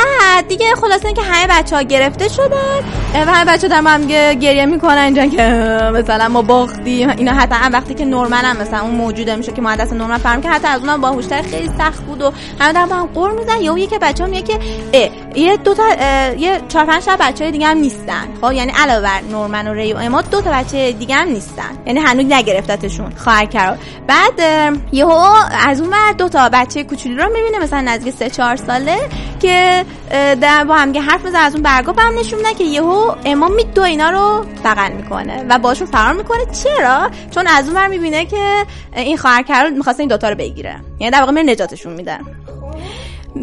[0.49, 2.79] دیگه خلاصه که همه بچه ها گرفته شدن
[3.13, 5.43] و همه بچه ها هم گریه می‌کنن اینجا که
[5.93, 7.09] مثلا ما باختیم.
[7.09, 10.17] اینا حتی هم وقتی که نورمن هم مثلا اون موجوده میشه که ما دست نورمن
[10.17, 13.61] فرم که حتی از اونم باهوشتر خیلی سخت بود و همه در هم قور میزن
[13.61, 14.59] یا یکی بچه هم که
[15.35, 15.83] یه دو تا
[16.37, 18.27] یه چهار پنج تا بچه دیگه هم نیستن.
[18.41, 21.77] خب یعنی علاوه بر نورمن و ری و اما دو تا بچه دیگه هم نیستن.
[21.85, 23.79] یعنی هنوز نگرفتتشون خواهر کرد.
[24.07, 24.41] بعد
[24.91, 25.33] یهو
[25.67, 28.97] از اون دو تا بچه کوچولی رو می‌بینه مثلا نزدیک سه چهار ساله
[29.41, 29.85] که
[30.67, 34.45] با هم حرف میزن از اون برگا هم نشون که یهو امام دو اینا رو
[34.65, 36.45] بغل می‌کنه و باشون فرار می‌کنه.
[36.63, 38.65] چرا؟ چون از اون بر می‌بینه که
[38.95, 40.75] این خواهر کرد می‌خواست این دوتا رو بگیره.
[40.99, 42.19] یعنی در واقع میره نجاتشون میده.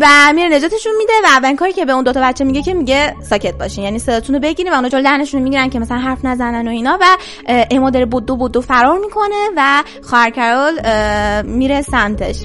[0.00, 3.16] و میره نجاتشون میده و اولین کاری که به اون دوتا بچه میگه که میگه
[3.22, 3.84] ساکت باشین.
[3.84, 6.98] یعنی صداتون رو بگیرین و اونا جلو دهنشون می‌گیرن که مثلا حرف نزنن و اینا
[7.00, 7.04] و
[7.70, 10.72] اما بودو بودو فرار می‌کنه و خواهر کرول
[11.42, 12.36] میره سمتش.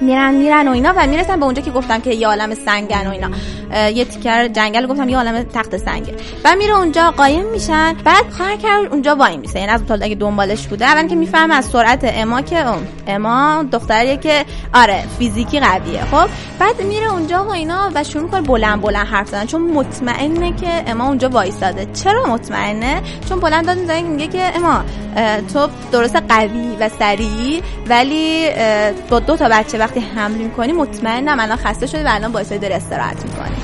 [0.00, 0.92] میرن میرن و اینا.
[0.96, 3.30] و می‌رسن به اونجا که گفتم که یه عالم سنگن و اینا.
[3.90, 6.14] یه تیکر جنگل گفتم یه عالم تخت سنگه.
[6.44, 7.96] و میره اونجا قایم میشن.
[8.04, 9.58] بعد خواهر کرد اونجا وای میسه.
[9.58, 12.64] یعنی از اون اگه دنبالش بوده اول که میفهم از سرعت اما که
[13.06, 14.44] اما دختریه که
[14.74, 16.00] آره فیزیکی قویه.
[16.10, 16.28] خب؟
[16.58, 19.46] بعد میره اونجا و اینا و شروع می‌کنه بلند بلند حرف زدن.
[19.46, 24.84] چون مطمئنه که اما اونجا وایساده چرا مطمئنه؟ چون بلند داد می‌زنه میگه که اما
[25.52, 28.48] تو درست قوی و سریع ولی
[29.10, 32.74] با دو تا بچه وقتی حمل می‌کنی مطمئنم الان خسته شدی و الان باعث داره
[32.74, 33.56] استراحت می‌کنی.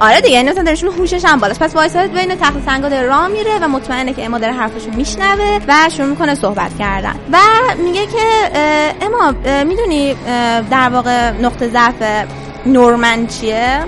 [0.00, 1.62] آره دیگه یعنی مثلا درشون هوشش هم بالاست.
[1.62, 5.60] پس وایساد بین تخت سنگا داره راه میره و مطمئنه که اما داره حرفشو میشنوه
[5.68, 7.14] و شروع می‌کنه صحبت کردن.
[7.32, 7.38] و
[7.82, 8.50] میگه که
[9.02, 9.34] اما
[9.64, 10.14] می‌دونی
[10.70, 12.26] در واقع نقطه ضعف
[12.66, 13.84] نورمن چیه؟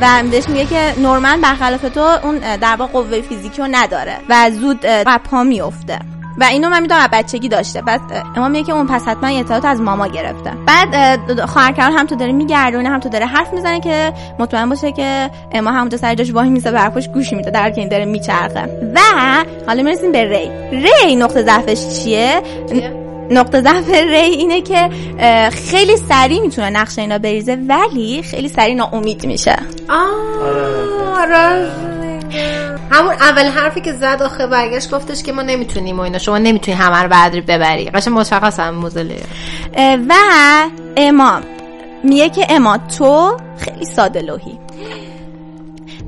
[0.00, 4.50] و بهش میگه که نورمن برخلاف تو اون در واقع قوه فیزیکی رو نداره و
[4.50, 4.86] زود
[5.30, 5.98] پا میفته
[6.38, 7.82] و اینو من می‌دونم بچگی داشته.
[7.82, 8.00] پس
[8.36, 10.52] اما میگه که اون پس حتما اطلاعات از ماما گرفته.
[10.66, 15.30] بعد خواهر هم تو داره میگردونه هم تو داره حرف می‌زنه که مطمئن باشه که
[15.52, 18.92] اما همونجا سر جاش واهی میسه برفش گوشی میده در که این داره میچرخه.
[18.94, 19.00] و
[19.66, 20.50] حالا می‌رسیم به ری.
[21.06, 22.42] ری نقطه ضعفش چیه؟
[23.30, 24.90] نقطه ضعف ری اینه که
[25.52, 29.56] خیلی سریع می‌تونه نقشه اینا بریزه ولی خیلی سریع ناامید میشه.
[31.18, 31.91] آره.
[32.90, 36.18] همون اول حرفی که زد آخه برگشت گفتش که ما نمی‌تونیم و اینا.
[36.18, 37.90] شما نمی‌تونی همه رو بعدی ببری.
[37.90, 39.22] قشنگ مشخص هم موزله
[40.08, 40.14] و
[40.96, 41.42] امام
[42.04, 44.58] میگه که اما تو خیلی ساده لوحی.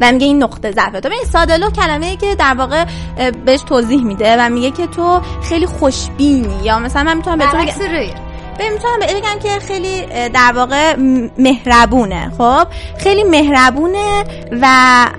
[0.00, 1.00] و میگه این نقطه ضعفه.
[1.00, 2.84] تو این ساده لوح کلمه که در واقع
[3.44, 6.64] بهش توضیح میده و میگه که تو خیلی خوشبینی.
[6.64, 7.56] یا مثلا من می‌تونم به تو
[8.58, 10.96] به می‌تونم بگم که خیلی در واقع
[11.38, 12.32] مهربونه.
[12.38, 12.66] خب؟
[12.98, 14.24] خیلی مهربونه
[14.62, 14.66] و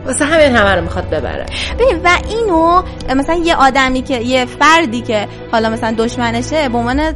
[0.06, 1.46] واسه همین همه رو می‌خواد ببره.
[1.80, 2.82] ببین و اینو
[3.16, 7.16] مثلا یه آدمی که یه فردی که حالا مثلا دشمنشه به عنوان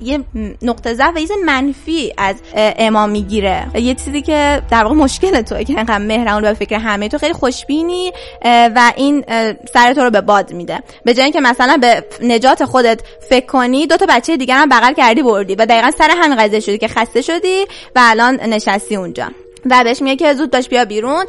[0.00, 0.24] یه
[0.62, 3.66] نقطه ضعف یه منفی از اما می‌گیره.
[3.74, 7.08] یه چیزی که در واقع مشکل توه که انقدر مهربون به فکر همه.
[7.08, 8.12] تو خیلی خوشبینی
[8.44, 9.24] و این
[9.74, 10.80] سر تو رو به باد میده.
[11.04, 14.92] به جای اینکه مثلا به نجات خودت فکر کنی دو تا بچه دیگر هم بغل
[14.92, 15.54] کردی بردی.
[15.54, 17.64] و دقیقا سر همین قضیه شدی که خسته شدی
[17.96, 19.28] و الان نشستی اونجا.
[19.70, 21.24] و بهش میگه که زود باش بیا بیرون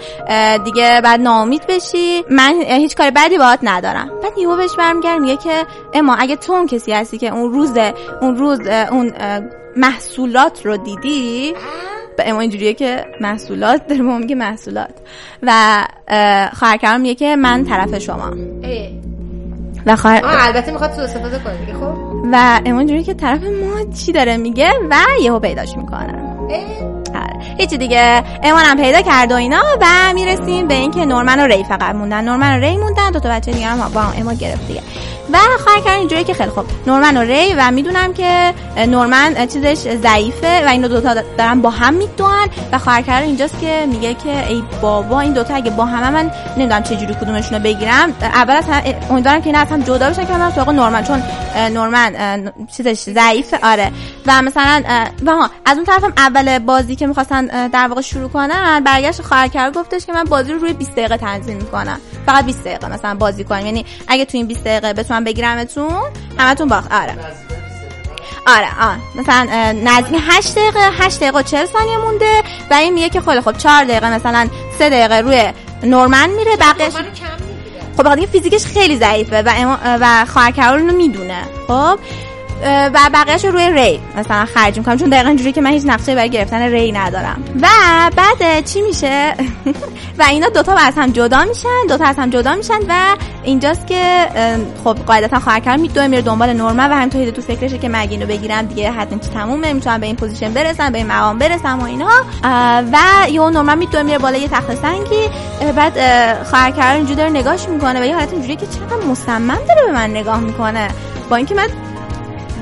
[0.63, 2.23] دیگه بعد ناامید بشی.
[2.29, 4.11] من هیچ کار بدی باهات ندارم.
[4.23, 7.77] بعد یهو بهش برمیگرد میگه که اما اگه تو اون کسی هستی که اون روز
[8.21, 8.59] اون روز
[8.91, 9.13] اون
[9.77, 11.53] محصولات رو دیدی
[12.17, 14.93] به اما اینجوریه که محصولات داره میگه محصولات.
[15.43, 15.83] و
[16.53, 18.33] خواهر میگه که من طرف شما.
[19.85, 21.95] و خواهر البته می‌خواد تو استفاده کنه خب؟
[22.31, 27.55] و اما اینجوریه که طرف ما چی داره میگه و یهو پیداش می‌کنن آره.
[27.57, 28.23] هیچی دیگه.
[28.43, 32.23] هم پیدا کرد و اینا و می‌رسیم به اینکه نورمن و ری فقط موندن.
[32.23, 33.11] نورمن و ری موندن.
[33.11, 34.81] دو تا بچه دیگه هم با اما گرفت دیگه.
[35.33, 36.65] و خواهر کردن اینجوری که خیلی خوب.
[36.87, 38.53] نورمن و ری و می‌دونم که
[38.87, 43.61] نورمن چیزش ضعیفه و این دو تا دارن با هم می‌دونن و خواهر کردن اینجاست
[43.61, 47.57] که میگه که ای بابا این دوتا اگه با هم من نمی‌دونم چه جوری کدومشون
[47.57, 48.15] رو بگیرم.
[48.21, 51.23] اول اصلا امیدوارم که اینا اصلا جدا بشن که من سراغ نورمن چون
[51.73, 53.91] نورمن چیزش ضعیفه آره.
[54.25, 54.83] و مثلا
[55.25, 59.47] و ها از اون طرفم اول بازی که می‌خواستن در واقع شروع کنن برگشت خواهر
[59.47, 61.99] کرد گفتش که من بازی رو روی 20 دقیقه تنظیم می‌کنم.
[62.25, 63.65] فقط 20 دقیقه مثلا بازی کنیم.
[63.65, 66.01] یعنی اگه تو این 20 دقیقه بتونم بگیرمتون
[66.37, 66.93] همتون باخت.
[66.93, 67.15] آره.
[68.47, 68.97] آره آه.
[69.15, 73.41] مثلا نظمی 8 دقیقه 8 دقیقه و 40 ثانیه مونده و این میگه که خیلی
[73.41, 75.53] خب 4 دقیقه مثلا 3 دقیقه روی
[75.83, 76.93] نورمن میره بقیش
[77.97, 79.53] خب بخاطر فیزیکش خیلی ضعیفه و
[79.83, 81.43] و خواهر کرول می‌دونه.
[81.67, 81.99] خب
[82.63, 84.97] و بقیهش روی ری مثلا خرج می‌کنم.
[84.97, 87.43] چون دقیقا جوری که من هیچ نقشه برای گرفتن ری ندارم.
[87.61, 87.67] و
[88.15, 89.33] بعد چی میشه؟
[90.19, 94.27] و اینا دوتا از هم جدا میشن دوتا از هم جدا میشن و اینجاست که
[94.83, 98.25] خب قاعدتا خواهر کردن میدوه میره دنبال نورمن و همینطوری تو فکرشه که مگه اینو
[98.25, 101.83] بگیرم دیگه حتما چی تمومه می‌تونم به این پوزیشن برسم به این مقام برسم و
[101.83, 102.09] اینا.
[102.93, 105.29] و یه نورمن میدوه میره بالا یه تخت سنگی.
[105.75, 105.93] بعد
[106.43, 109.91] خواهر کردن اینجوری داره نگاهش می‌کنه و یه حالت اینجوری که چقدر مصمم داره به
[109.91, 110.87] من نگاه می‌کنه.
[111.29, 111.67] با اینکه من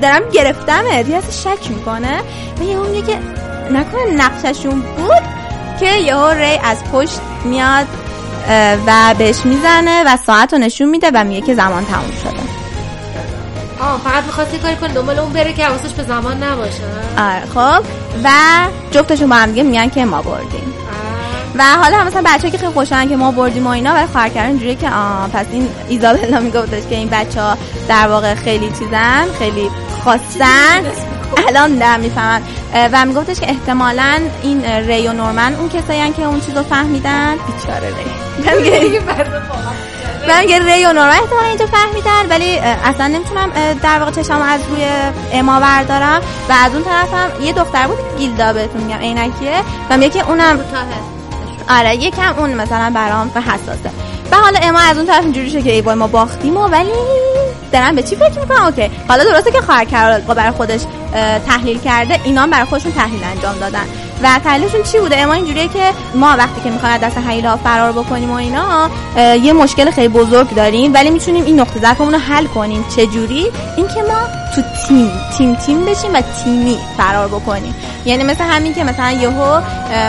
[0.02, 1.02] دارم گرفتمه.
[1.02, 2.20] دیگه شک می‌کنه.
[2.60, 3.18] و یهو میگه که
[3.70, 5.22] نکنه نقششون بود
[5.80, 7.86] که یهو ری از پشت میاد
[8.86, 12.40] و بهش می‌زنه و ساعت رو نشون میده و میگه که زمان تموم شده.
[13.80, 16.82] آه فقط می‌خواستی کاری کنه دنبال اون بره که حواسش به زمان نباشه.
[17.18, 17.84] آره خب.
[18.24, 18.28] و
[18.90, 20.74] جفتشون با هم میگن که ما بردیم.
[21.60, 24.28] و حالا هم مثلا بچه که خیلی خوشحالن که ما بردیم و اینا ولی خواهر
[24.28, 27.56] کردن اینجوریه که آه پس این ایزابلا میگفتش که این بچه ها
[27.88, 29.70] در واقع خیلی چیزن خیلی
[30.04, 30.84] خواستن.
[31.48, 32.42] الان در می‌فهمن.
[32.92, 37.34] و میگفتش که احتمالا این ری و نورمن اون کسایی که اون چیز رو فهمیدن.
[37.34, 38.98] بیچاره ری.
[40.28, 43.50] من میگه ری و نورمن احتمالا اینجا فهمیدن ولی اصلا نمی‌تونم
[43.82, 44.84] در واقع چشم از روی
[45.32, 46.20] اما بردارم.
[46.48, 49.62] و از اون طرف هم یه دختر بود گیلدا بهتون میگم عینکیه.
[49.90, 50.58] و میگه که اونم
[51.70, 53.90] آره یکم اون مثلا برام حساسه.
[54.32, 56.90] و حالا اما از اون طرف اینجوری شه که ای ما باختیم و ولی
[57.72, 58.90] دارن به چی فکر می‌کنن اوکی.
[59.08, 60.80] حالا درسته که خواهر کرال برای خودش
[61.46, 63.84] تحلیل کرده اینا برای خودشون تحلیل انجام دادن.
[64.22, 68.30] و تحلیلشون چی بوده؟ اما اینجوریه که ما وقتی که می‌خوایم دست ها فرار بکنیم
[68.30, 72.84] و اینا یه مشکل خیلی بزرگ داریم ولی می‌تونیم این نقطه ضعفمون رو حل کنیم.
[72.96, 77.74] چه جوری اینکه ما تو تیم تیم تیم بشیم و تیمی فرار بکنیم
[78.06, 79.60] یعنی مثل همین که مثلا یهو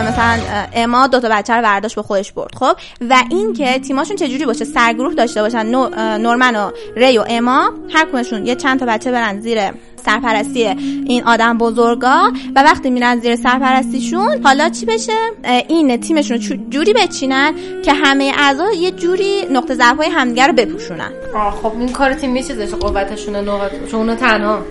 [0.09, 0.39] مثلا
[0.73, 2.75] اما دو تا بچه رو برداشت به خودش برد خب؟
[3.09, 5.65] و اینکه تیماشون چجوری باشه؟ سرگروه داشته باشن.
[6.17, 8.07] نورمن و ری و اما هر
[8.45, 9.59] یه چند تا بچه برن زیر
[10.05, 10.63] سرپرستی
[11.05, 15.13] این آدم بزرگا و وقتی میرن زیر سرپرستیشون حالا چی بشه؟
[15.67, 17.53] این تیمشون رو جوری بچینن
[17.85, 21.11] که همه اعضا یه جوری نقطه ضعف های همدیگه رو بپوشونن.
[21.63, 23.43] خب این کار تیم چیزش قوتشونه
[23.91, 24.61] چون تنها.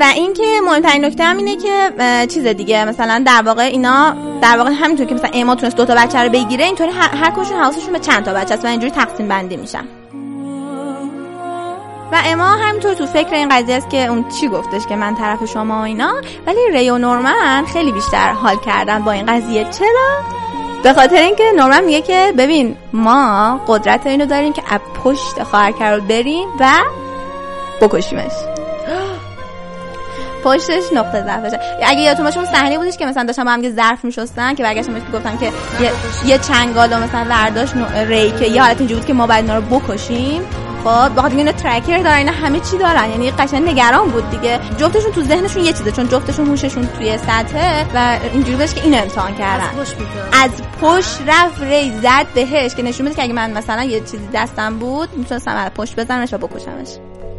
[0.00, 1.92] و اینکه مهمترین نکته هم اینه که
[2.26, 5.94] چیز دیگه مثلا در واقع اینا در واقع همینطور که مثلا اما تونست دو تا
[5.94, 9.28] بچه رو بگیره اینطوری هر کدومشون حواسشون به چند تا بچه است و اینجوری تقسیم
[9.28, 9.84] بندی میشن.
[12.12, 15.44] و اما همینطور تو فکر این قضیه است که اون چی گفتش که من طرف
[15.44, 16.12] شما و اینا
[16.46, 19.64] ولی ری و نورمن خیلی بیشتر حال کردن با این قضیه.
[19.64, 20.08] چرا؟
[20.82, 25.72] به خاطر اینکه نورمن میگه که ببین ما قدرت اینو داریم که از پشت خواهر
[25.72, 26.68] کرول بریم و
[27.80, 28.51] بکشیمش.
[30.44, 34.04] پشتش نقطه ضعفشه اگه یادتون باشه اون صحنه بودش که مثلا داشتن با هم ظرف
[34.04, 35.92] میشستن که برگشتن بهش گفتن که یه,
[36.26, 37.68] یه چنگالو مثلا ورداش
[38.06, 40.42] ری که یه حالت اینجوری بود که ما باید اینا رو بکشیم.
[40.84, 43.10] خب بخاطر اینو ترکر دارن اینا همه چی دارن.
[43.10, 44.60] یعنی قشنگ نگران بود دیگه.
[44.78, 48.98] جفتشون تو ذهنشون یه چیزه چون جفتشون هوششون توی سطحه و اینجوری بهش که این
[48.98, 49.68] امتحان کردن.
[50.32, 50.50] از
[50.80, 54.78] پشت رفت ری زد بهش که نشون میده که اگه من مثلا یه چیزی دستم
[54.78, 56.88] بود می‌تونستم از پشت بزنمش و بکشمش.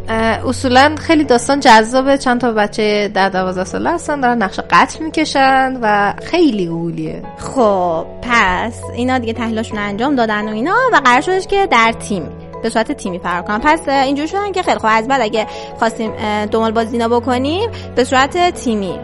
[0.09, 2.17] اصولا خیلی داستان جذابه.
[2.17, 8.05] چند تا بچه در دوازده ساله هستن دارن نقش قتل می‌کشن و خیلی گولیه خب
[8.21, 12.29] پس اینا دیگه تحلیلشون انجام دادن و اینا و قرار شدش که در تیم
[12.63, 13.59] به صورت تیمی فرار کنن.
[13.59, 15.47] پس اینجور شدن که خیلی خوب از بعد اگه
[15.79, 16.11] خواستیم
[16.45, 18.99] دنبال بازی اینا بکنیم به صورت تیمی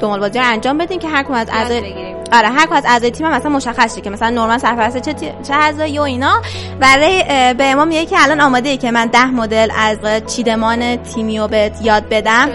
[0.00, 3.26] دنبال بازی رو انجام بدیم که هر کدوم از اعضای آره هر از اعضای تیم
[3.26, 6.42] هم مثلا مشخص شه که مثلا نورمال سرپرست چه چه اعضایی و اینا.
[6.80, 7.24] برای
[7.54, 11.48] به امام میگه که الان آماده ای که من ده مدل از چیدمان تیمی رو
[11.48, 12.48] بهت یاد بدم.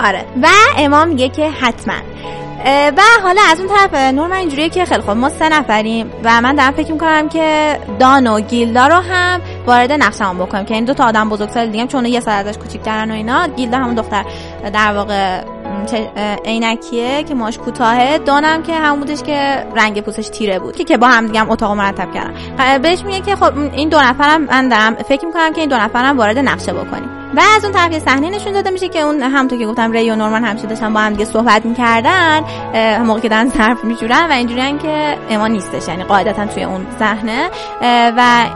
[0.00, 0.24] آره.
[0.42, 0.46] و
[0.76, 1.94] امام میگه که حتما.
[2.66, 6.54] و حالا از اون طرف نورمال اینجوریه که خیلی خوب ما سه نفریم و من
[6.54, 10.64] دارم فکر می‌کنم که دان و گیلدا رو هم وارد نقشمون بکنیم.
[10.64, 13.78] که این دو تا آدم بزرگسال دیگه چون یه سال ازش کوچیک‌ترن و اینا گیلدا
[13.78, 14.24] همون دختر
[14.72, 15.40] در واقع
[16.44, 18.18] عینکیه که ماش کوتاهه.
[18.18, 20.84] دانم که همون بودش که رنگ پوستش تیره بود.
[20.84, 22.78] که با هم دیگه اتاق مرتب کردن.
[22.78, 26.18] بهش میگه که خب این دو نفرم من دارم فکر می‌کنم که این دو نفرم
[26.18, 27.08] وارد نقشه بکنیم.
[27.36, 30.10] و از اون طرف یه صحنه نشون داده میشه که اون همونطور که گفتم ری
[30.10, 32.40] و نورمن همیشه داشتن با هم دیگه صحبت می‌کردن.
[32.98, 35.88] موقعی که دارن صرف میجورن و اینجوریان که اما نیستش.
[35.88, 37.50] یعنی قاعدتا توی اون صحنه.
[38.16, 38.46] و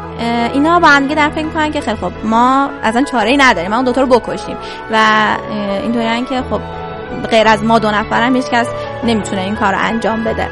[0.52, 3.70] اینا با هم دیگه در فکر می‌کنن که خب ما اصلا چاره ای نداریم.
[3.70, 4.56] ما اون دوتا رو بکشیم.
[4.92, 5.26] و
[5.82, 6.60] اینطوریان که خب
[7.30, 8.66] غیر از ما دو نفرم هیچ کس
[9.04, 10.48] نمی‌تونه این کار رو انجام بده.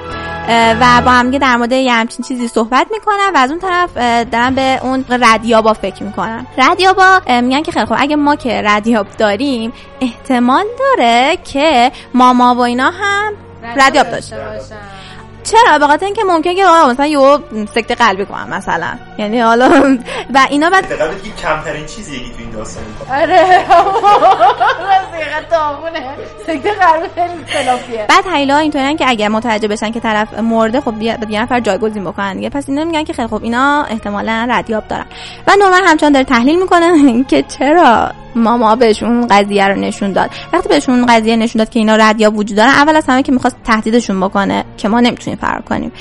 [0.80, 3.96] و با هم در مورد یه همچین چیزی صحبت می‌کنن و از اون طرف
[4.30, 9.06] دارن به اون ردیابا فکر می‌کنن ردیابا میگن که خیلی خوب اگه ما که ردیاب
[9.18, 13.32] داریم احتمال داره که ماما و اینا هم
[13.76, 14.95] ردیاب داشته باشن.
[15.46, 17.18] چرا؟ به خاطر اینکه ممکنه که مثلا یه
[17.74, 18.88] سکته قلبی کنم مثلا.
[19.18, 19.98] یعنی حالا
[20.34, 23.64] و اینا بعد سکته قلبی کمترین چیزیه که تو این داستان آره.
[26.46, 28.06] سکته قلبی خیلی خلافیه.
[28.08, 32.34] بعد حیلا اینطورین که اگر متوجه بشن که طرف مرده خب یه نفر جایگزین بکنن
[32.34, 32.48] دیگه.
[32.50, 35.06] پس اینا میگن که خیلی خب اینا احتمالا ردیاب دارن.
[35.46, 36.86] و نورمال همچنان داره تحلیل می‌کنه
[37.30, 40.30] که چرا ماما بهشون قضیه رو نشون داد.
[40.52, 43.56] وقتی بهشون قضیه نشون داد که اینا ردیا وجود دارن اول از همه که می‌خواست
[43.64, 45.92] تهدیدشون بکنه که ما نمی‌تونیم فرار کنیم.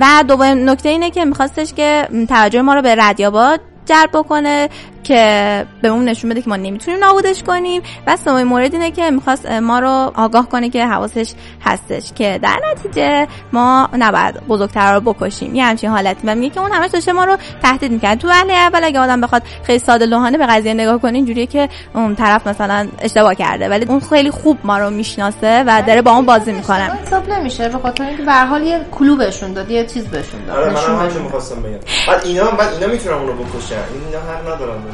[0.00, 4.68] و دومین نکته اینه که میخواستش که توجه ما رو به ردیابات جلب بکنه
[5.04, 7.82] که به اون نشون بده که ما نمی‌تونیم نابودش کنیم.
[8.06, 11.32] و سومین مورد اینه که می‌خواست ما رو آگاه کنه که حواسش
[11.64, 15.54] هستش که در نتیجه ما نباید بزرگتر رو بکشیم.
[15.54, 16.26] یه همچین حالتی.
[16.26, 18.18] و میگه که اون همش داشته ما رو تهدید می‌کرد.
[18.18, 21.68] تو وهله اول اگه آدم بخواد خیلی ساده لوحانه به قضیه نگاه کنه اینجوریه که
[21.94, 23.68] اون طرف مثلا اشتباه کرده.
[23.68, 26.90] ولی اون خیلی خوب ما رو می‌شناسه و داره با اون بازی می‌کنه.
[27.06, 27.68] حساب نمیشه.
[27.68, 30.56] به خاطر اینکه به حال یه کلو بهشون داد یه چیز بهشون داد.
[30.56, 31.78] آره من هم می‌خواستم بگم.
[32.08, 34.91] بعد اینا بعد اینا می‌تونن اون رو بکشن اینا هر ندارن.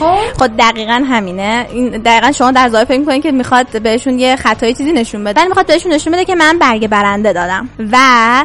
[0.00, 0.44] خب.
[0.44, 1.66] خب دقیقا همینه.
[1.72, 5.44] این دقیقا شما در ظاهر فکر می‌کنید که می‌خواد بهشون یه خطای چیزی نشون بده.
[5.44, 7.96] می‌خواد بهشون نشون بده که من برگ برنده دادم و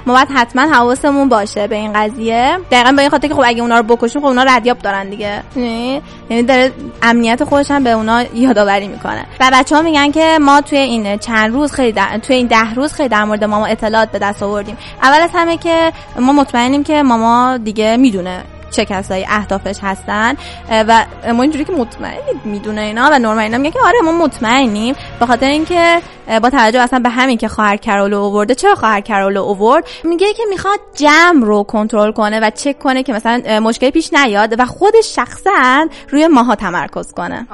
[0.05, 2.57] ما باید حتما حواسمون باشه به این قضیه.
[2.71, 5.43] دقیقا به این خاطر که خب اگه اونا رو بکشیم خب اونا ردیاب دارن دیگه.
[5.55, 6.71] یعنی, یعنی داره
[7.01, 9.25] امنیت خودش هم به اونا یادآوری می‌کنه.
[9.39, 12.17] و بچه ها میگن که ما توی این چند روز خیلی در...
[12.17, 14.77] توی این ده روز خیلی در مورد ماما اطلاعات به دست آوردیم.
[15.03, 20.35] اول از همه که ما مطمئنیم که ماما دیگه می‌دونه چه کسایی اهدافش هستن
[20.69, 24.95] و ما اینجوری که مطمئنید می‌دونه اینا و نورمال اینا میگه که آره ما مطمئنیم
[25.19, 26.01] به خاطر اینکه
[26.41, 30.43] با توجه اصلا به همین که خواهر کرولو اوورده چرا خواهر کرولو اوورد؟ میگه که
[30.49, 35.15] می‌خواد جمع رو کنترل کنه و چک کنه که مثلا مشکلی پیش نیاد و خودش
[35.15, 37.47] شخصا روی ماها تمرکز کنه.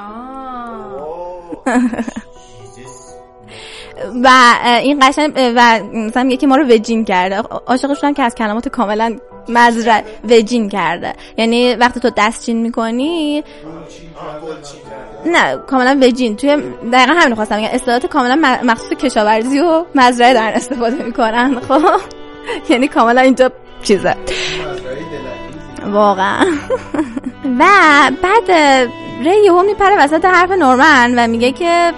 [4.24, 4.28] و
[4.82, 7.36] این قشنگ و مثلا که ما رو وجین کرده.
[7.66, 9.16] عاشقشون که از کلمات کاملا
[9.48, 11.12] مزرعه وجین کرده.
[11.36, 13.44] یعنی وقتی تو دستچین می‌کنی
[15.26, 16.36] نه کاملا وجین.
[16.36, 16.56] توی
[16.92, 21.60] دقیقا همین خواستم میگم اصطلاحات کاملا مخصوص کشاورزی و مزرعه در استفاده می‌کنن.
[21.68, 21.82] خب
[22.68, 23.52] یعنی کاملا اینجا
[23.82, 24.16] چیزه.
[25.92, 26.46] واقعا.
[27.60, 27.64] و
[28.22, 28.50] بعد
[29.22, 31.92] ری یهو میپره وسط حرف نورمن و میگه که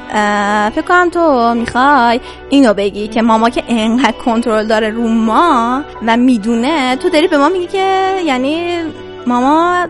[0.74, 6.16] فکر کنم تو می‌خوای اینو بگی که ماما که انقدر کنترل داره رو ما و
[6.16, 8.78] می‌دونه تو داری به ما میگی که یعنی
[9.26, 9.86] ماما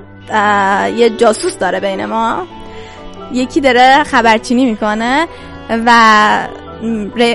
[0.97, 2.43] یه جاسوس داره بین ما.
[3.32, 5.27] یکی داره خبرچینی می‌کنه
[5.86, 5.93] و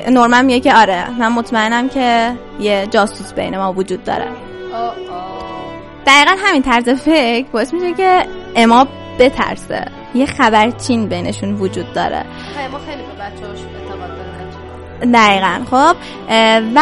[0.09, 4.27] نورمن میگه که آره من مطمئنم که یه جاسوس بین ما وجود داره.
[6.05, 8.25] دقیقا همین طرز فکر باعث میشه که
[8.55, 8.87] اما
[9.19, 9.85] بترسه.
[10.15, 12.25] یه خبرچین بینشون وجود داره.
[12.71, 13.61] ما خیلی به اعتقاد
[15.13, 15.61] دقیقا.
[15.71, 15.95] خب
[16.75, 16.81] و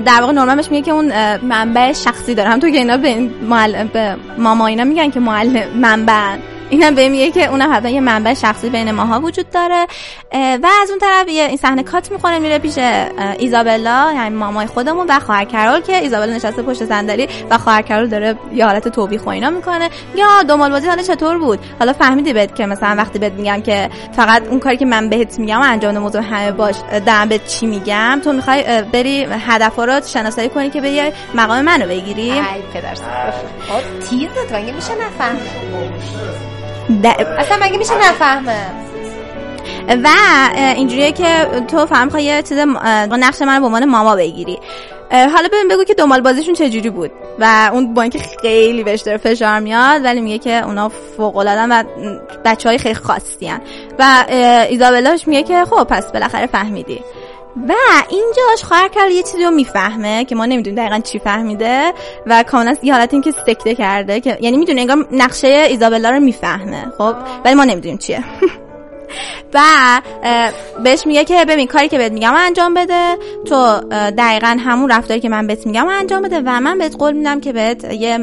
[0.00, 2.50] در واقع نورمش میگه که اون منبع شخصی داره.
[2.50, 6.36] هم تو که اینا به, معلم به ماما اینا میگن که معلم منبع.
[6.70, 9.86] اینم به میگه که اونم حتما یه منبع شخصی بین ماها وجود داره.
[10.32, 12.78] و از اون طرف یه این صحنه کات می‌کنه میره پیش
[13.38, 18.06] ایزابلا یعنی مامای خودمون و خواهر کرول که ایزابلا نشسته پشت صندلی و خواهر کرول
[18.06, 19.90] داره یه حالت توبیخ و اینا می‌کنه.
[20.14, 23.90] یا دنبال بازی حالا چطور بود؟ حالا فهمیدی بهت که مثلا وقتی بهت میگم که
[24.12, 26.76] فقط اون کاری که من بهت میگم انجام موضوع همه باش
[27.06, 31.86] دارم به چی میگم تو می‌خوای بری هدف رو شناسایی کنی که به مقام منو
[31.86, 32.40] بگیری؟ ای
[32.74, 35.36] پدر خب، تیزت مگه میشه نفهم.
[37.38, 38.66] اصلا مگه میشه نفهمه؟
[39.88, 40.08] و
[40.76, 42.58] اینجوریه که تو فهم یه چیز
[43.10, 44.58] نقش من به عنوان ماما بگیری.
[45.10, 47.10] حالا ببین بگو که دنبال بازیشون چجوری بود.
[47.38, 51.74] و اون با اینکه خیلی بهش داره فشار میاد ولی میگه که اونا فوق العاده
[51.74, 51.84] و
[52.44, 53.52] بچه های خیلی خاصی
[53.98, 54.24] و
[54.68, 57.00] ایزابلاش میگه که خب پس بالاخره فهمیدی.
[57.56, 57.72] و
[58.08, 61.92] اینجاش خواهر کرد یه چیزی رو می‌فهمه که ما نمی‌دونیم دقیقا چی فهمیده
[62.26, 66.20] و کاملا یه حالت این که سکته کرده که یعنی می‌دونه انگار نقشه ایزابلا رو
[66.20, 67.14] می‌فهمه خب؟
[67.44, 68.24] ولی ما نمی‌دونیم چیه.
[69.54, 69.60] و
[70.84, 73.16] بهش میگه که ببین کاری که بهت میگم انجام بده.
[73.44, 73.80] تو
[74.18, 77.52] دقیقا همون رفتاری که من بهت میگم انجام بده و من بهت قول میدم که
[77.52, 78.18] بهت یه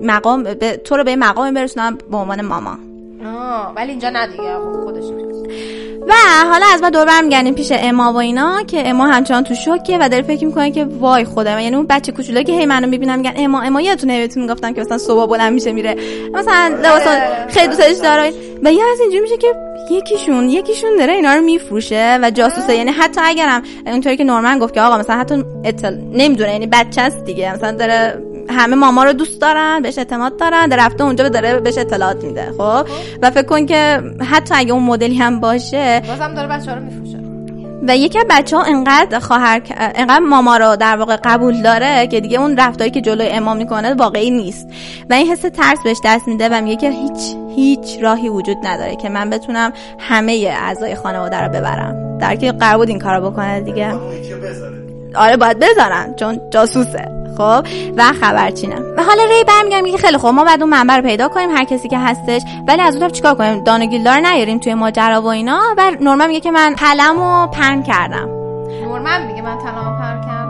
[0.00, 0.54] مقام
[0.84, 2.78] تو رو به مقام برسونم به عنوان ماما.
[3.76, 5.04] ولی اینجا ندیگه خب خودش
[6.08, 6.12] و
[6.50, 10.08] حالا از ما دور برمیگردیم پیش اما و اینا که اما همچنان تو شوکه و
[10.08, 13.32] داره فکر می‌کنه که وای خودم یعنی اون بچه کوچولو که هی منو می‌بینم میگن
[13.36, 15.96] اما اما یادتونه بهتون می‌گفتم که مثلا صبح بلند میشه میره.
[16.34, 17.02] مثلا لباس
[17.48, 19.54] خیلی دوستش داره و یا از اینجوری میشه که
[19.90, 22.76] یکیشون یکیشون داره اینا رو میفروشه و جاسوسه.
[22.76, 25.94] یعنی حتی اگرم اونطوری که نورمن گفت که آقا مثلا حتی اطل...
[26.12, 27.54] نمی‌دونه یعنی بچه است دیگه.
[27.54, 31.78] مثلا داره همه ماما رو دوست دارن بهش اعتماد دارن در رفته اونجا داره بهش
[31.78, 32.86] اطلاعات میده خب؟
[33.22, 37.18] و فکر کن که حتی اگه اون مدلی هم باشه بازم داره بچه رو میفروشه.
[37.88, 42.20] و یکی از بچه ها انقدر خواهر انقدر ماما رو در واقع قبول داره که
[42.20, 44.68] دیگه اون رفتاری که جلوی امام می‌کنه واقعی نیست.
[45.10, 48.96] و این حس ترس بهش دست میده و میگه که هیچ هیچ راهی وجود نداره
[48.96, 52.18] که من بتونم همه اعضای خانواده رو ببرم.
[52.18, 53.92] در که قرار بود این کارو بکنه دیگه؟
[55.14, 57.21] آره باید بذارن چون جاسوسه.
[57.38, 61.02] خب و خبرچینه و حالا ری برمیگردم میگه خیلی خوب ما بعد اون منبع رو
[61.02, 62.42] پیدا کنیم هر کسی که هستش.
[62.68, 65.60] ولی از اون طرف چیکار کنیم؟ دانگیلدار نیاریم توی ماجرا و اینا.
[65.76, 68.28] و نورمن میگه که من قلمو پن کردم.
[68.84, 70.41] نورمن میگه من تلمو پن کردم.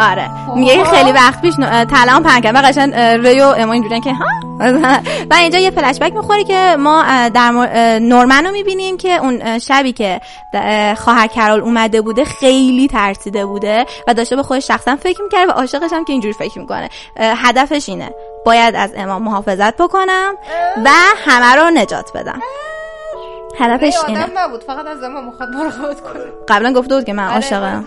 [0.00, 0.30] آره.
[0.56, 1.54] میگه خیلی وقت پیش
[1.90, 4.26] تلام پن کردم و قشنگ ریو اما اینجوریه که ها؟
[5.30, 7.50] و اینجا یه فلش بک می‌خوره که ما در
[7.98, 10.20] نورمن رو می‌بینیم که اون شبی که
[10.98, 15.50] خواهر کرال اومده بوده خیلی ترسیده بوده و داشته به خودش شخصا فکر می‌کرده و
[15.50, 16.88] عاشقش هم که اینجوری فکر می‌کنه.
[17.16, 18.10] هدفش اینه.
[18.46, 20.34] باید از امام محافظت بکنم
[20.84, 20.90] و
[21.26, 22.40] همه رو نجات بدم.
[23.60, 24.26] هدفش اینه.
[24.34, 24.62] نبود.
[24.62, 26.22] فقط از امام مخاطب مراقبت کنه.
[26.48, 27.84] قبلا گفته بود که من آره، عاشقم.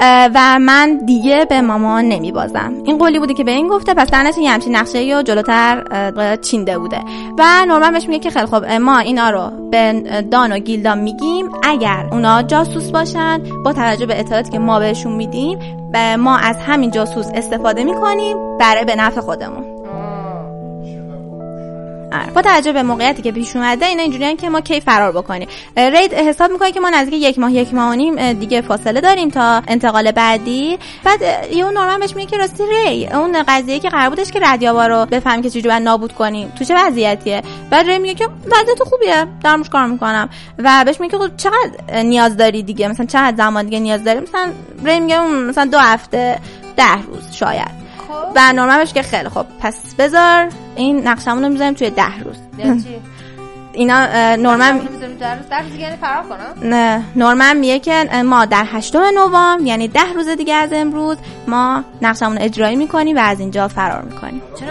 [0.00, 4.10] و من دیگه به مامان نمی بازم این قولی بوده که به این گفته پس
[4.10, 7.00] درنش یه همچین نقشه یا جلوتر چینده بوده.
[7.38, 9.92] و نورمن بهش میگه که خیلی خب ما اینا رو به
[10.30, 11.48] دان و گیلدان میگیم.
[11.62, 15.58] اگر اونا جاسوس باشن با توجه به اطلاعاتی که ما بهشون میدیم
[16.18, 19.73] ما از همین جاسوس استفاده می‌کنیم برای به نفع خودمون.
[22.34, 25.48] با توجه به موقعیتی که پیش اومده اینا اینجوریان که ما کی فرار بکنیم.
[25.76, 29.30] رید حساب می‌کنه که ما نزدیک یک ماه یک ماه و نیم دیگه فاصله داریم
[29.30, 30.78] تا انتقال بعدی.
[31.04, 31.22] بعد
[31.52, 35.06] یه نورمن بهش میگه که راستی ری اون قضیه که قرار بودش که ردیابا رو
[35.06, 36.52] بفهمیم که چجوری نابود کنیم.
[36.58, 40.28] تو چه وضعیتیه؟ بعد ری میگه که وضعیت خوبیه دارم کار می‌کنم.
[40.58, 44.52] و بهش میگه خب چقدر نیاز داری دیگه؟ مثلا چقدر زمان دیگه نیاز داری؟ مثلا
[44.84, 46.38] ری میگه مثلا دو هفته
[46.76, 47.83] ده روز شاید.
[48.36, 52.36] و که خیلی خب پس بذار این نقشمون رو می‌ذاریم توی ده روز.
[52.58, 52.84] یعنی
[53.72, 54.80] اینا نورمن
[55.78, 60.54] یعنی فرار کنم؟ نه نورمن میگه که ما در هشتم نوامبر یعنی ده روز دیگه
[60.54, 61.16] از امروز
[61.48, 64.42] ما نقشمون اجرایی می‌کنیم و از اینجا فرار می‌کنیم.
[64.60, 64.70] چرا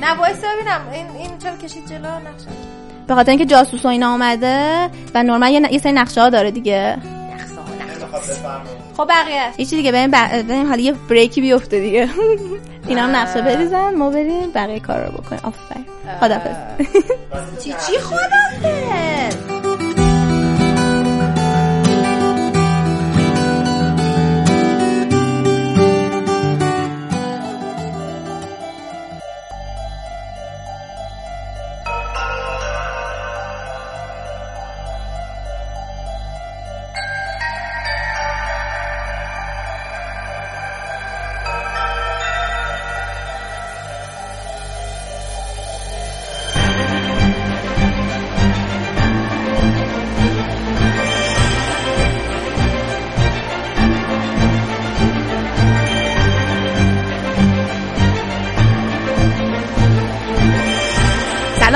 [0.00, 0.80] نه باعث ببینم.
[0.92, 2.48] این این چرا کشید جلو؟ نقشه
[3.06, 6.50] به خاطر اینکه جاسوس و اینا اومده و نورمن یه, یه سری نقشه ها داره
[6.50, 6.96] دیگه.
[8.96, 9.46] خب بقیه.
[9.58, 12.08] یه چیزی دیگه بریم بریم حالا یه بریکی بیفته دیگه.
[12.88, 15.40] اینا هم نقشه بریزن ما بریم بقیه کار رو بکنیم.
[15.44, 15.86] آفرین.
[16.20, 16.56] خدافظ
[17.64, 19.65] چی چی خدافظ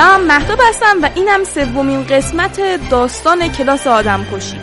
[0.00, 2.60] سلام مهداب هستم و اینم سومین قسمت
[2.90, 4.60] داستان کلاس آدم کشی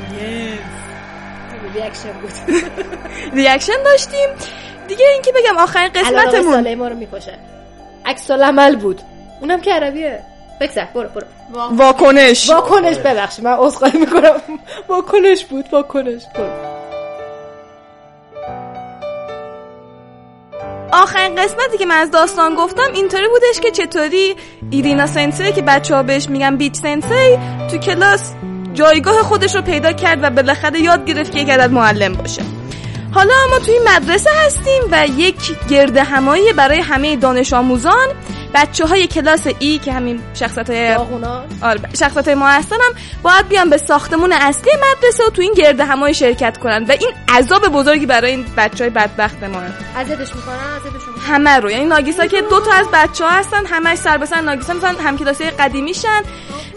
[1.74, 2.32] reaction بود.
[3.38, 4.30] reaction داشتیم.
[4.88, 6.54] دیگه اینکه بگم آخرین قسمتمون.
[6.54, 7.38] ساله ما رو می‌کشه.
[8.06, 9.02] عکس عمل بود.
[9.42, 10.24] اونم که عربیه.
[10.62, 11.26] بگذر برو برو.
[11.72, 12.50] واکنش.
[12.50, 14.42] واکنش ببخشید من عذرخواهی می‌کنم.
[14.88, 16.22] واکنش بود واکنش.
[16.36, 16.77] بود
[20.98, 24.36] آخرین قسمتی که من از داستان گفتم اینطوری بودش که چطوری
[24.72, 27.38] ایرینا سنسی که بچه ها بهش میگن بیچ سنسی
[27.72, 28.34] تو کلاس
[28.74, 32.57] جایگاه خودش رو پیدا کرد و بالاخره یاد گرفت که یک عدد معلم باشه.
[33.18, 38.07] حالا ما توی مدرسه هستیم و یک گرد همایی برای همه دانش آموزان.
[38.53, 40.98] بچه های کلاس ای که همین شخصت های
[41.61, 45.53] آره شخصت های ما هستن هم باید بیان به ساختمون اصلی مدرسه و تو این
[45.53, 49.61] گرد همایی شرکت کنن و این عذاب بزرگی برای این بچه های بدبخت ما
[49.95, 50.57] اذیتش می‌کنن
[51.27, 51.72] همه رو.
[51.72, 55.18] یعنی ناگیسا که دو تا از بچه ها هستن همش سر بسر ناگیسا مثلا هم
[55.18, 56.22] کلاسی قدیمیشن.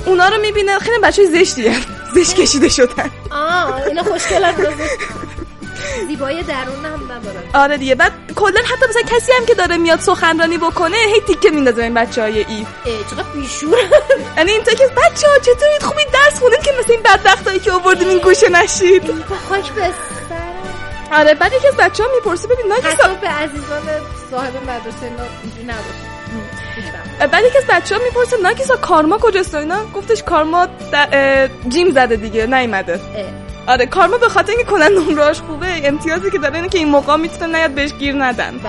[0.07, 1.81] اونا رو می‌بینه خیلی بچه زشتی هم.
[2.15, 3.11] زشت کشیده شدن.
[3.31, 4.55] آه اینا خوشگلن.
[6.07, 7.95] زیبایی درون هم ندارن آره دیگه.
[7.95, 11.95] بعد کلا حتی مثلا کسی هم که داره میاد سخنرانی بکنه هی تیکه میندازه این
[11.95, 12.67] بچهای ای.
[13.11, 13.79] چقدر بیشور
[14.37, 18.09] یعنی این که بچه ها چطورید خوبی درس خوندین که مثل این بدبختایی که آوردیم
[18.09, 19.03] این گوشه نشید؟
[19.49, 19.91] خاک به
[21.13, 23.83] آره بعد یکی از بچه ها می‌پرسی ببین ناگیسا به عزیزان
[24.31, 25.03] صاحب مدرسه
[25.43, 27.27] اینجوری نباشه.
[27.27, 30.69] بعد یکی از بچه ها می‌پرسه ناگیسا کارما کجاست اینا؟ گفتش کارما
[31.69, 33.01] جیم زده دیگه نیومده.
[33.67, 37.17] آره کارما به خاطر اینکه کنن نمرهاش خوبه امتیازی که داره اینه که این موقع
[37.17, 38.61] می‌تونه نیاد بهش گیر ندن.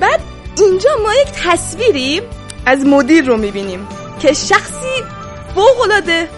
[0.00, 0.20] بعد
[0.58, 2.22] اینجا ما یک تصویری
[2.66, 3.88] از مدیر رو می‌بینیم
[4.20, 5.02] که شخصی
[5.84, 6.28] العاده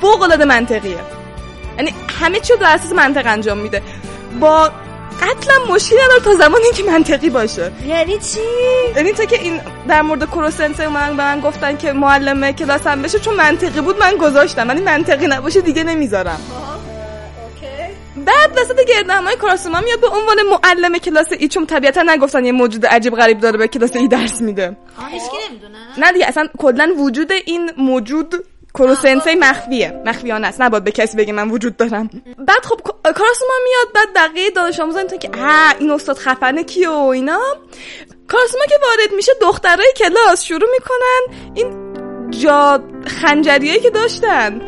[0.00, 0.98] فوق العاده منطقیه.
[1.76, 3.82] یعنی همه چی رو در اساس منطق انجام میده.
[4.40, 4.70] با
[5.22, 7.72] قتلم مشکلی نداره تا زمانی که منطقی باشه.
[7.86, 8.40] یعنی چی؟
[8.96, 13.18] یعنی تا که این در مورد کروسنسه من به من گفتن که معلم کلاسم بشه
[13.18, 16.40] چون منطقی بود من گذاشتم ولی منطقی نباشه دیگه نمی‌ذارم.
[18.16, 22.86] بعد وسط گردنمای کلاسما میاد به عنوان معلم کلاس ای چون طبیعتا نگفتن یه موجود
[22.86, 24.76] عجیب غریب داره به کلاس ای درس میده.
[25.98, 28.34] نه دیگه اصلا کلا وجود این موجود
[28.78, 30.02] کروسنسی مخفیه.
[30.06, 30.60] مخفیانه است.
[30.60, 32.10] نباید به کسی بگه من وجود دارم.
[32.38, 36.88] بعد خب کاراسوما میاد بعد بقیه دانش آموزان تا که اه این استاد خفنه کیه
[36.88, 37.40] و اینا؟
[38.28, 41.92] کاراسوما که وارد میشه دخترای کلاس شروع می‌کنن این
[42.30, 44.60] جا خنجریایی که داشتن.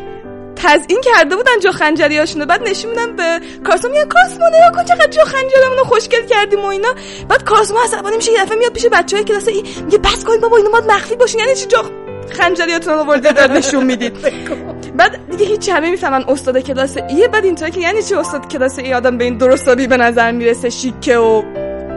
[0.55, 5.07] تزیین کرده بودن جا خنجریاشونو بعد نشون میدن به کارسما میگه کارسما نگاه کن چقدر
[5.07, 6.95] جا خنجرمون رو خوشگل کردیم و اینا.
[7.29, 10.69] بعد کارسما عصبانی میشه یه دفعه میاد پیش بچهای کلاس میگه بس کنید بابا اینو
[10.69, 14.17] باید مخفی باشین یعنی چی جا خنجریاتون رو آورده دار نشون می‌دید.
[14.97, 18.79] بعد دیگه هیچ همه می‌فهمن استاد کلاس ایه بعد اینطوری که یعنی چی استاد کلاس
[18.79, 21.43] ای آدم به این درستابی به نظر می‌رسه شیکه و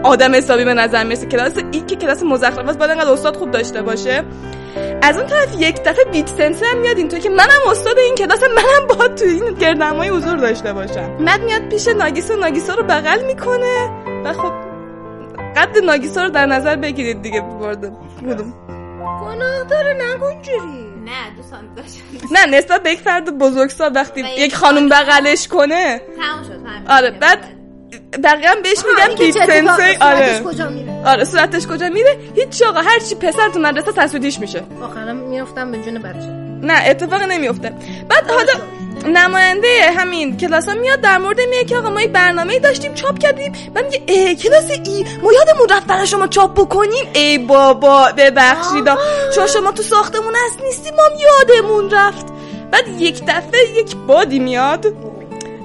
[0.02, 1.26] آدم حسابی به نظر می‌رسه.
[1.26, 4.24] کلاس ای که کلاس مزخرف است باید انقدر استاد خوب داشته باشه.
[5.02, 8.42] از اون طرف یک دفعه بیت سنسر هم میاد اینطور که منم استاد این کلاس
[8.42, 11.16] منم با تو این گردنمای حضور داشته باشم.
[11.24, 13.90] بعد میاد پیش ناگیسا ناگیسا رو بغل می‌کنه.
[14.24, 14.52] و خب
[15.56, 18.63] قد ناگیسا رو در نظر بگیرید دیگه بردم بودم
[19.04, 24.54] گناه داره نگون جوری نه دوستان داشت نه نسبت به یک فرد بزرگسال وقتی یک
[24.56, 26.00] خانم بغلش کنه.
[26.16, 27.38] تمام شد آره بعد
[28.24, 30.42] بقیه هم بهش میگن بیت سنسی آره.
[31.04, 34.62] آره صورتش کجا میره؟ هیچ آقا هر چی پسر تو مدرسه تصویدیش میشه.
[34.82, 36.18] آخرا میافتم به جون بچه
[36.62, 37.72] نه اتفاق نمیفته
[38.08, 38.52] بعد حالا
[39.06, 43.18] نماینده همین کلاس ها میاد در مورد میگه که آقا ما یک برنامه داشتیم چاپ
[43.18, 43.52] کردیم.
[43.74, 47.04] من میگه ای کلاس ای؟ ما یادمون رفت برای شما چاپ بکنیم.
[47.12, 48.84] ای بابا ببخشید
[49.34, 52.26] چون شما تو ساختمون هست نیستی ما یادمون رفت.
[52.70, 54.86] بعد یک دفعه یک بادی میاد.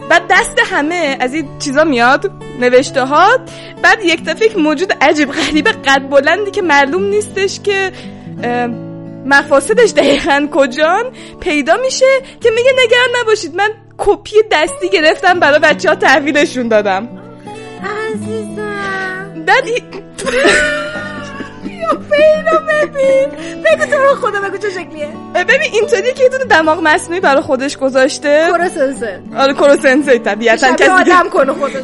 [0.09, 3.37] بعد دست همه از این چیزا میاد نوشته ها
[3.83, 7.91] بعد یک دفعه یک موجود عجیب غریب قد بلندی که معلوم نیستش که
[9.29, 11.03] مفاسدش دقیقا کجان
[11.39, 12.05] پیدا میشه
[12.41, 13.55] که میگه نگران نباشید.
[13.55, 17.09] من کپی دستی گرفتم برای بچه ها تحویلشون دادم.
[18.13, 19.45] عزیزم.
[22.13, 23.29] اینو ببین.
[23.63, 25.09] بگو تو رو خدا بگو چه شکلیه.
[25.35, 28.47] ببین اینطوری که یه دونه دماغ مصنوعی برای خودش گذاشته.
[28.51, 29.19] کروسنسه.
[29.37, 31.83] آره کروسنسه طبیعتا کسی آدم کنه خودش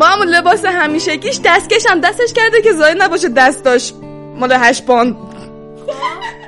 [0.00, 3.92] با همون لباس همیشگیش دستکش هم دستش کرده که زایی نباشه دستاش
[4.36, 5.16] مال هشت پاند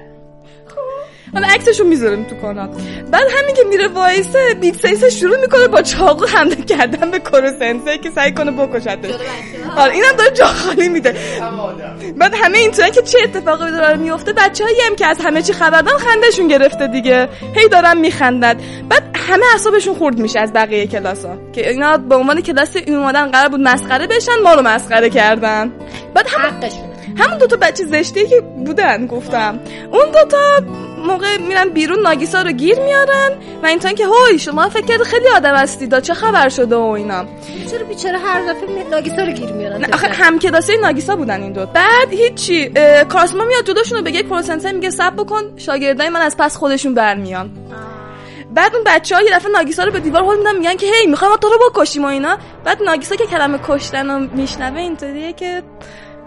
[1.34, 2.68] حالا عکسشو می‌ذارم تو کانال.
[3.10, 7.98] بعد همین که میره وایسه بیت سیسه شروع می‌کنه با چاقو حمله کردن به کروسنسه
[7.98, 9.14] که سعی کنه بکشتش.
[9.76, 11.14] آره اینم داره جا خالی میده.
[12.16, 15.82] بعد همه اینطوری که چه اتفاقی داره میفته بچه‌ای هم که از همه چی خبر
[15.82, 17.28] دارن خندهشون گرفته دیگه.
[17.54, 18.54] هی دارن میخندن.
[18.88, 23.48] بعد همه اعصابشون خورد میشه از بقیه کلاسا که اینا به عنوان کلاس اومدن قرار
[23.48, 25.72] بود مسخره بشن ما رو مسخره کردن.
[26.14, 29.60] بعد حقشون همون دوتا بچه زشته که بودن گفتم.
[29.92, 30.60] اون دوتا
[31.06, 33.30] موقع میرن بیرون ناگیسا رو گیر میارن
[33.62, 37.24] و این که هوی شما فکر کرد خیلی آدم هستید چه خبر شده و اینا.
[37.70, 41.66] چرا بیچاره هر دفعه ناگیسا رو گیر میارن؟ آخه هم کلاسی ناگیسا بودن این دو.
[41.66, 42.70] بعد هیچی
[43.08, 47.50] کاسما میاد جداشون رو بگه پروسنسه میگه سب بکن شاگردای من از پس خودشون برمیان.
[48.54, 51.06] بعد اون بچه ها یه دفعه ناگیسا رو به دیوار هل میدن میگن که هی
[51.06, 52.38] می‌خوایم تو رو بکشیم و اینا.
[52.64, 55.62] بعد ناگیسا که کلمه کشتن رو میشنوه اینطوریه که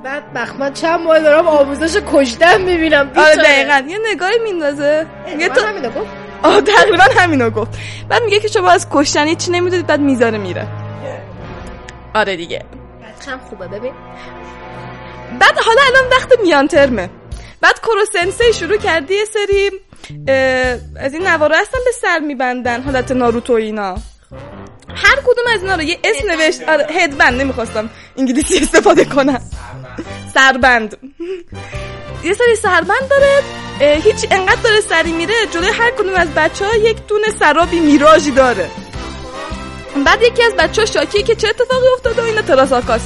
[0.04, 3.84] بعد بخمن چند ماه دارم آموزش کشتن می‌بینم آره دقیقا.
[3.88, 5.06] یه نگاهی میندازه.
[5.28, 6.08] میگه تو همینو گفت.
[6.44, 7.80] آه تقریبا همینو گفت.
[8.10, 10.68] بعد میگه که شما از کشتن چی نمی‌دونید بعد می‌ذاره میره.
[12.14, 12.66] آره دیگه.
[13.26, 13.94] چند خوبه ببین.
[15.40, 17.10] بعد حالا الان وقت میان ترمه.
[17.62, 19.72] بعد کروسنسی شروع کردی یه سری
[21.00, 23.96] از این نوارا هستن به سر میبندن حالت ناروتو اینا.
[24.96, 26.70] هر کدوم از اینا رو یه اسم نوشت.
[26.70, 27.42] آره هدبند.
[27.42, 29.42] نمی‌خواستم انگلیسی استفاده کنم.
[30.34, 30.98] سربند.
[32.24, 33.42] یه سری سربند داره.
[34.00, 38.32] هیچ انقدر داره سری میره جلوی هر کدوم از بچه ها یک دونه سرابی میراژی
[38.32, 38.70] داره.
[40.06, 43.02] بعد یکی از بچه ها شاکیه که چه اتفاقی افتاده و اینا تراساکاس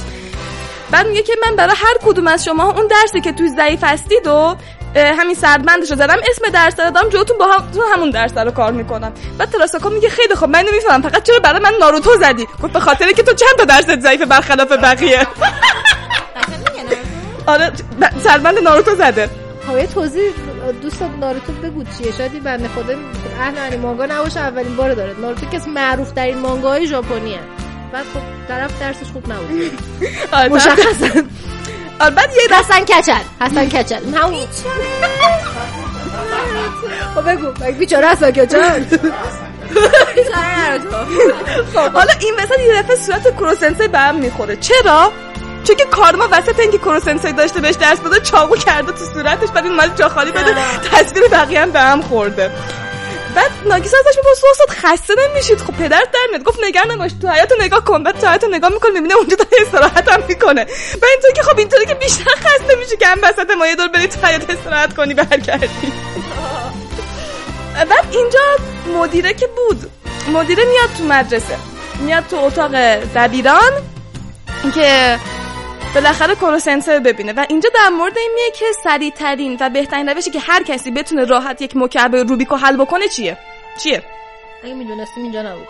[0.90, 4.26] بعد میگه که من برای هر کدوم از شما اون درسی که توی ضعیف هستید
[4.26, 4.56] و
[4.96, 6.16] همین سردمندش رو زدم.
[6.30, 9.12] اسم درس دادم جوتون با هم تو همون درس رو کار می‌کنم.
[9.38, 12.80] بعد تراساکا میگه خیلی خب من نمی‌فهمم فقط چرا برای من ناروتو زدی؟ گفت به
[12.80, 15.26] خاطر که تو چند تا درست ضعیف برخلاف بقیه.
[17.46, 17.72] آره
[18.24, 19.30] سربند ناروتو زده.
[19.66, 20.30] خب، توضیح
[20.82, 22.12] دوست ناروتو بگو چیه.
[22.12, 22.94] شاید بنده خدا
[23.40, 25.14] اهل مانگا نباشه اولین بار داره.
[25.20, 27.40] ناروتو که معروف در این مانگاهای ژاپنیه.
[27.92, 29.72] بعد خب طرف درسش خوب نبود
[30.32, 31.22] آره مشخصا.
[31.98, 34.46] بعد یه حسن کچل حسن کچل همون
[37.14, 38.84] خب بگو بیچاره حسن کچل.
[41.74, 41.92] خب.
[41.92, 44.56] حالا این وسط یه دفعه صورت کروسنسه به هم می‌خوره.
[44.56, 45.12] چرا؟
[45.64, 49.64] چون که کارما وسط اینکه کروسنسای داشته بهش درس بده چاقو کرده تو صورتش بعد
[49.64, 50.54] این مال جا خالی بده
[50.92, 52.50] تصویر بقیه هم به هم خورده.
[53.38, 56.42] بعد ناگیسا ازش می‌پرسه استاد خسته نمیشید؟ خب پدر در میاد.
[56.44, 58.02] گفت نگران نباش تو حیاتو نگاه کن.
[58.02, 60.62] بعد تو حیاتو نگاه می‌کنه می‌بینه اونجا داره استراحت هم می‌کنه.
[61.02, 63.88] و اینطوری که خب اینطوری که بیشتر خسته میشه که هم وسط ما یه دور
[63.88, 65.92] بری تو حیات استراحت کنی برگردی.
[67.74, 68.40] بعد اینجا
[68.98, 69.90] مدیره که بود.
[70.32, 71.56] مدیره میاد تو مدرسه.
[71.98, 72.74] میاد تو اتاق
[73.14, 73.72] دبیران
[74.74, 75.18] که
[75.94, 77.32] بالاخره کروسنسه ببینه.
[77.32, 80.90] و اینجا در مورد این میگه که سریع ترین و بهترین روشی که هر کسی
[80.90, 83.38] بتونه راحت یک مکعب روبیکو حل بکنه چیه؟
[83.82, 84.02] چیه؟
[84.64, 85.68] اگه می‌دونستیم اینجا نبود.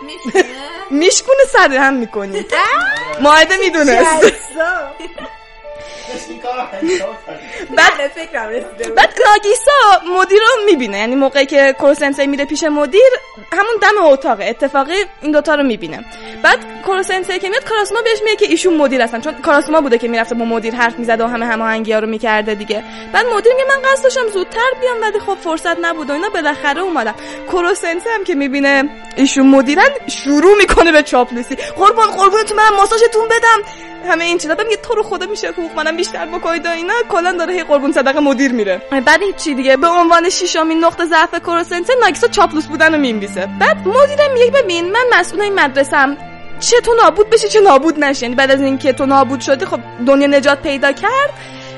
[0.91, 2.45] میشکونه سر هم می‌کنی.
[3.23, 4.23] ماهده می‌دونست.
[7.77, 7.93] بعد
[8.95, 10.97] بعد ناگیسا مدیر رو می‌بینه.
[10.97, 13.11] یعنی موقعی که کروسنسه میره پیش مدیر
[13.51, 14.45] همون دم اتاقه.
[14.45, 16.05] اتفاقی این دوتا رو می‌بینه.
[16.43, 19.21] بعد کروسنسه که میاد کاراسما بهش میگه که ایشون مدیر هستن.
[19.21, 22.55] چون کاراسما بوده که می‌رفته با مدیر حرف می‌زده و همه هماهنگی ها رو می‌کرده
[22.55, 22.83] دیگه.
[23.13, 26.09] بعد مدیر میگه من قصد داشتم زودتر بیام ولی خب فرصت نبود.
[26.09, 27.15] و اینا بالاخره اومدم
[27.47, 31.55] کروسنسه هم که می‌بینه ایشون مدیرن شروع می‌کنه به چاپلوسی.
[31.55, 33.61] قربان قربونتون من ماساژتون بدم.
[34.09, 34.55] همه این چیزا.
[34.63, 37.91] میگه تو رو خدا میشه حقوق منم بیشتر بکنید و اینا کلا داره هی قربون
[37.91, 38.81] صدقه مدیر میره.
[39.05, 43.47] بعد این چی دیگه به عنوان ششمین نقطه ضعف کروسنسه ناکسا چاپلوس بودن رو می‌نویسه.
[43.59, 46.17] بعد مدیرم میگه ببین من مسئول این مدرسم
[46.59, 50.27] چه تو نابود بشی چه نابود نشی بعد از اینکه تو نابود شدی خب دنیا
[50.27, 51.33] نجات پیدا کرد.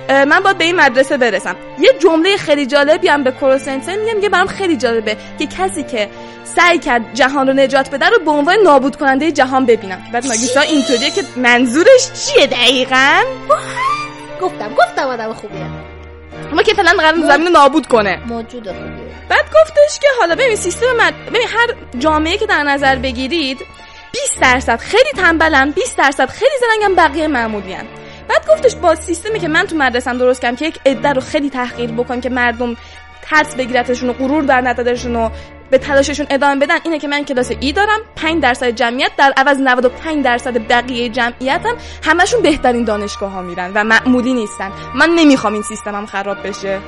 [0.09, 1.55] من باید به این مدرسه برسم.
[1.79, 6.09] یه جمله خیلی جالبی هم به کروسنسن میگه میگه برام خیلی جالبه که کسی که
[6.43, 10.01] سعی کرد جهان رو نجات بده رو به عنوان نابود کننده جهان ببینم.
[10.13, 13.21] بعد ناگیسا اینطوریه که منظورش چیه دقیقا؟
[14.41, 15.65] گفتم گفتم آدم خوبیه.
[16.51, 18.21] اما که فعلا قرار زمین نابود کنه.
[18.27, 19.11] موجود خوبیه.
[19.29, 21.13] بعد گفتش که حالا ببین سیستم مد...
[21.25, 21.67] ببین هر
[21.99, 23.57] جامعه که در نظر بگیرید
[24.11, 27.85] 20 درصد خیلی تنبلن 20 درصد خیلی زرنگن بقیه معمولیان
[28.27, 31.49] بعد گفتش با سیستمی که من تو مدرسم درست کردم که یک عده رو خیلی
[31.49, 32.77] تحقیر بکنم که مردم
[33.31, 35.29] ترس بگیرتشون و غرور در ندادشون و
[35.69, 39.57] به تلاششون ادامه بدن اینه که من کلاس ای دارم 5 درصد جمعیت در عوض
[39.59, 44.71] 95 درصد بقیه جمعیتم همشون بهترین دانشگاه ها میرن و معمولی نیستن.
[44.95, 46.79] من نمی‌خوام این سیستمم خراب بشه.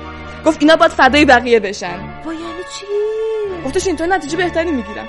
[0.46, 2.00] گفت اینا باید فدای بقیه بشن.
[2.26, 2.46] با یعنی
[2.80, 2.86] چی؟
[3.66, 5.08] گفتش اینطور نتیجه بهتری می‌گیرن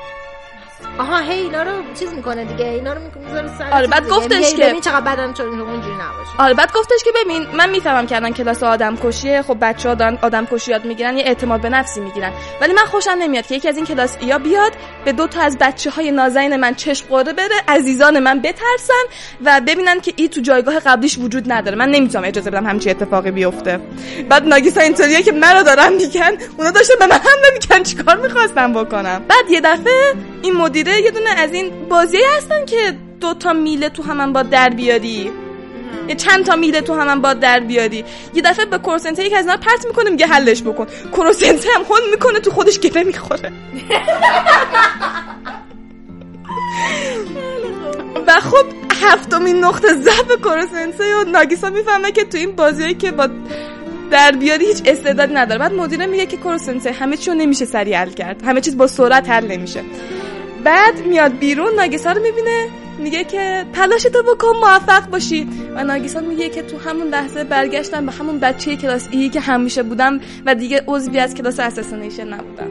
[0.98, 4.64] آها هی اینا رو چیز می‌کنه دیگه اینا رو می‌ذاره سر آره بعد گفتش که
[4.66, 6.30] ببین چقدر بدن چون اونجوری نباشه.
[6.38, 10.46] آره بعد گفتش که ببین من می‌فهمم کردن کلاس آدم کشیه خب بچه‌ها دارن آدم
[10.46, 12.32] کشی یاد می‌گیرن یه اعتماد به نفسی می‌گیرن.
[12.60, 14.72] ولی من خوشم نمیاد که یکی از این کلاس ایا بیاد
[15.04, 19.04] به دو تا از بچه های نازنین من چشم قوره بره عزیزان من بترسن
[19.44, 21.76] و ببینن که ای تو جایگاه قبلیش وجود نداره.
[21.76, 23.80] من نمی‌تونم اجازه بدم همچین اتفاقی بیفته.
[24.28, 28.72] بعد ناگیسا اینطوریه که مرا دارن میگن اونا داشتن به من هم نمیگن چیکار می‌خواستم
[28.72, 30.12] بکنم؟ بعد یه دفعه
[30.42, 30.54] این
[30.85, 35.31] مدیره یه دونه از این بازی هستن که دوتا میله تو همان با در بیاری.
[36.09, 38.05] یه چند تا میله تو هم باد در بیاری.
[38.35, 40.86] یه دفعه به کروسنته یک از اینا پرت می‌کنه میگه حلش بکن.
[41.12, 43.52] کروسنته هم خون می‌کنه تو خودش گره می‌خوره.
[48.27, 48.66] و خب
[49.02, 53.28] هفتمین نقطه ضعف کروسنسه و ناگیسا می‌فهمه که تو این بازیایی که با
[54.11, 55.59] در بیاری هیچ استعدادی نداره.
[55.59, 58.43] بعد مدیره میگه که کروسنسه همه چیو نمیشه سریع حل کرد.
[58.44, 59.85] همه چیز با سرعت حل نمیشه.
[60.64, 62.68] بعد میاد بیرون ناگیسا رو می‌بینه.
[62.98, 65.48] میگه که تلاشتو بکن موفق باشی.
[65.74, 69.82] و ناگیسا میگه که تو همون لحظه برگشتم به همون بچه کلاس ای که همیشه
[69.82, 72.70] بودم و دیگه عضوی از کلاس اساسینیشن نبودم.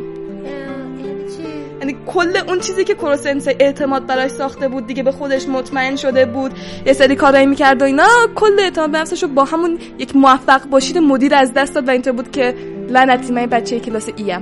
[1.80, 6.26] یعنی کل اون چیزی که کروسنسه اعتماد براش ساخته بود دیگه به خودش مطمئن شده
[6.26, 6.52] بود.
[6.86, 8.08] یه سری کارایی می‌کرد و اینا.
[8.36, 12.14] کل اعتماد به نفسش با همون یک موفق باشید مدیر از دست داد و اینطور
[12.14, 12.56] بود که
[12.90, 14.42] لعنتی من بچه کلاس ایم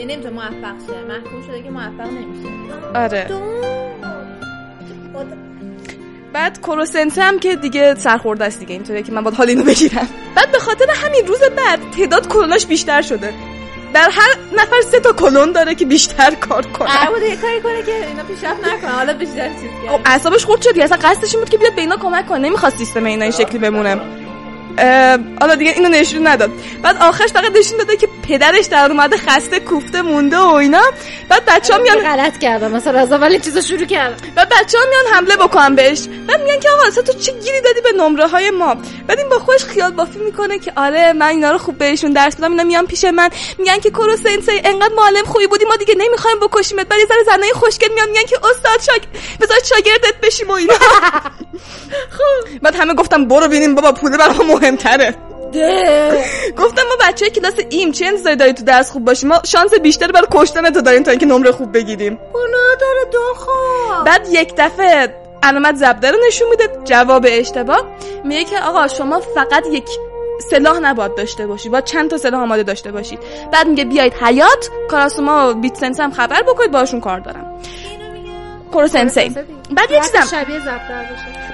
[0.00, 1.04] یعنی نمی‌تونه موفق شه.
[1.08, 2.48] محکوم شده که موفق نمیشه.
[2.94, 3.26] آره.
[6.32, 10.08] بعد کروسنسه هم که دیگه سرخورده است دیگه اینطوریه که من باید حال اینو بگیرم.
[10.34, 13.34] بعد به خاطر همین روز بعد تعداد کلوناش بیشتر شده.
[13.94, 16.88] در هر نفر سه تا کلون داره که بیشتر کار کنه.
[16.88, 18.90] قرار یه کاری کنه که اینا پیشرفت نکنه.
[18.90, 20.00] حالا بیشتر چیز کرد.
[20.04, 20.78] اعصابش خورد شد.
[20.80, 22.38] اصلا قصدش این بود که بیاد به اینا کمک کنه.
[22.38, 24.00] نمی‌خواست سیستم اینا این شکلی بمونه.
[25.40, 26.50] حالا دیگه اینو نشون نداد.
[26.82, 30.82] بعد آخرش فقط نشون داده که پدرش در اومده خسته کوفته مونده و اینا.
[31.28, 32.70] بعد بچه‌ها میان غلط کردم.
[32.72, 34.16] مثلا از اول چیزا شروع کردم.
[34.34, 36.00] بعد بچه‌ها میان حمله بکنن بهش.
[36.28, 38.76] بعد میگن که آقا اصلا تو چه گیری دادی به نمره های ما؟
[39.08, 42.36] بعد این با خودش خیال بافی می‌کنه که آره من اینا رو خوب بهشون درس
[42.36, 43.30] دادم اینا میان پیش من.
[43.58, 46.88] میگن که کرو سنسei انقدر معلم خوبی بودی ما دیگه نمی‌خوایم بکشیمت.
[46.88, 49.02] بعد یه ذره زنای خوشگل میان میگن که استاد شاگ
[49.40, 50.74] بذار شاگردت بشیم و اینا.
[52.10, 55.14] خب بعد همه گفتم برو ببینیم بابا پول برام مهمتره.
[56.58, 60.12] گفتم ما بچه کلاس ایم چه انتظاری داری تو درس خوب باشیم ما شانس بیشتر
[60.12, 62.18] برای کشتن تو داریم تا اینکه نمره خوب بگیریم.
[62.34, 63.18] اونا داره دو
[64.04, 67.84] بعد یک دفعه علامت زبده رو نشون میده جواب اشتباه.
[68.24, 69.84] میگه که آقا شما فقط یک
[70.50, 73.18] سلاح نباید داشته باشی با چند تا سلاح آماده داشته باشید
[73.52, 77.60] بعد میگه بیاید حیات کاراسوما و بیت هم خبر بکنید باشون کار دارم.
[78.72, 79.34] کورو سنسی.
[79.76, 80.60] بعد یه چیزم شبیه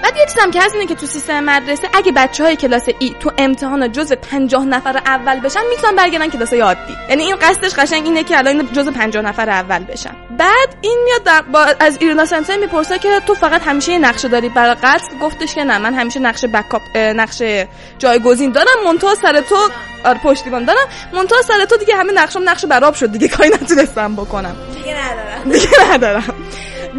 [0.02, 3.14] بعد یه چیزم که هست اینه که تو سیستم مدرسه اگه بچه های کلاس ای
[3.20, 6.96] تو امتحان جز 50 نفر اول بشن می‌تونن برگردن کلاس عادی.
[7.08, 10.16] یعنی این قصدش قشنگ اینه که الان جز 50 نفر اول بشن.
[10.38, 14.48] بعد این میاد با از ایرنا سنسای می‌پرسه که تو فقط همیشه یه نقشه داری.
[14.48, 17.68] برای قتل گفتش که نه من همیشه نقشه بکاپ نقشه
[17.98, 18.84] جایگزین دارم.
[18.84, 19.56] مونتا سر تو
[20.04, 20.88] آره پشتیبان دارم.
[21.12, 23.28] مونتا سر تو دیگه همه نقشم نقشه براب شد دیگه.
[23.28, 24.56] کاری نتونستم بکنم.
[24.74, 25.50] دیگه ندارم.
[25.52, 26.34] دیگه ندارم.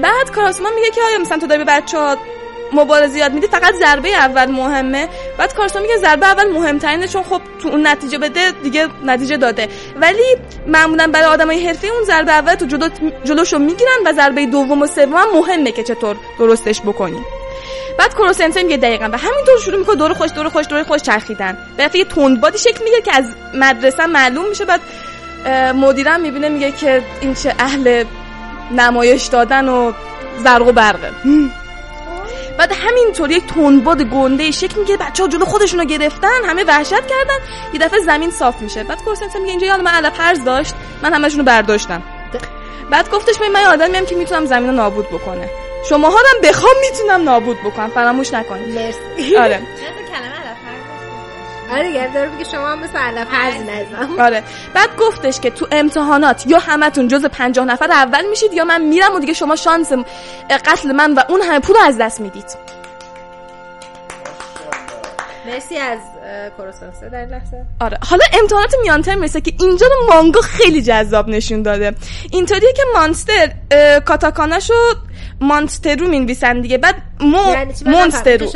[0.02, 1.98] بعد کاراسمان میگه که آیا مثلا تو داری به بچه
[2.74, 5.10] مبارزه یاد میدی؟ فقط ضربه اول مهمه.
[5.38, 9.68] بعد کارسون میگه ضربه اول مهمترینه چون خب تو اون نتیجه بده دیگه نتیجه داده.
[10.02, 10.38] ولی
[10.68, 12.90] معمولا برای آدمای حرفه اون ضربه اول تو جلو
[13.24, 17.20] جلوشو می‌گیرن و ضربه دوم و سوم مهمه که چطور درستش بکنی.
[18.00, 21.58] بعد کروسنسه میگه دقیقا و همینطور شروع می‌کنه دور خوش دور خوش دور خوش چرخیدن.
[21.78, 24.66] به یه تندبادی شکل میگه که از مدرسه معلوم میشه.
[24.66, 24.82] بعد
[25.76, 28.04] مدیرم می‌بینه میگه که این چه اهل
[28.72, 29.92] نمایش دادن و
[30.44, 31.12] زرق و برقه
[32.58, 37.38] بعد همینطور یک تندباد گنده شکل میگه بچه ها جلو خودشونو گرفتن همه وحشت کردن.
[37.74, 38.84] یه دفعه زمین صاف میشه.
[38.84, 40.74] بعد کورسنس میگه اینجا یادم علف هرز داشت.
[41.02, 42.04] من همشونو برداشتم.
[42.92, 45.50] بعد گفتش من آدمیم که می‌تونم زمین رو نابود بکنه.
[45.90, 47.90] شما ها هم بخوام می‌تونم نابود بکنم.
[47.90, 48.76] فراموش نکنید.
[48.76, 49.38] مرسی.
[49.38, 49.62] آره.
[51.72, 54.44] آره دیگه داره میگه شما هم مثل علف نزم آره.
[54.74, 59.16] بعد گفتش که تو امتحانات یا همتون جز پنجاه نفر اول میشید یا من میرم
[59.16, 59.92] و دیگه شما شانس
[60.66, 62.46] قتل من و اون همه پول از دست می‌دید.
[65.46, 66.00] مرسی از
[66.58, 67.66] کروسنسه در لحظه.
[67.82, 67.98] آره.
[68.10, 71.94] حالا امتحانات میان ترم مثل که اینجا رو مانگا خیلی جذاب نشون داده.
[72.32, 73.52] اینطوریه که مانستر
[74.06, 74.74] کاتاکاناشو
[75.42, 76.78] مانسترو می‌نویسن دیگه.
[76.78, 78.50] بعد مو یعنی مونسترو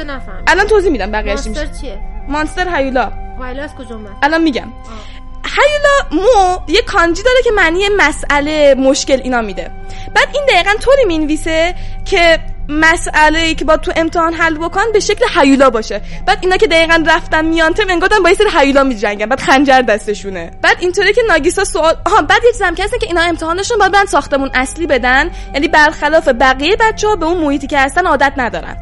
[0.48, 3.12] الان توضیح میدم بقیه‌اش مانستر چیه؟ مانستر هیولا.
[3.42, 4.68] هیولا از کجا الان میگم.
[5.46, 9.72] هیولا مو یه کانجی داره که معنی مسئله مشکل اینا میده.
[10.16, 11.76] بعد این دقیقا طوری می‌نویسه
[12.06, 16.02] که مسئله ای که با تو امتحان حل بکن به شکل هیولا باشه.
[16.26, 19.26] بعد اینا که دقیقا رفتن میانتم انگارن با یه سری هیولا میجنگن.
[19.26, 20.52] بعد خنجر دستشونه.
[20.62, 24.06] بعد اینطوری که ناگیسا سوال ها بعد یه چیزم که که اینا امتحانشون باید برن
[24.06, 25.32] ساختمون اصلی بدن.
[25.54, 28.78] یعنی برخلاف بقیه بچه ها به اون محیطی که هستن عادت ندارن.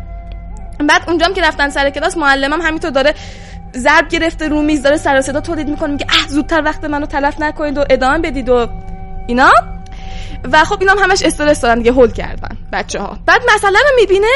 [0.88, 3.14] بعد اونجام که رفتن سر کلاس معلمم همینطور داره
[3.78, 7.42] ضرب گرفته رو میز داره سر صدا تولید می‌کنه میگه اه زودتر وقت منو تلف
[7.42, 8.68] نکنید و ادامه بدید و
[9.28, 9.52] اینا.
[10.52, 13.96] و خب اینا هم همش استرس دارن دیگه هول کردن بچه ها بعد مسئله رو
[13.96, 14.28] می‌بینه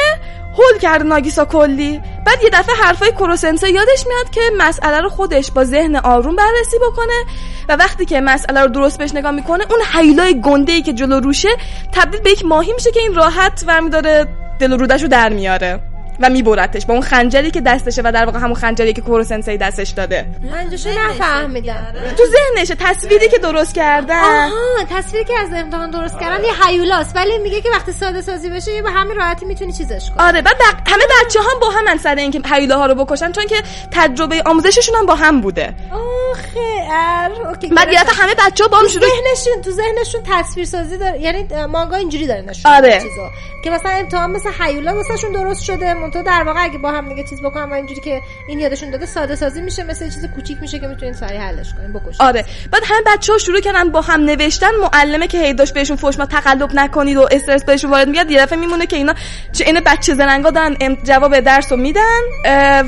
[0.54, 2.00] هول کرد ناگیسا کلی.
[2.26, 6.76] بعد یه دفعه حرفای کروسنسه یادش میاد که مسئله رو خودش با ذهن آروم بررسی
[6.78, 7.24] بکنه
[7.68, 11.20] و وقتی که مسئله رو درست بهش نگاه می‌کنه اون حیلای گنده ای که جلو
[11.20, 11.48] روشه
[11.92, 14.26] تبدیل به یک ماهی میشه که این راحت ورمی داره
[14.58, 15.93] دل و رودش رو در میاره.
[16.20, 19.56] و میبرتش با اون خنجری که دستشه و در واقع همون خنجری که کورو سنسei
[19.56, 20.26] دستش داده.
[20.52, 21.94] منجوشو نفهمیدم.
[22.16, 24.22] تو ذهنشه تصویری که درست کردن.
[24.24, 28.50] آها تصویری که از امتحان درست کردن یه هیولاست ولی میگه که وقتی ساده سازی
[28.50, 30.26] بشه یه به همین راحتی می‌تونی چیزش کنی.
[30.26, 33.56] آره بعد همه بچه هم با هم سر اینکه هیوله ها رو بکشن چون که
[33.92, 35.74] تجربه آموزششون هم با هم بوده.
[35.92, 41.20] آخه اوکی بعد همه بچه ها با هم شروع ذهنشون تو ذهنشون تصویر سازی داره.
[41.20, 42.92] یعنی مانگا اینجوری داره نشون آره.
[42.92, 43.30] چیزا.
[43.64, 47.24] که مثلا امتحان مثل هیولا واسهشون درست شده منتها در واقع اگه با هم دیگه
[47.24, 50.78] چیز بکنن و اینجوری که این یادشون داده ساده سازی میشه مثل چیز کوچیک میشه
[50.78, 51.92] که می‌تونین سریع حلش کنین.
[51.92, 52.26] بکشین.
[52.26, 52.44] آره.
[52.72, 54.70] بعد همه بچه ها شروع کردن با هم نوشتن.
[54.82, 58.42] معلمه که هی داشت بهشون فوش ما تقلب نکنید و استرس بهشون وارد میاد یه
[58.42, 59.14] دفعه میمونه که اینا
[59.52, 62.20] چه این بچه زرنگا دارن جواب درس رو میدن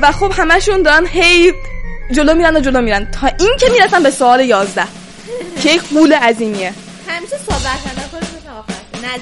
[0.01, 1.53] و خب همشون دارن هی
[2.11, 3.11] جلو میرن و جلو میرن.
[3.11, 4.83] تا این که می‌رسن به سوال 11
[5.63, 6.73] که یک قول عظیمیه.
[7.07, 7.97] همیشه صحبت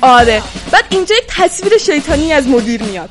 [0.02, 0.42] آره.
[0.72, 3.10] بعد اینجا یک تصویر شیطانی از مدیر میاد.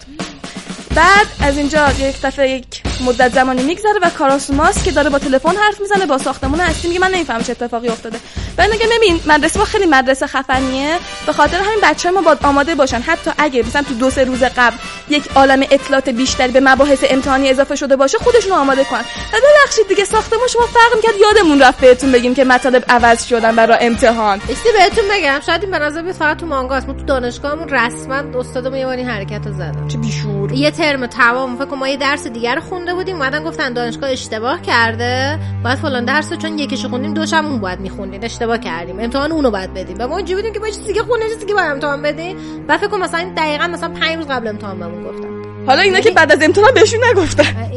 [0.95, 5.57] بعد از اینجا یک دفعه یک مدت زمانی میگذره و کاراسوماس که داره با تلفن
[5.57, 8.19] حرف می‌زنه با ساختمون اصلی میگه من نمی‌فهمم چه اتفاقی افتاده.
[8.57, 10.99] بعد میگه ببین مدرسه ما خیلی مدرسه خفنیه.
[11.27, 13.01] به خاطر همین بچه ما باید آماده باشن.
[13.01, 14.77] حتی اگه مثلا تو دو سه روز قبل
[15.09, 19.05] یک عالم اطلاعات بیشتری به مباحث امتحانی اضافه شده باشه خودشون آماده کنن.
[19.33, 21.15] و ببخشید دیگه ساختمون شما فرق می‌کرد.
[21.21, 24.41] یادمون رفت بهتون بگیم که مطالب عوض شدن برای امتحان.
[24.49, 28.87] استی بهتون بگم شاید این به فقط تو مانگاست ما تو دانشگاهمون رسما استادمون یه
[28.87, 29.89] بار این حرکت رو زدن.
[29.89, 30.53] چه بیشور.
[30.53, 31.57] یه ترم تمام.
[31.57, 35.39] فکر ما یه درس دیگر خونده بودیم اومدن گفتن دانشگاه اشتباه کرده.
[35.65, 38.25] باید فلان درس چون یکیشو خوندیم دوشم اون باید میخوندین.
[38.25, 39.01] اشتباه کردیم.
[39.01, 39.97] امتحان اونو باید بدیم.
[39.99, 42.37] و ما اونجوری بودیم که با چیز دیگه خونه چیز دیگه باید امتحان بدیم.
[42.69, 45.29] و فکر کنم مثلا دقیقا مثلا 5 روز قبل امتحان بهمون گفتن.
[45.67, 47.73] حالا اینا که بعد از امتحان بهشون نگفتن.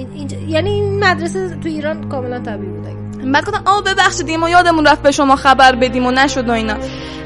[0.47, 2.95] یعنی این مدرسه تو ایران کاملا طبیعی بوده
[3.31, 6.75] بعد گفتن آ ببخشید ما یادمون رفت به شما خبر بدیم و نشد و اینا.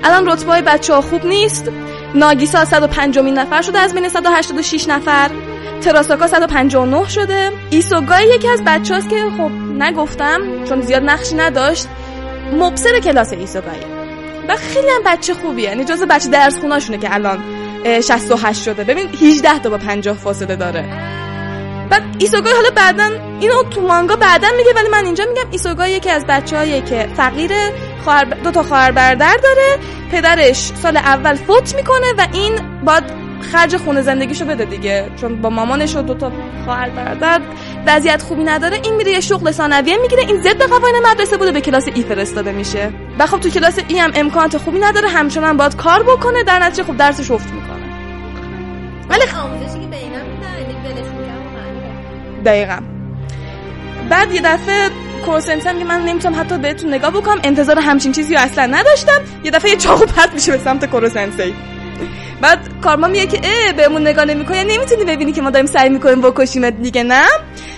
[0.04, 1.72] الان رتبه های بچه ها خوب نیست؟
[2.16, 5.30] ناگیسا 105 مین نفر شده از بین 186 نفر.
[5.82, 7.52] تراساکا 159 شده.
[7.70, 11.88] ایسوگای یکی از بچه هاست که خب نگفتم چون زیاد نقشی نداشت.
[12.54, 13.86] مبصر کلاس ایسوگایی
[14.50, 17.40] و خیلی هم بچه خوبیه یعنی جز بچه درس خوناشونه که الان
[18.02, 18.84] 68 شده.
[18.84, 20.86] ببین 18 تا با 50 فاصله داره.
[21.92, 23.10] بعد ایسوگای حالا بعدا
[23.40, 27.74] اینو تو مانگا بعدا میگه ولی من اینجا میگم ایسوگای یکی از بچه‌هایی که فقیره
[28.04, 29.78] خواهر دو تا خواهر برادر داره
[30.12, 33.04] پدرش سال اول فوت می‌کنه و این باید
[33.52, 36.32] خرج خونه زندگیشو بده دیگه چون با مامانش و دو تا
[36.66, 37.42] خواهر برادر
[37.88, 38.80] وضعیت خوبی نداره.
[38.84, 42.52] این میره یه شغل ثانویه می‌گیره این ضد قوانین مدرسه بوده به کلاس ای فرستاده
[42.52, 42.94] میشه.
[43.20, 46.84] و خب تو کلاس ای هم امکانات خوبی نداره همچنان باید کار بکنه در نتیجه
[46.84, 47.82] خب درسش افت می‌کنه.
[49.10, 49.81] ولی اینا
[52.44, 52.80] دقیقا.
[54.10, 54.90] بعد یه دفعه
[55.26, 59.22] کورسنسن که من نمی‌تونم حتی بهتون نگاه بکنم انتظار همچین چیزی رو اصلا نداشتم.
[59.44, 61.56] یه دفعه یه چاقو پرت میشه به سمت کورسنسی
[62.42, 65.90] بعد کارما میگه که اه بهمون نگاه نمی‌کنه یعنی نمی‌تونی ببینی که ما داریم سعی
[65.90, 67.24] می‌کنیم بکشیمت دیگه نه؟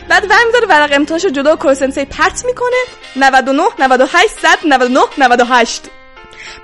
[0.09, 2.77] بعد ور میداره ورق امتحانشو جلو کورسنسی پرت می‌کنه.
[3.15, 5.89] 99 98 100 99 98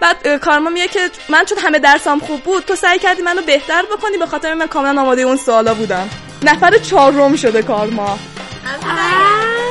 [0.01, 0.99] بعد کارما میگه که
[1.29, 4.67] من چون همه درسام خوب بود تو سعی کردی منو بهتر بکنی به خاطر من
[4.67, 6.09] کاملا آماده اون سوالا بودم.
[6.43, 8.19] نفر چهارم شده کارما.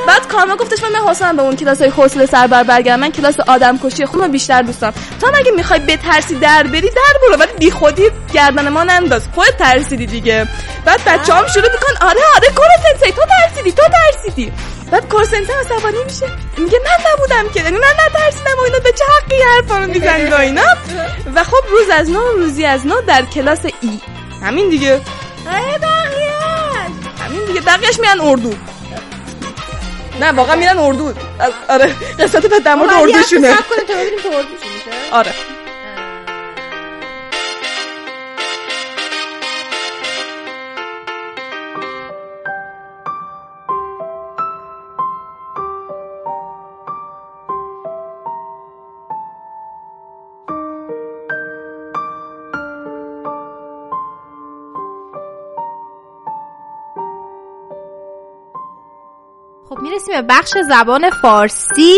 [0.07, 2.99] بعد کارما گفتش من حوصله‌ام به اون کلاس های حوصله سربر برگردم.
[2.99, 4.93] من کلاس آدم کشی خودم بیشتر دوست دارم.
[5.21, 7.37] تو هم اگه می‌خوای بترسی در بری در برو.
[7.39, 9.21] ولی بی خودی گردن ما ننداز.
[9.35, 10.47] خودت ترسیدی دیگه.
[10.85, 14.51] بعد بچه‌ام شروع میکن آره آره کورسنسی تو ترسیدی تو ترسیدی.
[14.91, 16.25] بعد کورسنسی عصبانی میشه.
[16.57, 17.59] میگه من نبودم که.
[17.63, 20.75] یعنی من نترسیدم و اینا به چه حقی حرفا رو می‌زنید و اینا؟
[21.35, 23.99] و خب روز از نو روزی از نو در کلاس ای.
[24.43, 25.01] همین دیگه.
[25.45, 26.38] ای همین
[27.49, 28.53] دیگه بقیه‌اش میان اردو.
[30.21, 31.13] نه واقعا میرن اردو.
[31.69, 33.55] آره قصت به در مورد اردوشونه.
[35.11, 35.58] آره خب می‌رسیم
[60.07, 61.93] به بخش زبان فارسی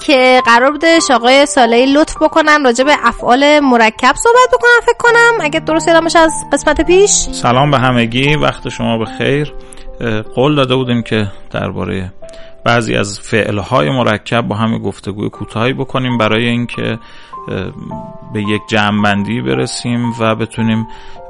[0.00, 5.38] که قرار بوده آقای ساله لطف بکنن راجع به افعال مرکب صحبت بکنن فکر کنم.
[5.40, 7.10] اگه درست یادم از قسمت پیش.
[7.10, 8.36] سلام به همگی.
[8.36, 9.54] وقت شما به خیر.
[10.34, 12.12] قول داده بودیم که درباره
[12.64, 16.98] بعضی از فعلهای مرکب با همه گفتگوی کوتاهی بکنیم برای اینکه
[18.32, 20.86] به یک جمعبندی برسیم و بتونیم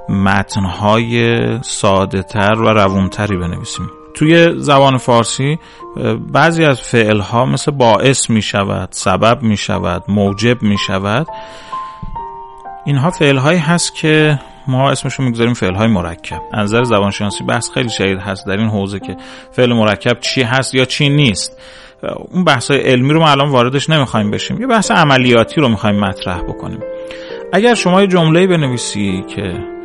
[0.08, 3.90] متنهای ساده تر و روونتری بنویسیم.
[4.16, 5.58] توی زبان فارسی
[6.32, 11.26] بعضی از فعل ها مثل باعث می شود سبب می شود موجب می شود
[12.84, 17.88] اینها فعل هایی هست که ما اسمشو می‌گذاریم فعل های مرکب نظر زبانشناسی بحث خیلی
[17.88, 19.16] شدید هست در این حوزه که
[19.52, 21.60] فعل مرکب چی هست یا چی نیست.
[22.32, 24.60] اون بحث های علمی رو ما الان واردش نمی‌خوایم بشیم.
[24.60, 26.80] یه بحث عملیاتی رو می‌خوایم مطرح بکنیم.
[27.52, 29.75] اگر شما یه جمله بنویسی که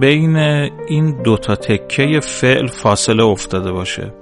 [0.00, 4.12] بین این دوتا تکه فعل فاصله افتاده باشه.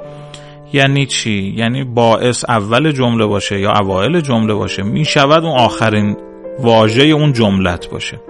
[0.73, 6.17] یعنی چی؟ یعنی باعث اول جمله باشه یا اوائل جمله باشه؟ می‌شود اون آخرین
[6.59, 8.21] واژه اون جملت باشه.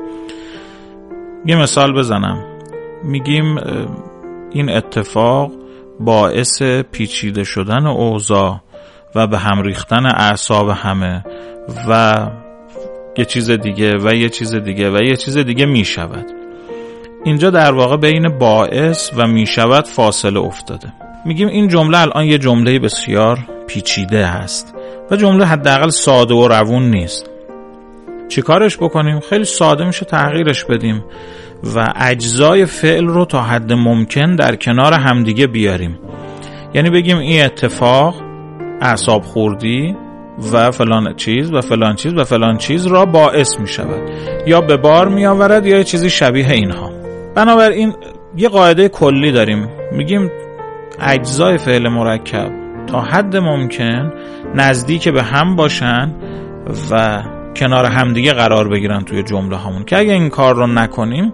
[1.46, 2.44] یه مثال بزنم.
[3.04, 3.56] میگیم
[4.50, 5.52] این اتفاق
[6.00, 8.60] باعث پیچیده شدن اوضاع
[9.14, 11.24] و به هم ریختن اعصاب همه
[11.88, 12.16] و
[13.18, 16.37] یه چیز دیگه و یه چیز دیگه و یه چیز دیگه می شود
[17.24, 20.92] اینجا در واقع بین باعث و می شود فاصله افتاده.
[21.24, 24.74] میگیم این جمله الان یه جمله بسیار پیچیده هست
[25.10, 27.30] و جمله حداقل ساده و روون نیست.
[28.28, 31.04] چیکارش بکنیم؟ خیلی ساده میشه تغییرش بدیم
[31.74, 35.98] و اجزای فعل رو تا حد ممکن در کنار همدیگه بیاریم.
[36.74, 38.14] یعنی بگیم این اتفاق
[38.80, 39.96] اعصاب خوردی
[40.52, 44.10] و فلان چیز و فلان چیز و فلان چیز را باعث می شود
[44.46, 46.97] یا به بار می آورد یا چیزی شبیه اینها.
[47.38, 47.94] بنابراین
[48.36, 49.68] یه قاعده کلی داریم.
[49.92, 50.30] میگیم
[51.00, 52.50] اجزای فعل مرکب
[52.86, 54.12] تا حد ممکن
[54.54, 56.14] نزدیک به هم باشن
[56.90, 57.22] و
[57.56, 61.32] کنار همدیگه قرار بگیرن توی جمله همون که اگه این کار رو نکنیم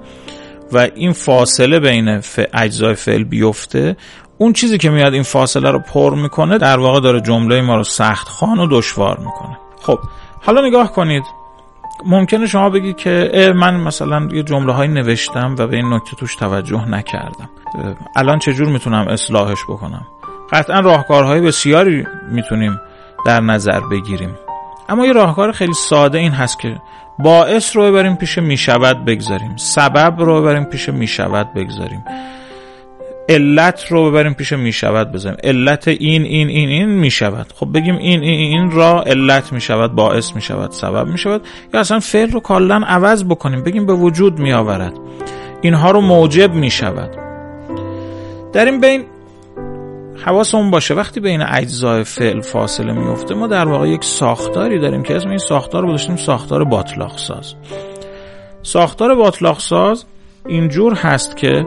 [0.73, 2.21] و این فاصله بین
[2.53, 3.97] اجزای فعل بیفته
[4.39, 7.85] اون چیزی که میاد این فاصله رو پر می‌کنه در واقع داره جمله ما رو
[7.85, 9.59] سخت خان و دشوار می‌کنه.
[9.81, 9.99] خب
[10.43, 11.25] حالا نگاه کنید.
[12.07, 16.37] ممکنه شما بگید که من مثلا یه جمله های نوشتم و به این نکته توش
[16.37, 17.51] توجه نکردم.
[18.17, 20.07] الان چجور می‌تونم اصلاحش بکنم؟
[20.53, 22.81] قطعا راهکارهای بسیاری می‌تونیم
[23.27, 24.35] در نظر بگیریم.
[24.89, 26.81] اما یه راهکار خیلی ساده این هست که
[27.19, 29.57] باعث رو ببریم پیش می‌شود بگذاریم.
[29.57, 32.05] سبب رو ببریم پیش می‌شود بگذاریم.
[33.29, 37.47] علت رو ببریم پیش می‌شود بذاریم علت این این این این می‌شود.
[37.55, 41.43] خب بگیم این این این را علت می‌شود باعث می‌شود سبب می‌شود
[41.75, 43.63] یا اصلا فعل رو کلا عوض بکنیم.
[43.63, 44.95] بگیم به وجود میآورد.
[45.61, 47.11] اینها رو موجب می‌شود.
[48.53, 49.05] در این بین
[50.25, 50.95] حواسمون باشه.
[50.95, 55.39] وقتی بین اجزای فعل فاصله میفته ما در واقع یک ساختاری داریم که اسم این
[55.39, 57.55] ساختار رو گذاشتیم ساختار باطلاق ساز
[58.63, 60.05] ساختار باطلاق ساز
[60.47, 61.67] اینجور هست که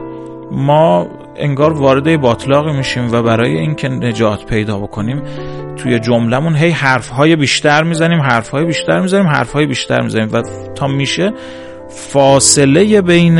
[0.52, 1.08] ما
[1.38, 5.22] انگار وارد باطلاقی میشیم و برای اینکه نجات پیدا بکنیم
[5.76, 10.42] توی جملمون هی حرفهای بیشتر می‌زنیم حرفهای بیشتر می‌زنیم حرفهای بیشتر می‌زنیم و
[10.74, 11.32] تا میشه
[11.88, 13.38] فاصله بین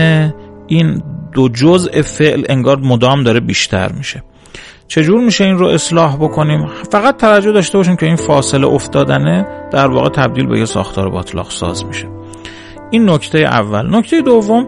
[0.66, 1.02] این
[1.32, 4.22] دو جزء فعل انگار مدام داره بیشتر میشه.
[4.88, 9.86] چجور میشه این رو اصلاح بکنیم؟ فقط توجه داشته باشیم که این فاصله افتادنه در
[9.86, 12.17] واقع تبدیل به یه ساختار باطلاق ساز میشه.
[12.90, 13.96] این نکته اول.
[13.96, 14.66] نکته دوم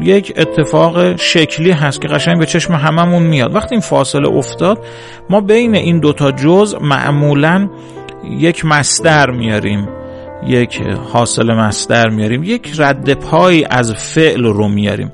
[0.00, 3.54] یک اتفاق شکلی هست که قشنگ به چشم هممون میاد.
[3.54, 4.78] وقتی این فاصله افتاد
[5.30, 7.68] ما بین این دوتا جز معمولا
[8.30, 9.88] یک مصدر میاریم.
[10.46, 12.42] یک حاصل مصدر میاریم.
[12.44, 15.12] یک رد پای از فعل رو میاریم.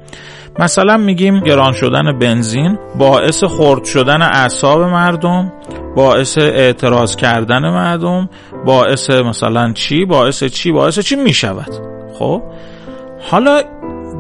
[0.59, 5.53] مثلا میگیم گران شدن بنزین باعث خرد شدن اعصاب مردم
[5.97, 8.29] باعث اعتراض کردن مردم
[8.67, 12.00] باعث مثلا چی باعث چی باعث چی می‌شود.
[12.21, 12.43] خب؟
[13.31, 13.63] حالا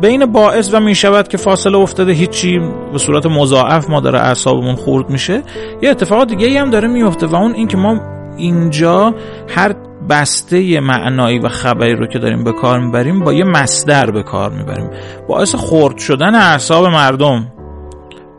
[0.00, 2.58] بین باعث و می‌شود که فاصله افتاده هیچی
[2.92, 5.42] به صورت مضاعف ما داره اعصابمون خورد میشه
[5.82, 8.00] یه اتفاق دیگه ای هم داره میفته و اون اینکه ما
[8.36, 9.14] اینجا
[9.48, 9.74] هر
[10.10, 14.50] بسته معنایی و خبری رو که داریم به کار می‌بریم با یه مصدر به کار
[14.50, 14.90] می‌بریم.
[15.28, 17.52] باعث خرد شدن اعصاب مردم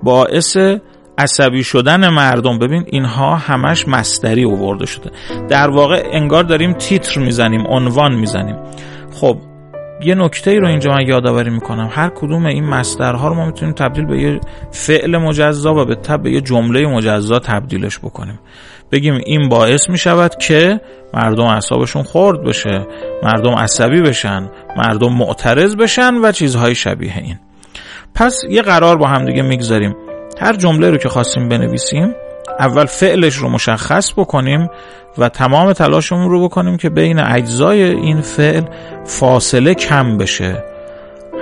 [0.03, 0.57] باعث
[1.17, 2.59] عصبی شدن مردم.
[2.59, 5.11] ببین اینها همش مصدری اوورده شده.
[5.49, 8.55] در واقع انگار داریم تیتر می‌زنیم عنوان می‌زنیم.
[9.13, 9.37] خب
[10.03, 11.89] یه نکته ای رو اینجا من یادآوری می‌کنم.
[11.91, 14.39] هر کدوم این مصدرها رو ما می‌تونیم تبدیل به یه
[14.71, 18.39] فعل مجزا و به تب به یه جمله مجزا تبدیلش بکنیم.
[18.91, 20.81] بگیم این باعث می‌شود که
[21.13, 22.87] مردم اعصابشون خورد بشه
[23.23, 27.39] مردم عصبی بشن مردم معترض بشن و چیزهای شبیه این.
[28.15, 29.95] پس یه قرار با هم دیگه می‌گذاریم.
[30.39, 32.13] هر جمله رو که خواستیم بنویسیم
[32.61, 34.69] اول فعلش رو مشخص بکنیم
[35.17, 38.63] و تمام تلاشمون رو بکنیم که بین اجزای این فعل
[39.05, 40.63] فاصله کم بشه.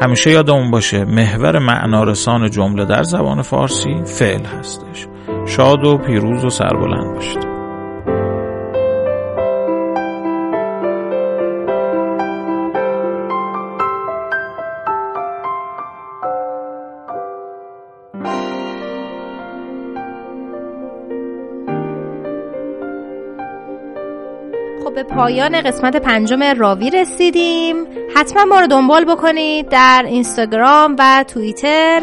[0.02, 5.08] همیشه یادمون باشه محور معنارسان جمله در زبان فارسی فعل هستش.
[5.46, 7.59] شاد و پیروز و سربلند باشید.
[25.16, 27.76] پایان قسمت پنجم راوی رسیدیم.
[28.16, 32.02] حتما ما رو دنبال بکنید در اینستاگرام و توییتر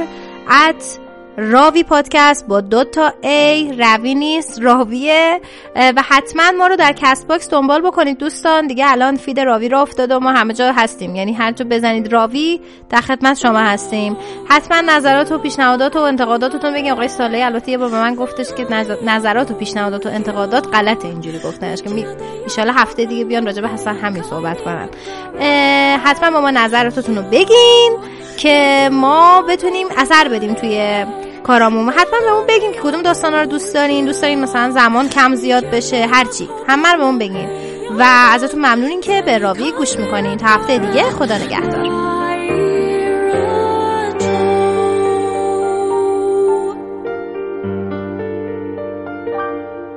[0.69, 0.99] at
[1.39, 5.41] راوی پادکست با دو تا A روی نیست راویه
[5.77, 8.67] و حتما ما رو در CastBox دنبال بکنید دوستان.
[8.67, 11.17] دیگه الان feed راوی راه افتاده و ما همه جا هستیم.
[11.17, 12.61] یعنی هر جا بزنید راوی
[12.91, 14.17] در خدمت شما هستیم.
[14.49, 16.93] حتما نظرات و پیشنهادات و انتقاداتتون بگین.
[16.93, 18.67] آقای ساله البته یه با من گفتش که
[19.05, 22.07] نظرات و پیشنهادات و انتقادات غلطه اینجوری گفتنش که می
[22.57, 24.89] هفته دیگه بیان راجع به حسن همین صحبت کنن.
[26.05, 27.97] حتما با ما نظراتتون رو بگین
[28.37, 31.05] که ما بتونیم اثر بدیم توی
[31.47, 34.05] کارامون حتما به اون بگین که کدوم داستانا رو دوست دارین.
[34.05, 36.49] دوست دارین مثلا زمان کم زیاد بشه هرچی.
[36.69, 37.49] همه رو به اون بگین.
[37.99, 38.03] و
[38.33, 40.37] ازتون ممنونین که به راوی گوش می‌کنین.
[40.37, 42.06] تا هفته دیگه خدا نگهدار.